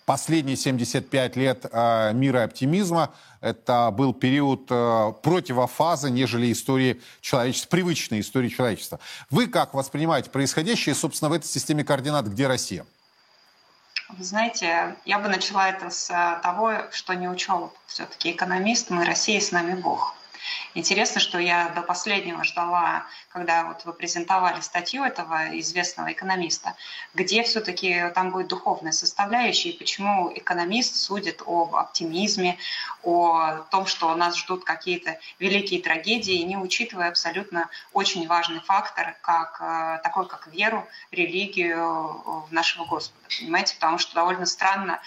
последние 0.05 0.55
75 0.55 1.35
лет 1.35 1.65
э, 1.71 2.13
мира 2.13 2.43
оптимизма 2.43 3.13
это 3.41 3.89
был 3.91 4.13
период 4.13 4.67
э, 4.69 5.13
противофазы, 5.23 6.11
нежели 6.11 6.51
истории 6.51 7.01
человечества, 7.21 7.69
привычной 7.69 8.19
истории 8.19 8.49
человечества. 8.49 8.99
Вы 9.29 9.47
как 9.47 9.73
воспринимаете 9.73 10.29
происходящее, 10.29 10.93
собственно, 10.93 11.29
в 11.29 11.33
этой 11.33 11.47
системе 11.47 11.83
координат, 11.83 12.27
где 12.27 12.47
Россия? 12.47 12.85
Вы 14.09 14.23
знаете, 14.23 14.95
я 15.05 15.19
бы 15.19 15.29
начала 15.29 15.69
это 15.69 15.89
с 15.89 16.09
э, 16.11 16.41
того, 16.43 16.73
что 16.91 17.13
не 17.13 17.27
учел 17.27 17.73
все-таки 17.87 18.31
экономист, 18.31 18.89
мы 18.89 19.05
Россия, 19.05 19.39
с 19.39 19.51
нами 19.51 19.73
Бог. 19.73 20.15
Интересно, 20.73 21.19
что 21.19 21.37
я 21.37 21.69
до 21.69 21.81
последнего 21.81 22.43
ждала, 22.43 23.05
когда 23.29 23.65
вот 23.65 23.83
вы 23.85 23.93
презентовали 23.93 24.61
статью 24.61 25.03
этого 25.03 25.59
известного 25.59 26.11
экономиста, 26.11 26.75
где 27.13 27.43
все-таки 27.43 28.09
там 28.15 28.31
будет 28.31 28.47
духовная 28.47 28.91
составляющая, 28.91 29.69
и 29.69 29.77
почему 29.77 30.31
экономист 30.33 30.95
судит 30.95 31.41
об 31.45 31.75
оптимизме, 31.75 32.57
о 33.03 33.65
том, 33.69 33.85
что 33.85 34.13
нас 34.15 34.37
ждут 34.37 34.63
какие-то 34.63 35.19
великие 35.39 35.81
трагедии, 35.81 36.41
не 36.43 36.57
учитывая 36.57 37.09
абсолютно 37.09 37.69
очень 37.93 38.27
важный 38.27 38.61
фактор, 38.61 39.17
как, 39.21 39.57
э, 39.59 39.99
такой 40.03 40.27
как 40.27 40.47
веру, 40.47 40.87
религию 41.11 42.45
в 42.47 42.51
нашего 42.51 42.85
Господа. 42.85 43.25
Понимаете, 43.39 43.75
потому 43.75 43.97
что 43.97 44.15
довольно 44.15 44.45
странно 44.45 44.99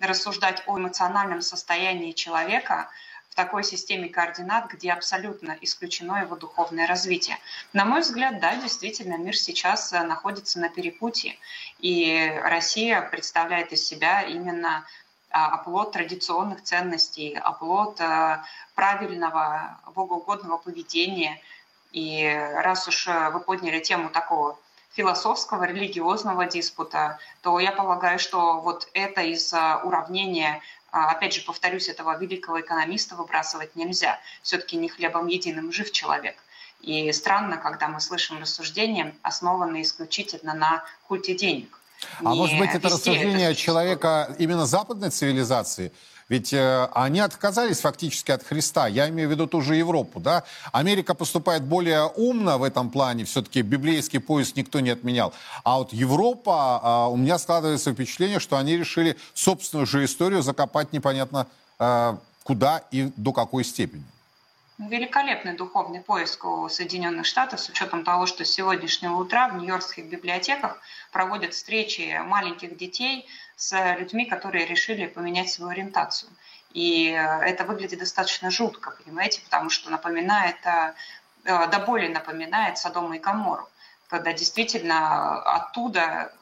рассуждать 0.00 0.62
о 0.66 0.78
эмоциональном 0.78 1.42
состоянии 1.42 2.12
человека, 2.12 2.90
в 3.32 3.34
такой 3.34 3.64
системе 3.64 4.10
координат, 4.10 4.70
где 4.70 4.92
абсолютно 4.92 5.56
исключено 5.62 6.20
его 6.20 6.36
духовное 6.36 6.86
развитие. 6.86 7.38
На 7.72 7.86
мой 7.86 8.02
взгляд, 8.02 8.40
да, 8.40 8.56
действительно, 8.56 9.16
мир 9.16 9.34
сейчас 9.34 9.90
э, 9.94 10.02
находится 10.02 10.60
на 10.60 10.68
перепутье, 10.68 11.38
и 11.78 12.30
Россия 12.42 13.00
представляет 13.00 13.72
из 13.72 13.86
себя 13.86 14.20
именно 14.20 14.84
а, 15.30 15.46
оплот 15.54 15.92
традиционных 15.92 16.62
ценностей, 16.62 17.34
оплот 17.34 17.98
э, 18.02 18.42
правильного, 18.74 19.80
богоугодного 19.94 20.58
поведения. 20.58 21.40
И 21.92 22.26
раз 22.56 22.86
уж 22.86 23.08
э, 23.08 23.30
вы 23.30 23.40
подняли 23.40 23.80
тему 23.80 24.10
такого 24.10 24.58
философского, 24.90 25.64
религиозного 25.64 26.44
диспута, 26.44 27.18
то 27.40 27.58
я 27.58 27.72
полагаю, 27.72 28.18
что 28.18 28.60
вот 28.60 28.90
это 28.92 29.22
из 29.22 29.54
уравнения 29.54 30.60
опять 30.92 31.34
же, 31.34 31.42
повторюсь, 31.42 31.88
этого 31.88 32.16
великого 32.18 32.60
экономиста 32.60 33.16
выбрасывать 33.16 33.74
нельзя. 33.76 34.20
Все-таки 34.42 34.76
не 34.76 34.88
хлебом 34.88 35.26
единым 35.26 35.72
жив 35.72 35.90
человек. 35.90 36.36
И 36.80 37.10
странно, 37.12 37.56
когда 37.56 37.88
мы 37.88 38.00
слышим 38.00 38.40
рассуждения, 38.40 39.14
основанные 39.22 39.82
исключительно 39.82 40.54
на 40.54 40.84
культе 41.08 41.34
денег. 41.34 41.78
А 42.18 42.32
не 42.32 42.36
может 42.36 42.58
быть, 42.58 42.70
это 42.74 42.88
рассуждение 42.88 43.50
это 43.50 43.60
человека 43.60 44.34
именно 44.38 44.66
западной 44.66 45.10
цивилизации? 45.10 45.92
Ведь 46.28 46.52
э, 46.52 46.88
они 46.94 47.20
отказались 47.20 47.80
фактически 47.80 48.30
от 48.30 48.42
Христа. 48.42 48.86
Я 48.86 49.08
имею 49.08 49.28
в 49.28 49.32
виду 49.32 49.46
ту 49.46 49.60
же 49.60 49.76
Европу. 49.76 50.20
Да? 50.20 50.44
Америка 50.72 51.14
поступает 51.14 51.62
более 51.62 52.06
умно 52.06 52.58
в 52.58 52.62
этом 52.62 52.90
плане. 52.90 53.24
Все-таки 53.24 53.62
библейский 53.62 54.20
поезд 54.20 54.56
никто 54.56 54.80
не 54.80 54.90
отменял. 54.90 55.32
А 55.64 55.78
вот 55.78 55.92
Европа, 55.92 56.80
э, 56.82 57.12
у 57.12 57.16
меня 57.16 57.38
складывается 57.38 57.92
впечатление, 57.92 58.40
что 58.40 58.56
они 58.56 58.76
решили 58.76 59.16
собственную 59.34 59.86
же 59.86 60.04
историю 60.04 60.42
закопать 60.42 60.92
непонятно 60.92 61.46
э, 61.78 62.16
куда 62.44 62.82
и 62.90 63.12
до 63.16 63.32
какой 63.32 63.64
степени. 63.64 64.04
Великолепный 64.78 65.54
духовный 65.54 66.00
поиск 66.00 66.44
у 66.44 66.68
Соединенных 66.68 67.26
Штатов 67.26 67.60
с 67.60 67.68
учетом 67.68 68.04
того, 68.04 68.26
что 68.26 68.44
с 68.44 68.50
сегодняшнего 68.50 69.16
утра 69.16 69.48
в 69.48 69.56
нью-йоркских 69.56 70.06
библиотеках 70.06 70.80
проводят 71.12 71.54
встречи 71.54 72.18
маленьких 72.24 72.76
детей 72.76 73.26
с 73.56 73.94
людьми, 73.96 74.26
которые 74.26 74.66
решили 74.66 75.06
поменять 75.06 75.50
свою 75.50 75.70
ориентацию. 75.70 76.30
И 76.72 77.04
это 77.06 77.64
выглядит 77.64 77.98
достаточно 77.98 78.50
жутко, 78.50 78.92
понимаете, 79.04 79.42
потому 79.42 79.68
что 79.70 79.90
напоминает, 79.90 80.56
э, 80.64 80.94
до 81.44 81.78
боли 81.80 82.08
напоминает 82.08 82.78
Содом 82.78 83.12
и 83.14 83.18
Гамору 83.18 83.68
когда 84.08 84.34
действительно 84.34 85.40
оттуда, 85.40 86.34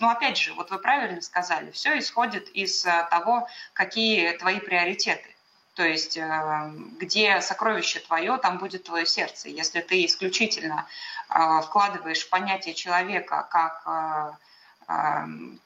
ну 0.00 0.08
опять 0.08 0.36
же, 0.36 0.54
вот 0.54 0.72
вы 0.72 0.78
правильно 0.80 1.20
сказали, 1.20 1.70
все 1.70 1.96
исходит 1.96 2.48
из 2.48 2.82
того, 2.82 3.46
какие 3.74 4.36
твои 4.38 4.58
приоритеты. 4.58 5.32
То 5.74 5.84
есть 5.84 6.18
э, 6.18 6.70
где 6.98 7.40
сокровище 7.40 8.00
твое, 8.00 8.36
там 8.36 8.58
будет 8.58 8.84
твое 8.84 9.06
сердце. 9.06 9.48
Если 9.48 9.80
ты 9.80 10.04
исключительно 10.04 10.86
э, 11.30 11.62
вкладываешь 11.62 12.24
в 12.24 12.28
понятие 12.28 12.74
человека 12.74 13.46
как 13.50 13.82
э, 13.86 14.32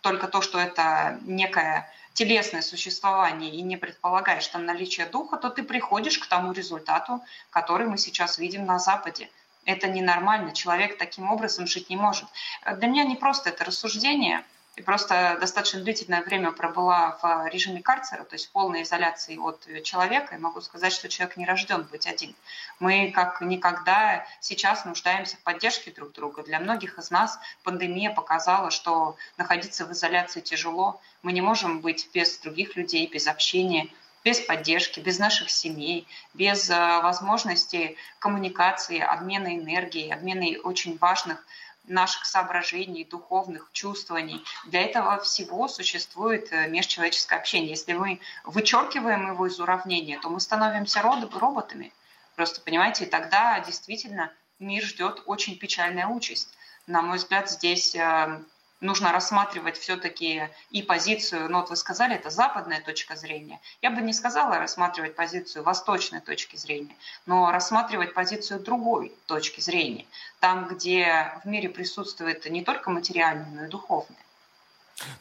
только 0.01 0.29
то, 0.29 0.41
что 0.41 0.59
это 0.59 1.19
некое 1.23 1.91
телесное 2.15 2.63
существование 2.63 3.51
и 3.51 3.63
не 3.63 3.77
предполагаешь 3.77 4.47
там 4.49 4.65
наличие 4.65 5.07
духа, 5.07 5.37
то 5.37 5.51
ты 5.51 5.63
приходишь 5.63 6.19
к 6.19 6.27
тому 6.27 6.53
результату, 6.53 7.23
который 7.51 7.87
мы 7.87 7.99
сейчас 7.99 8.39
видим 8.39 8.65
на 8.65 8.79
Западе. 8.79 9.29
Это 9.65 9.89
ненормально, 9.89 10.53
человек 10.53 10.97
таким 10.97 11.31
образом 11.31 11.67
жить 11.67 11.91
не 11.91 11.97
может. 11.97 12.29
Для 12.65 12.89
меня 12.89 13.05
не 13.05 13.17
просто 13.17 13.51
это 13.51 13.65
рассуждение– 13.65 14.45
и 14.77 14.83
просто 14.83 15.39
достаточно 15.41 15.81
длительное 15.81 16.23
время 16.23 16.53
пробыла 16.53 17.19
в 17.23 17.49
режиме 17.49 17.81
карцера, 17.83 18.25
то 18.25 18.35
есть 18.35 18.53
полной 18.53 18.83
изоляции 18.83 19.39
от 19.39 19.67
человека, 19.83 20.35
и 20.35 20.39
могу 20.39 20.61
сказать, 20.61 20.93
что 20.93 21.09
человек 21.09 21.39
не 21.39 21.47
рожден 21.47 21.85
быть 21.85 22.07
один. 22.07 22.35
Мы 22.79 23.11
как 23.11 23.41
никогда 23.41 24.27
сейчас 24.41 24.85
нуждаемся 24.85 25.39
в 25.39 25.41
поддержке 25.41 25.91
друг 25.91 26.13
друга. 26.13 26.43
Для 26.43 26.61
многих 26.61 26.99
из 26.99 27.11
нас 27.11 27.39
пандемия 27.63 28.11
показала, 28.11 28.71
что 28.71 29.17
находиться 29.39 29.87
в 29.87 29.93
изоляции 29.93 30.41
тяжело. 30.41 31.01
Мы 31.23 31.33
не 31.33 31.41
можем 31.41 31.81
быть 31.81 32.11
без 32.13 32.39
других 32.39 32.77
людей, 32.77 33.07
без 33.07 33.27
общения, 33.27 33.89
без 34.27 34.41
поддержки, 34.41 35.01
без 35.01 35.19
наших 35.19 35.49
семей, 35.51 36.07
без 36.35 36.69
э, 36.69 36.75
возможности 37.01 37.97
коммуникации, 38.19 38.99
обмена 38.99 39.57
энергией, 39.57 40.13
обмена 40.13 40.61
очень 40.65 40.99
важных 40.99 41.47
наших 41.87 42.25
соображений, 42.25 43.05
духовных 43.05 43.71
чувствований. 43.73 44.45
Для 44.67 44.83
этого 44.83 45.19
всего 45.21 45.69
существует 45.69 46.53
э, 46.53 46.69
межчеловеческое 46.69 47.39
общение. 47.39 47.71
Если 47.71 47.93
мы 47.93 48.21
вычеркиваем 48.45 49.33
его 49.33 49.47
из 49.47 49.59
уравнения, 49.61 50.19
то 50.19 50.29
мы 50.29 50.41
становимся 50.41 51.03
роботами. 51.03 51.93
Просто, 52.35 52.61
понимаете, 52.61 53.05
и 53.05 53.09
тогда 53.09 53.61
действительно 53.61 54.33
мир 54.59 54.83
ждет 54.85 55.23
очень 55.27 55.59
печальная 55.59 56.07
участь. 56.07 56.49
На 56.87 57.03
мой 57.03 57.19
взгляд, 57.19 57.51
здесь 57.51 57.95
э, 57.95 58.43
нужно 58.81 59.13
рассматривать 59.13 59.77
все-таки 59.77 60.49
и 60.71 60.83
позицию, 60.83 61.51
ну 61.51 61.61
вот 61.61 61.71
вы 61.71 61.77
сказали, 61.77 62.15
это 62.15 62.31
западная 62.31 62.83
точка 62.83 63.17
зрения. 63.17 63.61
Я 63.83 63.91
бы 63.91 64.03
не 64.03 64.13
сказала 64.13 64.59
рассматривать 64.59 65.15
позицию 65.15 65.65
восточной 65.65 66.21
точки 66.21 66.57
зрения, 66.57 66.95
но 67.25 67.51
рассматривать 67.51 68.15
позицию 68.15 68.61
другой 68.61 69.13
точки 69.27 69.61
зрения, 69.61 70.07
там, 70.41 70.69
где 70.69 71.33
в 71.45 71.49
мире 71.49 71.69
присутствует 71.69 72.49
не 72.51 72.63
только 72.63 72.91
материальное, 72.91 73.51
но 73.51 73.65
и 73.65 73.69
духовное. 73.69 74.19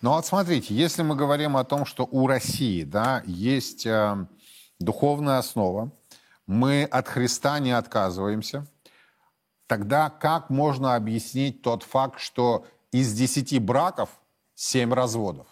Ну 0.01 0.11
вот 0.11 0.25
смотрите, 0.25 0.73
если 0.73 1.03
мы 1.03 1.15
говорим 1.15 1.57
о 1.57 1.65
том, 1.65 1.85
что 1.85 2.07
у 2.09 2.27
России 2.27 2.83
да, 2.83 3.21
есть 3.25 3.85
э, 3.85 4.25
духовная 4.79 5.37
основа, 5.37 5.91
мы 6.47 6.83
от 6.83 7.07
Христа 7.07 7.59
не 7.59 7.71
отказываемся, 7.71 8.65
тогда 9.67 10.09
как 10.09 10.49
можно 10.49 10.95
объяснить 10.95 11.61
тот 11.61 11.83
факт, 11.83 12.19
что 12.19 12.65
из 12.99 13.13
10 13.13 13.61
браков 13.61 14.09
7 14.55 14.93
разводов. 14.93 15.47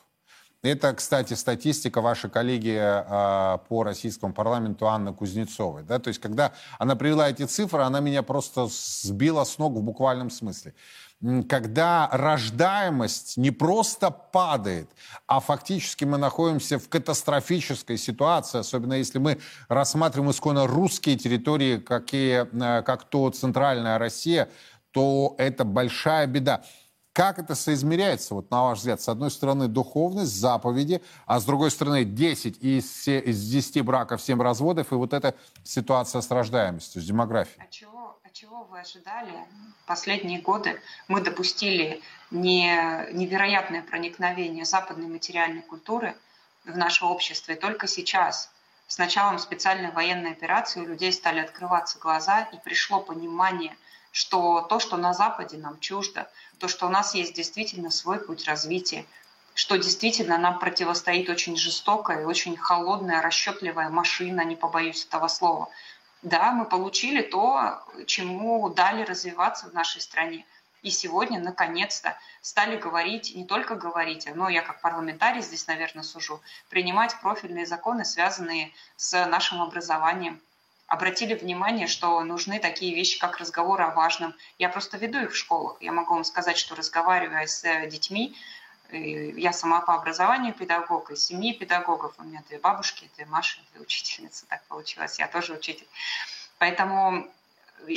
Это, 0.61 0.93
кстати, 0.93 1.33
статистика 1.33 1.99
вашей 1.99 2.29
коллеги 2.29 2.77
э, 2.79 3.57
по 3.67 3.83
российскому 3.83 4.33
парламенту 4.33 4.87
Анны 4.87 5.13
Кузнецовой. 5.13 5.83
Да? 5.83 5.99
То 5.99 6.07
есть, 6.07 6.21
когда 6.21 6.53
она 6.79 6.95
привела 6.95 7.29
эти 7.29 7.43
цифры, 7.43 7.83
она 7.83 7.99
меня 7.99 8.23
просто 8.23 8.69
сбила 8.69 9.43
с 9.43 9.57
ног 9.57 9.73
в 9.73 9.81
буквальном 9.81 10.29
смысле. 10.29 10.73
Когда 11.49 12.07
рождаемость 12.13 13.35
не 13.35 13.51
просто 13.51 14.09
падает, 14.09 14.89
а 15.27 15.41
фактически 15.41 16.05
мы 16.05 16.17
находимся 16.17 16.79
в 16.79 16.87
катастрофической 16.87 17.97
ситуации, 17.97 18.59
особенно 18.59 18.93
если 18.93 19.19
мы 19.19 19.39
рассматриваем 19.67 20.31
исконно 20.31 20.65
русские 20.65 21.17
территории, 21.17 21.77
какие, 21.77 22.47
э, 22.53 22.83
как 22.83 23.03
то 23.03 23.29
центральная 23.31 23.97
Россия, 23.97 24.47
то 24.91 25.35
это 25.37 25.65
большая 25.65 26.25
беда. 26.27 26.63
Как 27.13 27.37
это 27.37 27.53
соизмеряется, 27.53 28.33
вот 28.33 28.49
на 28.49 28.63
ваш 28.63 28.79
взгляд? 28.79 28.99
С 28.99 29.07
одной 29.07 29.29
стороны, 29.29 29.67
духовность, 29.67 30.35
заповеди, 30.35 30.99
а 31.27 31.39
с 31.39 31.45
другой 31.45 31.69
стороны, 31.69 32.05
10 32.05 32.57
из, 32.57 33.07
из 33.07 33.49
10 33.49 33.85
браков, 33.85 34.19
7 34.19 34.41
разводов, 34.41 34.91
и 34.91 34.95
вот 34.95 35.13
эта 35.13 35.35
ситуация 35.63 36.21
с 36.21 36.31
рождаемостью, 36.31 37.03
с 37.03 37.05
демографией. 37.05 37.63
А 37.63 37.67
чего, 37.69 38.17
а 38.23 38.29
чего 38.31 38.63
вы 38.63 38.79
ожидали? 38.79 39.31
Последние 39.85 40.41
годы 40.41 40.81
мы 41.07 41.21
допустили 41.21 42.01
не, 42.31 42.73
невероятное 43.13 43.83
проникновение 43.83 44.65
западной 44.65 45.07
материальной 45.07 45.61
культуры 45.61 46.15
в 46.65 46.75
наше 46.75 47.05
общество, 47.05 47.51
и 47.51 47.55
только 47.55 47.85
сейчас, 47.85 48.49
с 48.87 48.97
началом 48.97 49.37
специальной 49.37 49.91
военной 49.91 50.31
операции, 50.31 50.81
у 50.81 50.87
людей 50.87 51.13
стали 51.13 51.41
открываться 51.41 51.99
глаза, 51.99 52.41
и 52.41 52.57
пришло 52.63 53.01
понимание– 53.01 53.77
что 54.13 54.61
то, 54.61 54.79
что 54.79 54.95
на 54.95 55.13
Западе 55.13 55.57
нам 55.57 55.79
чуждо, 55.79 56.29
то, 56.63 56.69
что 56.69 56.85
у 56.85 56.89
нас 56.89 57.13
есть 57.13 57.33
действительно 57.33 57.91
свой 57.91 58.21
путь 58.21 58.47
развития, 58.47 59.05
что 59.53 59.75
действительно 59.75 60.37
нам 60.37 60.59
противостоит 60.59 61.29
очень 61.29 61.57
жестокая 61.57 62.25
очень 62.25 62.55
холодная, 62.55 63.21
расчетливая 63.21 63.89
машина, 63.89 64.45
не 64.45 64.55
побоюсь 64.55 65.03
этого 65.03 65.27
слова. 65.27 65.67
Да, 66.21 66.53
мы 66.53 66.63
получили 66.63 67.21
то, 67.21 67.83
чему 68.05 68.69
дали 68.69 69.03
развиваться 69.03 69.69
в 69.69 69.73
нашей 69.73 69.99
стране. 69.99 70.45
И 70.83 70.89
сегодня, 70.89 71.37
наконец-то, 71.37 72.17
стали 72.41 72.77
говорить, 72.77 73.35
не 73.35 73.43
только 73.43 73.75
говорить, 73.75 74.25
но 74.33 74.47
я 74.47 74.61
как 74.61 74.79
парламентарий 74.79 75.41
здесь, 75.41 75.67
наверное, 75.67 76.03
сужу, 76.03 76.39
принимать 76.69 77.19
профильные 77.19 77.65
законы, 77.65 78.05
связанные 78.05 78.71
с 78.95 79.25
нашим 79.25 79.61
образованием, 79.61 80.39
обратили 80.93 81.33
внимание, 81.33 81.87
что 81.87 82.23
нужны 82.23 82.59
такие 82.59 82.93
вещи, 82.93 83.17
как 83.19 83.39
разговоры 83.39 83.83
о 83.83 83.89
важном. 83.89 84.35
Я 84.59 84.69
просто 84.69 84.97
веду 84.97 85.21
их 85.21 85.31
в 85.31 85.35
школах. 85.35 85.77
Я 85.81 85.91
могу 85.91 86.13
вам 86.13 86.23
сказать, 86.23 86.55
что 86.55 86.75
разговаривая 86.75 87.47
с 87.47 87.63
э, 87.63 87.89
детьми, 87.89 88.35
я 88.91 89.53
сама 89.53 89.81
по 89.81 89.95
образованию 89.95 90.53
педагог, 90.53 91.09
из 91.09 91.25
семьи 91.25 91.51
педагогов. 91.51 92.13
У 92.19 92.23
меня 92.23 92.43
две 92.47 92.59
бабушки, 92.59 93.09
две 93.15 93.25
Маши, 93.25 93.59
две 93.71 93.81
учительницы. 93.81 94.45
Так 94.45 94.63
получилось. 94.65 95.17
Я 95.17 95.27
тоже 95.27 95.53
учитель. 95.53 95.87
Поэтому 96.59 97.27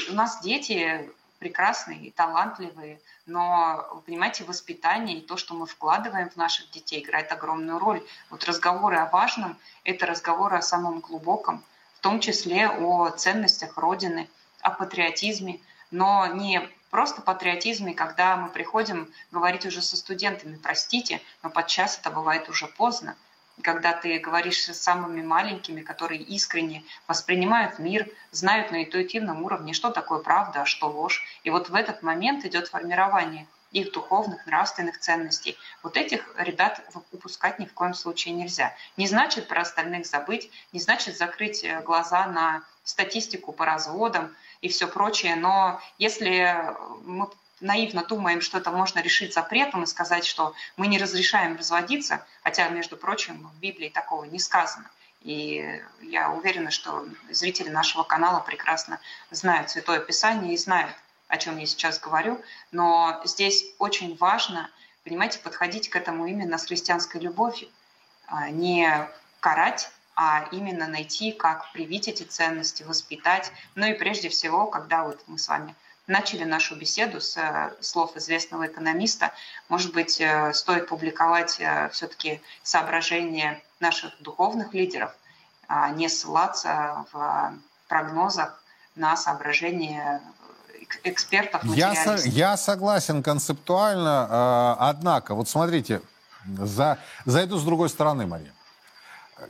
у 0.09 0.12
нас 0.14 0.40
дети 0.40 1.11
прекрасные, 1.38 2.12
талантливые, 2.12 2.99
но, 3.26 3.86
вы 3.92 4.01
понимаете, 4.01 4.44
воспитание 4.44 5.18
и 5.18 5.20
то, 5.20 5.36
что 5.36 5.53
мы 5.53 5.66
вкладываем 5.66 6.30
в 6.30 6.36
наших 6.36 6.70
детей, 6.70 7.03
играет 7.03 7.30
огромную 7.30 7.78
роль. 7.78 8.03
Вот 8.30 8.42
разговоры 8.44 8.97
о 8.97 9.11
важном– 9.11 9.59
это 9.84 10.07
разговоры 10.07 10.57
о 10.57 10.62
самом 10.62 11.01
глубоком– 11.01 11.62
том 12.07 12.21
числе 12.21 12.69
о 12.69 13.11
ценностях 13.11 13.77
Родины, 13.77 14.29
о 14.61 14.71
патриотизме, 14.71 15.59
но 15.91 16.29
не 16.29 16.63
просто 16.89 17.21
патриотизме, 17.21 17.95
когда 17.95 18.37
мы 18.37 18.49
приходим 18.49 19.11
говорить 19.33 19.67
уже 19.67 19.83
со 19.83 19.97
студентами, 19.97 20.55
простите, 20.55 21.21
но 21.43 21.51
подчас 21.51 21.99
это 21.99 22.13
бывает 22.13 22.49
уже 22.49 22.69
поздно, 22.69 23.17
когда 23.61 23.93
ты 23.93 24.21
говоришь 24.21 24.67
с 24.67 24.81
самыми 24.81 25.21
маленькими, 25.21 25.81
которые 25.81 26.23
искренне 26.23 26.85
воспринимают 27.09 27.81
мир, 27.81 28.09
знают 28.31 28.71
на 28.71 28.85
интуитивном 28.85 29.43
уровне, 29.43 29.73
что 29.73 29.91
такое 29.91 30.21
правда, 30.21 30.63
а 30.63 30.65
что 30.65 30.87
ложь. 30.89 31.25
И 31.43 31.51
вот 31.51 31.71
в 31.71 31.75
этот 31.75 32.05
момент 32.05 32.45
идет 32.45 32.69
формирование 32.69 33.49
их 33.73 33.93
духовных, 33.93 34.47
нравственных 34.47 34.99
ценностей. 34.99 35.57
Вот 35.83 35.97
этих 35.97 36.35
ребят 36.39 36.81
упускать 37.12 37.59
ни 37.59 37.67
в 37.67 37.73
коем 37.73 37.95
случае 37.95 38.35
нельзя. 38.35 38.75
Не 38.97 39.07
значит 39.07 39.49
про 39.49 39.62
остальных 39.62 40.07
забыть, 40.07 40.51
не 40.73 40.81
значит 40.81 41.17
закрыть 41.17 41.64
э, 41.64 41.83
глаза 41.83 42.27
на 42.27 42.62
статистику 42.85 43.53
по 43.53 43.64
разводам 43.64 44.35
и 44.61 44.69
все 44.69 44.87
прочее, 44.87 45.37
но 45.37 45.81
если 45.99 46.57
мы 47.05 47.29
наивно 47.61 48.05
думаем, 48.05 48.41
что 48.41 48.59
это 48.59 48.71
можно 48.71 49.01
решить 49.01 49.35
запретом 49.35 49.83
и 49.83 49.87
сказать, 49.87 50.25
что 50.25 50.55
мы 50.77 50.87
не 50.87 50.99
разрешаем 50.99 51.57
разводиться, 51.57 52.25
хотя, 52.43 52.69
между 52.69 52.97
прочим, 52.97 53.51
в 53.55 53.61
Библии 53.61 53.89
такого 53.89 54.25
не 54.25 54.39
сказано. 54.39 54.89
И 55.23 55.83
я 56.03 56.31
уверена, 56.31 56.71
что 56.71 57.05
зрители 57.31 57.69
нашего 57.69 58.05
канала 58.05 58.41
прекрасно 58.41 59.01
знают 59.31 59.71
Святое 59.71 59.99
Писание 59.99 60.55
и 60.55 60.59
знают, 60.59 60.95
о 61.29 61.37
чем 61.39 61.59
я 61.59 61.66
сейчас 61.66 61.99
говорю, 61.99 62.41
но 62.70 63.20
здесь 63.24 63.64
очень 63.79 64.16
важно, 64.16 64.70
понимаете, 65.05 65.39
подходить 65.39 65.89
к 65.89 65.97
этому 65.97 66.27
именно 66.27 66.59
с 66.59 66.66
христианской 66.66 67.20
любовью, 67.20 67.68
а, 68.27 68.51
не 68.51 69.09
карать, 69.41 69.91
а 70.16 70.49
именно 70.51 70.89
найти, 70.89 71.31
как 71.31 71.70
привить 71.72 72.09
эти 72.09 72.22
ценности, 72.22 72.83
воспитать. 72.83 73.53
Ну 73.74 73.87
и 73.87 73.93
прежде 73.93 74.31
всего, 74.31 74.66
когда 74.66 75.05
вот 75.05 75.22
мы 75.27 75.39
с 75.39 75.47
вами 75.47 75.74
начали 76.07 76.45
нашу 76.45 76.77
беседу 76.77 77.20
с 77.20 77.37
э, 77.37 77.74
слов 77.81 78.16
известного 78.16 78.66
экономиста, 78.66 79.33
может 79.68 79.93
быть, 79.93 80.20
э, 80.20 80.53
стоит 80.55 80.89
публиковать 80.89 81.61
э, 81.61 81.91
все-таки 81.93 82.41
соображения 82.62 83.62
наших 83.81 84.20
духовных 84.22 84.72
лидеров, 84.72 85.14
а 85.68 85.91
не 85.91 86.09
ссылаться 86.09 87.05
в 87.12 87.55
прогнозах 87.89 88.62
на 88.95 89.16
соображения 89.16 90.22
экспертов, 91.05 91.64
я, 91.64 91.94
со, 91.94 92.16
я 92.28 92.57
согласен 92.57 93.22
концептуально, 93.22 94.28
э, 94.30 94.76
однако, 94.80 95.34
вот 95.34 95.49
смотрите, 95.49 96.01
за, 96.47 96.99
зайду 97.24 97.59
с 97.59 97.64
другой 97.64 97.88
стороны, 97.88 98.26
Мария. 98.26 98.53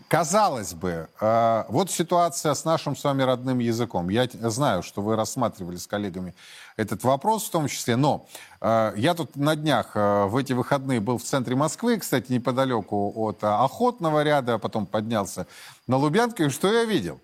Казалось 0.08 0.74
бы, 0.74 1.08
э, 1.20 1.64
вот 1.68 1.92
ситуация 1.92 2.54
с 2.54 2.64
нашим 2.64 2.96
с 2.96 3.04
вами 3.04 3.22
родным 3.22 3.60
языком. 3.60 4.08
Я 4.08 4.28
знаю, 4.32 4.82
что 4.82 5.00
вы 5.00 5.14
рассматривали 5.14 5.76
с 5.76 5.86
коллегами 5.86 6.34
этот 6.76 7.04
вопрос 7.04 7.44
в 7.44 7.50
том 7.50 7.68
числе, 7.68 7.94
но 7.94 8.26
э, 8.60 8.94
я 8.96 9.14
тут 9.14 9.36
на 9.36 9.54
днях 9.54 9.92
э, 9.94 10.24
в 10.24 10.36
эти 10.36 10.54
выходные 10.54 10.98
был 10.98 11.18
в 11.18 11.22
центре 11.22 11.54
Москвы, 11.54 11.98
кстати, 11.98 12.32
неподалеку 12.32 13.12
от 13.14 13.44
Охотного 13.44 14.24
ряда, 14.24 14.58
потом 14.58 14.86
поднялся 14.86 15.46
на 15.86 15.98
Лубянке, 15.98 16.46
и 16.46 16.48
что 16.48 16.72
я 16.72 16.84
видел? 16.84 17.20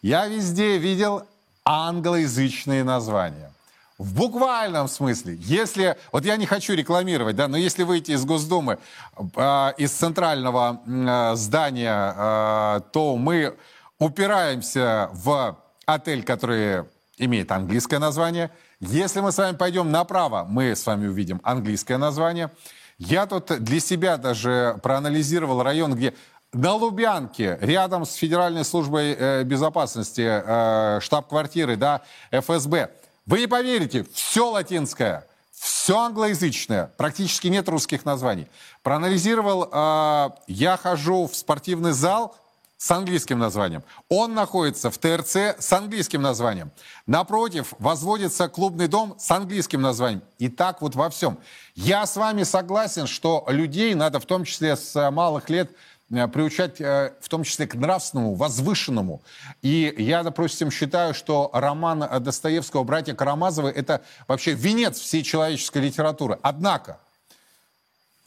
Я 0.00 0.28
везде 0.28 0.78
видел 0.78 1.24
англоязычные 1.64 2.84
названия. 2.84 3.52
В 3.98 4.14
буквальном 4.14 4.88
смысле. 4.88 5.38
Если, 5.40 5.96
вот 6.12 6.26
я 6.26 6.36
не 6.36 6.44
хочу 6.44 6.74
рекламировать, 6.74 7.34
да, 7.34 7.48
но 7.48 7.56
если 7.56 7.82
выйти 7.82 8.10
из 8.10 8.26
Госдумы, 8.26 8.78
э, 9.16 9.72
из 9.78 9.90
центрального 9.92 10.82
э, 10.86 11.36
здания, 11.36 12.14
э, 12.14 12.80
то 12.92 13.16
мы 13.16 13.56
упираемся 13.98 15.08
в 15.14 15.56
отель, 15.86 16.22
который 16.24 16.84
имеет 17.16 17.50
английское 17.50 17.98
название. 17.98 18.50
Если 18.80 19.20
мы 19.20 19.32
с 19.32 19.38
вами 19.38 19.56
пойдем 19.56 19.90
направо, 19.90 20.44
мы 20.46 20.76
с 20.76 20.84
вами 20.84 21.06
увидим 21.06 21.40
английское 21.42 21.96
название. 21.96 22.50
Я 22.98 23.26
тут 23.26 23.46
для 23.46 23.80
себя 23.80 24.18
даже 24.18 24.78
проанализировал 24.82 25.62
район, 25.62 25.94
где 25.94 26.12
на 26.52 26.74
Лубянке, 26.74 27.58
рядом 27.60 28.04
с 28.04 28.14
Федеральной 28.14 28.64
службой 28.64 29.14
э, 29.18 29.42
безопасности, 29.44 30.22
э, 30.26 31.00
штаб-квартиры, 31.00 31.76
да, 31.76 32.02
ФСБ. 32.30 32.90
Вы 33.26 33.40
не 33.40 33.46
поверите, 33.48 34.06
все 34.12 34.50
латинское, 34.50 35.26
все 35.52 35.98
англоязычное, 35.98 36.92
практически 36.96 37.48
нет 37.48 37.68
русских 37.68 38.04
названий. 38.04 38.46
Проанализировал, 38.84 39.68
э, 39.70 40.30
я 40.46 40.76
хожу 40.76 41.26
в 41.26 41.34
спортивный 41.34 41.90
зал 41.90 42.36
с 42.78 42.88
английским 42.90 43.40
названием. 43.40 43.82
Он 44.08 44.34
находится 44.34 44.92
в 44.92 44.98
ТРЦ 44.98 45.58
с 45.58 45.72
английским 45.72 46.22
названием. 46.22 46.70
Напротив 47.06 47.74
возводится 47.80 48.48
клубный 48.48 48.86
дом 48.86 49.16
с 49.18 49.28
английским 49.32 49.80
названием. 49.80 50.22
И 50.38 50.48
так 50.48 50.80
вот 50.80 50.94
во 50.94 51.10
всем. 51.10 51.38
Я 51.74 52.06
с 52.06 52.16
вами 52.16 52.44
согласен, 52.44 53.08
что 53.08 53.44
людей 53.48 53.94
надо 53.94 54.20
в 54.20 54.26
том 54.26 54.44
числе 54.44 54.76
с 54.76 55.10
малых 55.10 55.50
лет 55.50 55.72
приучать 56.08 56.80
э, 56.80 57.12
в 57.20 57.28
том 57.28 57.42
числе 57.42 57.66
к 57.66 57.74
нравственному, 57.74 58.34
возвышенному. 58.34 59.22
И 59.62 59.92
я, 59.98 60.22
допустим, 60.22 60.70
считаю, 60.70 61.14
что 61.14 61.50
роман 61.52 62.04
Достоевского 62.22 62.84
«Братья 62.84 63.14
Карамазовы»— 63.14 63.70
это 63.76 64.02
вообще 64.28 64.52
венец 64.52 64.98
всей 64.98 65.22
человеческой 65.22 65.82
литературы. 65.82 66.38
Однако, 66.42 67.00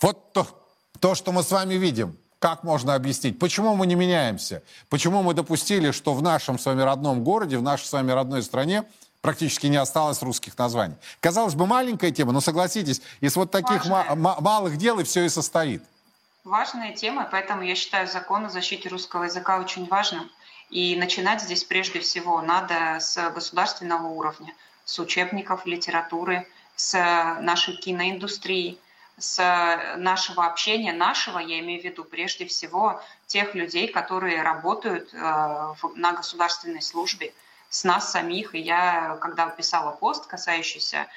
вот 0.01 0.33
то, 0.33 0.47
то, 0.99 1.15
что 1.15 1.31
мы 1.31 1.41
с 1.43 1.51
вами 1.51 1.75
видим, 1.75 2.17
как 2.39 2.63
можно 2.63 2.95
объяснить? 2.95 3.39
Почему 3.39 3.75
мы 3.75 3.85
не 3.87 3.95
меняемся? 3.95 4.61
Почему 4.89 5.23
мы 5.23 5.33
допустили, 5.33 5.91
что 5.91 6.13
в 6.13 6.21
нашем 6.21 6.57
с 6.59 6.65
вами 6.65 6.81
родном 6.81 7.23
городе, 7.23 7.57
в 7.57 7.61
нашей 7.61 7.85
с 7.85 7.93
вами 7.93 8.11
родной 8.11 8.43
стране 8.43 8.83
практически 9.21 9.67
не 9.67 9.77
осталось 9.77 10.21
русских 10.21 10.57
названий? 10.57 10.95
Казалось 11.19 11.55
бы, 11.55 11.65
маленькая 11.65 12.11
тема, 12.11 12.31
но 12.31 12.41
согласитесь, 12.41 13.01
из 13.19 13.35
вот 13.35 13.51
таких 13.51 13.85
малых 13.85 14.77
дел 14.77 14.99
и 14.99 15.03
все 15.03 15.25
и 15.25 15.29
состоит 15.29 15.83
важная 16.49 16.93
тема, 16.93 17.27
поэтому 17.31 17.61
я 17.61 17.75
считаю 17.75 18.07
закон 18.07 18.45
о 18.45 18.49
защите 18.49 18.89
русского 18.89 19.23
языка 19.23 19.59
очень 19.59 19.85
важным. 19.85 20.29
И 20.69 20.95
начинать 20.95 21.41
здесь 21.41 21.63
прежде 21.63 21.99
всего 21.99 22.41
надо 22.41 22.99
с 22.99 23.31
государственного 23.31 24.07
уровня, 24.07 24.53
с 24.85 24.99
учебников 24.99 25.65
литературы, 25.65 26.47
с 26.75 26.93
нашей 27.41 27.75
киноиндустрии, 27.77 28.77
с 29.17 29.95
нашего 29.97 30.45
общения, 30.45 30.93
нашего, 30.93 31.39
я 31.39 31.59
имею 31.59 31.81
в 31.81 31.83
виду 31.83 32.03
прежде 32.03 32.45
всего 32.45 33.01
тех 33.27 33.53
людей, 33.53 33.87
которые 33.87 34.41
работают 34.41 35.13
э, 35.13 35.17
на 35.95 36.13
государственной 36.13 36.81
службе, 36.81 37.33
с 37.69 37.83
нас 37.83 38.11
самих. 38.11 38.55
И 38.55 38.59
я, 38.59 39.17
когда 39.21 39.47
писала 39.47 39.91
пост, 39.91 40.25
касающийся 40.25 41.07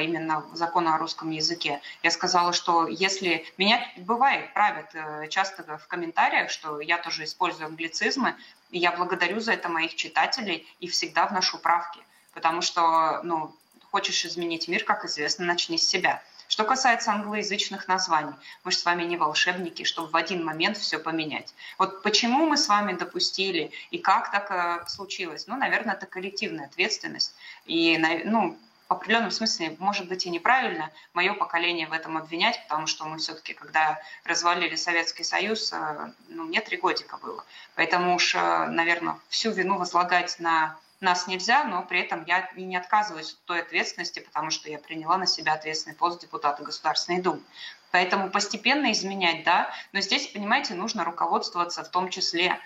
именно 0.00 0.44
закона 0.54 0.94
о 0.94 0.98
русском 0.98 1.30
языке. 1.30 1.80
Я 2.02 2.10
сказала, 2.10 2.52
что 2.52 2.86
если 2.86 3.44
меня 3.58 3.86
бывает, 3.96 4.52
правят 4.54 4.90
э, 4.94 5.28
часто 5.28 5.62
в 5.78 5.86
комментариях, 5.88 6.50
что 6.50 6.80
я 6.80 6.98
тоже 6.98 7.24
использую 7.24 7.66
англицизмы, 7.66 8.34
и 8.70 8.78
я 8.78 8.92
благодарю 8.92 9.40
за 9.40 9.52
это 9.52 9.68
моих 9.68 9.94
читателей 9.94 10.66
и 10.80 10.88
всегда 10.88 11.26
вношу 11.26 11.58
правки, 11.58 12.00
потому 12.32 12.62
что, 12.62 13.20
ну, 13.22 13.54
хочешь 13.90 14.24
изменить 14.24 14.68
мир, 14.68 14.84
как 14.84 15.04
известно, 15.04 15.44
начни 15.44 15.78
с 15.78 15.86
себя. 15.86 16.22
Что 16.48 16.64
касается 16.64 17.12
англоязычных 17.12 17.88
названий, 17.88 18.32
мы 18.64 18.72
же 18.72 18.78
с 18.78 18.84
вами 18.84 19.04
не 19.04 19.18
волшебники, 19.18 19.82
чтобы 19.84 20.08
в 20.08 20.16
один 20.16 20.44
момент 20.44 20.78
все 20.78 20.98
поменять. 20.98 21.52
Вот 21.76 22.02
почему 22.02 22.46
мы 22.46 22.56
с 22.56 22.68
вами 22.68 22.94
допустили 22.94 23.70
и 23.90 23.98
как 23.98 24.30
так 24.32 24.50
э, 24.50 24.88
случилось? 24.88 25.46
Ну, 25.46 25.56
наверное, 25.56 25.94
это 25.94 26.06
коллективная 26.06 26.66
ответственность. 26.66 27.34
И, 27.66 27.98
ну, 28.24 28.58
в 28.88 28.92
определенном 28.92 29.30
смысле, 29.30 29.76
может 29.78 30.08
быть, 30.08 30.24
и 30.24 30.30
неправильно 30.30 30.90
мое 31.12 31.34
поколение 31.34 31.86
в 31.86 31.92
этом 31.92 32.16
обвинять, 32.16 32.62
потому 32.64 32.86
что 32.86 33.04
мы 33.04 33.18
все-таки, 33.18 33.52
когда 33.52 34.00
развалили 34.24 34.76
Советский 34.76 35.24
Союз, 35.24 35.70
э, 35.74 36.12
ну, 36.28 36.44
мне 36.44 36.62
три 36.62 36.78
годика 36.78 37.18
было. 37.18 37.44
Поэтому 37.74 38.14
уж, 38.14 38.34
э, 38.34 38.66
наверное, 38.66 39.18
всю 39.28 39.50
вину 39.50 39.76
возлагать 39.76 40.40
на 40.40 40.78
нас 41.00 41.26
нельзя, 41.26 41.64
но 41.64 41.82
при 41.82 42.00
этом 42.00 42.24
я 42.24 42.46
и 42.56 42.62
не 42.62 42.76
отказываюсь 42.76 43.32
от 43.32 43.44
той 43.44 43.60
ответственности, 43.60 44.20
потому 44.20 44.50
что 44.50 44.70
я 44.70 44.78
приняла 44.78 45.18
на 45.18 45.26
себя 45.26 45.52
ответственный 45.52 45.94
пост 45.94 46.22
депутата 46.22 46.62
Государственной 46.62 47.20
Думы. 47.20 47.42
Поэтому 47.90 48.30
постепенно 48.30 48.90
изменять, 48.92 49.44
да, 49.44 49.70
но 49.92 50.00
здесь, 50.00 50.26
понимаете, 50.28 50.74
нужно 50.74 51.04
руководствоваться 51.04 51.84
в 51.84 51.90
том 51.90 52.08
числе 52.08 52.58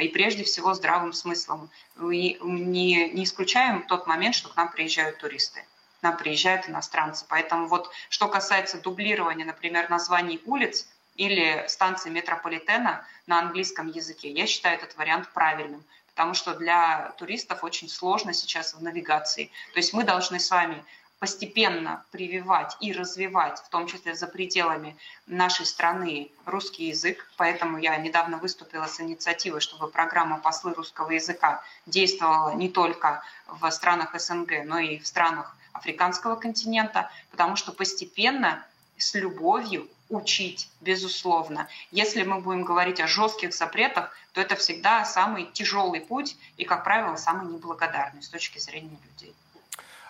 и 0.00 0.08
прежде 0.08 0.44
всего 0.44 0.74
здравым 0.74 1.12
смыслом. 1.12 1.70
И 2.00 2.38
не, 2.42 3.10
не 3.10 3.24
исключаем 3.24 3.82
тот 3.82 4.06
момент, 4.06 4.34
что 4.34 4.48
к 4.48 4.56
нам 4.56 4.70
приезжают 4.70 5.18
туристы, 5.18 5.64
к 6.00 6.02
нам 6.02 6.16
приезжают 6.16 6.68
иностранцы. 6.68 7.24
Поэтому 7.28 7.68
вот 7.68 7.90
что 8.08 8.28
касается 8.28 8.80
дублирования, 8.80 9.44
например, 9.44 9.90
названий 9.90 10.40
улиц 10.44 10.88
или 11.16 11.64
станций 11.68 12.10
метрополитена 12.10 13.04
на 13.26 13.40
английском 13.40 13.88
языке, 13.88 14.30
я 14.30 14.46
считаю 14.46 14.76
этот 14.76 14.96
вариант 14.96 15.28
правильным 15.32 15.84
потому 16.18 16.34
что 16.34 16.52
для 16.56 17.14
туристов 17.16 17.62
очень 17.62 17.88
сложно 17.88 18.32
сейчас 18.32 18.74
в 18.74 18.82
навигации. 18.82 19.52
То 19.72 19.78
есть 19.78 19.92
мы 19.92 20.02
должны 20.02 20.40
с 20.40 20.50
вами 20.50 20.84
постепенно 21.18 22.04
прививать 22.10 22.76
и 22.80 22.92
развивать, 22.92 23.58
в 23.58 23.68
том 23.70 23.86
числе 23.86 24.14
за 24.14 24.26
пределами 24.26 24.96
нашей 25.26 25.66
страны, 25.66 26.30
русский 26.46 26.88
язык. 26.88 27.28
Поэтому 27.36 27.78
я 27.78 27.96
недавно 27.96 28.38
выступила 28.38 28.86
с 28.86 29.00
инициативой, 29.00 29.60
чтобы 29.60 29.88
программа 29.88 30.38
«Послы 30.38 30.74
русского 30.74 31.10
языка» 31.10 31.62
действовала 31.86 32.54
не 32.54 32.68
только 32.68 33.22
в 33.46 33.68
странах 33.70 34.18
СНГ, 34.18 34.64
но 34.64 34.78
и 34.78 34.98
в 34.98 35.06
странах 35.06 35.56
африканского 35.72 36.36
континента, 36.36 37.10
потому 37.30 37.56
что 37.56 37.72
постепенно 37.72 38.64
с 38.96 39.14
любовью 39.14 39.88
учить, 40.08 40.68
безусловно. 40.80 41.68
Если 41.90 42.22
мы 42.22 42.40
будем 42.40 42.64
говорить 42.64 43.00
о 43.00 43.06
жестких 43.06 43.54
запретах, 43.54 44.10
то 44.32 44.40
это 44.40 44.56
всегда 44.56 45.04
самый 45.04 45.46
тяжелый 45.46 46.00
путь 46.00 46.36
и, 46.56 46.64
как 46.64 46.84
правило, 46.84 47.16
самый 47.16 47.52
неблагодарный 47.52 48.22
с 48.22 48.28
точки 48.28 48.58
зрения 48.58 48.98
людей. 49.10 49.34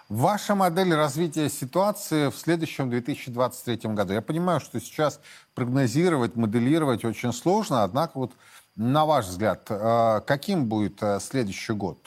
Ваша 0.09 0.55
модель 0.55 0.95
развития 0.95 1.51
ситуации 1.51 2.31
в 2.31 2.35
следующем 2.35 2.89
2023 2.89 3.91
году. 3.91 4.15
Я 4.15 4.23
понимаю, 4.23 4.59
что 4.59 4.81
сейчас 4.81 5.21
прогнозировать, 5.55 6.35
моделировать 6.35 7.05
очень 7.05 7.31
сложно, 7.31 7.85
однако 7.85 8.13
вот 8.15 8.33
на 8.75 9.05
ваш 9.05 9.27
взгляд, 9.27 9.67
э, 9.69 10.23
каким 10.27 10.65
будет 10.65 11.03
э, 11.03 11.21
следующий 11.21 11.75
год? 11.75 11.99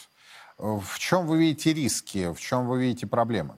В 0.58 0.98
чем 0.98 1.28
вы 1.28 1.38
видите 1.38 1.74
риски, 1.74 2.34
в 2.34 2.40
чем 2.40 2.68
вы 2.68 2.82
видите 2.82 3.06
проблемы? 3.06 3.56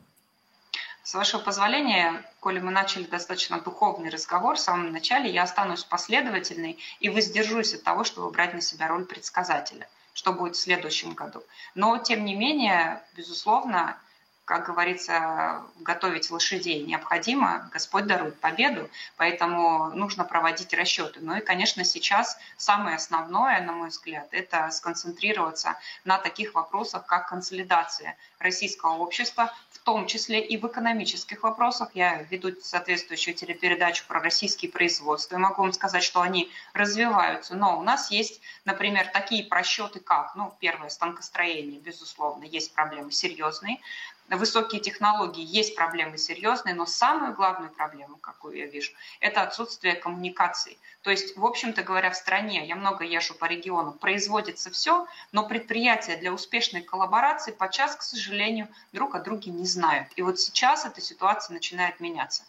С 1.04 1.14
вашего 1.14 1.40
позволения, 1.40 2.22
коли 2.42 2.60
мы 2.60 2.72
начали 2.72 3.06
достаточно 3.06 3.62
духовный 3.62 4.10
разговор 4.10 4.58
в 4.58 4.60
самом 4.60 4.92
начале, 4.92 5.32
я 5.32 5.44
останусь 5.44 5.86
последовательной 5.86 6.80
и 7.00 7.10
воздержусь 7.10 7.76
от 7.76 7.84
того, 7.84 8.04
чтобы 8.04 8.30
брать 8.30 8.54
на 8.54 8.62
себя 8.62 8.90
роль 8.90 9.06
предсказателя, 9.06 9.88
что 10.14 10.34
будет 10.34 10.58
в 10.58 10.60
следующем 10.60 11.14
году. 11.14 11.42
Но, 11.76 11.98
тем 11.98 12.26
не 12.26 12.36
менее, 12.36 13.02
безусловно, 13.16 13.98
как 14.46 14.66
говорится, 14.66 15.64
готовить 15.80 16.30
лошадей 16.30 16.84
необходимо, 16.84 17.70
Господь 17.72 18.08
дарует 18.08 18.40
победу, 18.40 18.90
поэтому 19.16 19.92
нужно 19.92 20.26
проводить 20.26 20.74
расчеты. 20.74 21.20
Ну 21.22 21.38
и, 21.38 21.42
конечно, 21.42 21.86
сейчас 21.86 22.38
самое 22.58 22.98
основное, 22.98 23.62
на 23.62 23.72
мой 23.72 23.90
взгляд, 23.90 24.28
это 24.32 24.70
сконцентрироваться 24.72 25.78
на 26.04 26.18
таких 26.18 26.56
вопросах, 26.56 27.06
как 27.06 27.30
консолидация 27.30 28.18
российского 28.40 28.96
общества, 28.96 29.54
в 29.72 29.80
том 29.80 30.08
числе 30.08 30.42
и 30.42 30.58
в 30.58 30.68
экономических 30.68 31.44
вопросах. 31.44 31.90
Я 31.94 32.24
веду 32.24 32.54
соответствующую 32.62 33.36
телепередачу 33.36 34.06
про 34.08 34.20
российские 34.20 34.72
производства 34.72 35.36
и 35.36 35.40
могу 35.40 35.62
вам 35.62 35.74
сказать, 35.74 36.04
что 36.04 36.22
они 36.22 36.52
развиваются. 36.74 37.56
Но 37.56 37.80
у 37.80 37.82
нас 37.82 38.12
есть, 38.12 38.42
например, 38.66 39.08
такие 39.08 39.46
просчеты, 39.46 40.00
как, 40.00 40.36
ну, 40.36 40.54
первое, 40.60 40.90
станкостроение, 40.90 41.80
безусловно, 41.80 42.44
есть 42.44 42.74
проблемы 42.74 43.12
серьезные 43.12 43.80
высокие 44.30 44.82
технологии, 44.82 45.44
есть 45.44 45.76
проблемы 45.76 46.18
серьезные, 46.18 46.76
но 46.76 46.86
самую 46.86 47.34
главную 47.34 47.72
проблему, 47.72 48.18
какую 48.18 48.58
я 48.58 48.66
вижу, 48.66 48.92
это 49.20 49.42
отсутствие 49.42 49.96
коммуникаций. 49.96 50.78
То 51.02 51.12
есть, 51.12 51.36
в 51.38 51.46
общем-то 51.46 51.84
говоря, 51.84 52.10
в 52.10 52.16
стране, 52.16 52.66
я 52.66 52.76
много 52.76 53.04
езжу 53.04 53.34
по 53.36 53.46
региону, 53.46 53.92
производится 53.92 54.72
все, 54.72 55.06
но 55.32 55.46
предприятия 55.48 56.16
для 56.16 56.32
успешной 56.32 56.82
коллаборации 56.82 57.52
подчас, 57.52 57.96
к 57.96 58.02
сожалению, 58.02 58.70
друг 58.94 59.16
о 59.16 59.20
друге 59.20 59.52
не 59.52 59.66
знают. 59.66 60.08
И 60.16 60.22
вот 60.22 60.40
сейчас 60.40 60.86
эта 60.86 61.02
ситуация 61.02 61.54
начинает 61.54 62.00
меняться 62.00 62.44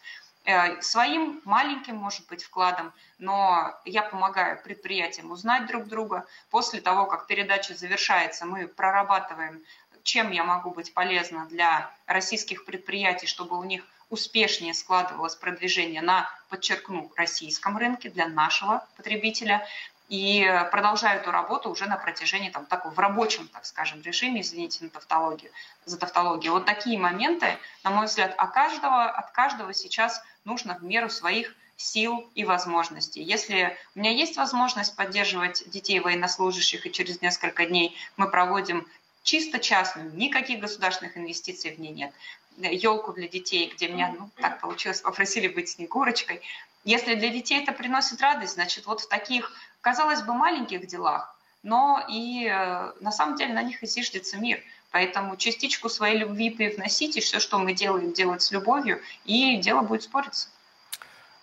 э, 0.44 0.80
своим 0.82 1.40
маленьким, 1.44 1.96
может 1.96 2.26
быть, 2.28 2.44
вкладом, 2.44 2.92
но 3.18 3.74
я 3.84 4.02
помогаю 4.02 4.62
предприятиям 4.62 5.30
узнать 5.32 5.66
друг 5.66 5.86
друга. 5.86 6.26
После 6.50 6.80
того, 6.80 7.06
как 7.06 7.26
передача 7.26 7.74
завершается, 7.74 8.46
мы 8.46 8.68
прорабатываем 8.68 9.62
чем 10.04 10.30
я 10.30 10.44
могу 10.44 10.70
быть 10.70 10.94
полезна 10.94 11.46
для 11.46 11.90
российских 12.06 12.64
предприятий, 12.64 13.26
чтобы 13.26 13.58
у 13.58 13.64
них 13.64 13.84
успешнее 14.10 14.74
складывалось 14.74 15.34
продвижение 15.34 16.02
на, 16.02 16.30
подчеркну, 16.50 17.10
российском 17.16 17.76
рынке 17.76 18.10
для 18.10 18.28
нашего 18.28 18.86
потребителя. 18.96 19.66
И 20.10 20.46
продолжаю 20.70 21.20
эту 21.20 21.30
работу 21.30 21.70
уже 21.70 21.86
на 21.86 21.96
протяжении 21.96 22.50
там, 22.50 22.66
такого, 22.66 22.92
в 22.92 22.98
рабочем, 22.98 23.48
так 23.48 23.64
скажем, 23.64 24.02
режиме, 24.02 24.42
извините 24.42 24.84
на 24.84 24.90
тавтологию, 24.90 25.50
за 25.86 25.98
тавтологию. 25.98 26.52
Вот 26.52 26.66
такие 26.66 26.98
моменты, 26.98 27.58
на 27.82 27.90
мой 27.90 28.04
взгляд, 28.06 28.34
от 28.36 28.52
каждого, 28.52 29.06
от 29.06 29.30
каждого 29.30 29.72
сейчас 29.72 30.22
нужно 30.44 30.74
в 30.78 30.84
меру 30.84 31.08
своих 31.08 31.56
сил 31.76 32.30
и 32.34 32.44
возможностей. 32.44 33.22
Если 33.22 33.76
у 33.94 33.98
меня 33.98 34.10
есть 34.10 34.36
возможность 34.36 34.94
поддерживать 34.94 35.68
детей 35.70 35.98
военнослужащих, 36.00 36.86
и 36.86 36.92
через 36.92 37.22
несколько 37.22 37.64
дней 37.64 37.96
мы 38.18 38.30
проводим 38.30 38.86
чисто 39.24 39.58
частную, 39.58 40.14
никаких 40.14 40.60
государственных 40.60 41.16
инвестиций 41.16 41.74
в 41.74 41.80
ней 41.80 41.90
нет. 41.90 42.12
Елку 42.58 43.12
для 43.12 43.26
детей, 43.26 43.72
где 43.74 43.88
меня, 43.88 44.14
ну, 44.16 44.30
так 44.36 44.60
получилось, 44.60 45.00
попросили 45.00 45.48
быть 45.48 45.70
снегурочкой. 45.70 46.40
Если 46.84 47.14
для 47.14 47.30
детей 47.30 47.62
это 47.62 47.72
приносит 47.72 48.20
радость, 48.20 48.54
значит, 48.54 48.86
вот 48.86 49.00
в 49.00 49.08
таких, 49.08 49.50
казалось 49.80 50.22
бы, 50.22 50.34
маленьких 50.34 50.86
делах, 50.86 51.34
но 51.62 52.04
и 52.08 52.46
э, 52.46 52.92
на 53.00 53.10
самом 53.10 53.36
деле 53.36 53.54
на 53.54 53.62
них 53.62 53.82
и 53.82 53.86
зиждется 53.86 54.36
мир. 54.36 54.62
Поэтому 54.92 55.36
частичку 55.36 55.88
своей 55.88 56.18
любви 56.18 56.50
привносите, 56.50 57.20
все, 57.20 57.40
что 57.40 57.58
мы 57.58 57.72
делаем, 57.72 58.12
делать 58.12 58.42
с 58.42 58.52
любовью, 58.52 59.00
и 59.24 59.56
дело 59.56 59.80
будет 59.80 60.02
спориться. 60.02 60.48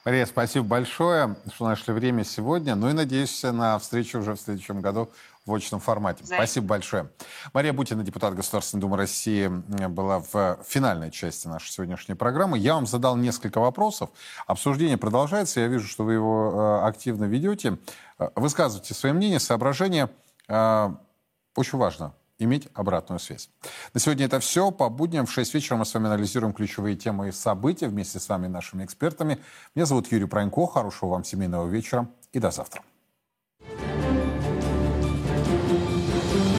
Мария, 0.06 0.26
спасибо 0.26 0.66
большое, 0.66 1.36
что 1.54 1.66
нашли 1.66 1.94
время 1.94 2.24
сегодня. 2.24 2.76
Ну 2.76 2.90
и 2.90 2.94
надеюсь 2.94 3.44
на 3.44 3.78
встречу 3.78 4.20
уже 4.20 4.34
в 4.34 4.40
следующем 4.40 4.82
году 4.82 5.12
в 5.52 5.56
очном 5.56 5.80
формате. 5.80 6.24
Взаимно. 6.24 6.46
Спасибо 6.46 6.68
большое. 6.68 7.10
Мария 7.54 7.74
Бутина, 7.74 8.04
депутат 8.04 8.36
Государственной 8.36 8.82
Думы 8.82 8.98
России, 8.98 9.48
была 9.48 10.20
в 10.32 10.60
финальной 10.66 11.12
части 11.12 11.48
нашей 11.48 11.72
сегодняшней 11.72 12.16
программы. 12.16 12.58
Я 12.58 12.76
вам 12.76 12.88
задал 12.88 13.16
несколько 13.16 13.60
вопросов. 13.60 14.10
Обсуждение 14.48 14.98
продолжается. 14.98 15.60
Я 15.60 15.68
вижу, 15.68 15.88
что 15.88 16.04
вы 16.04 16.14
его 16.14 16.82
э, 16.84 16.88
активно 16.88 17.26
ведете. 17.26 17.78
Э, 18.18 18.30
высказывайте 18.36 18.94
свое 18.94 19.14
мнение, 19.14 19.40
соображения. 19.40 20.10
Э, 20.48 20.94
очень 21.56 21.78
важно 21.78 22.14
иметь 22.44 22.68
обратную 22.74 23.20
связь. 23.20 23.50
На 23.94 24.00
сегодня 24.00 24.26
это 24.26 24.40
все. 24.40 24.72
По 24.72 24.90
будням 24.90 25.26
в 25.26 25.32
6 25.32 25.54
вечера 25.54 25.78
мы 25.78 25.86
с 25.86 25.94
вами 25.94 26.08
анализируем 26.08 26.54
ключевые 26.54 26.96
темы 26.96 27.30
и 27.30 27.32
события 27.32 27.88
вместе 27.88 28.20
с 28.20 28.28
вами, 28.30 28.48
нашими 28.48 28.84
экспертами. 28.84 29.40
Меня 29.76 29.86
зовут 29.86 30.12
Юрий 30.12 30.26
Пронько. 30.26 30.66
Хорошего 30.68 31.12
вам 31.12 31.24
семейного 31.24 31.68
вечера 31.68 32.08
и 32.34 32.40
до 32.40 32.52
завтра. 32.52 32.82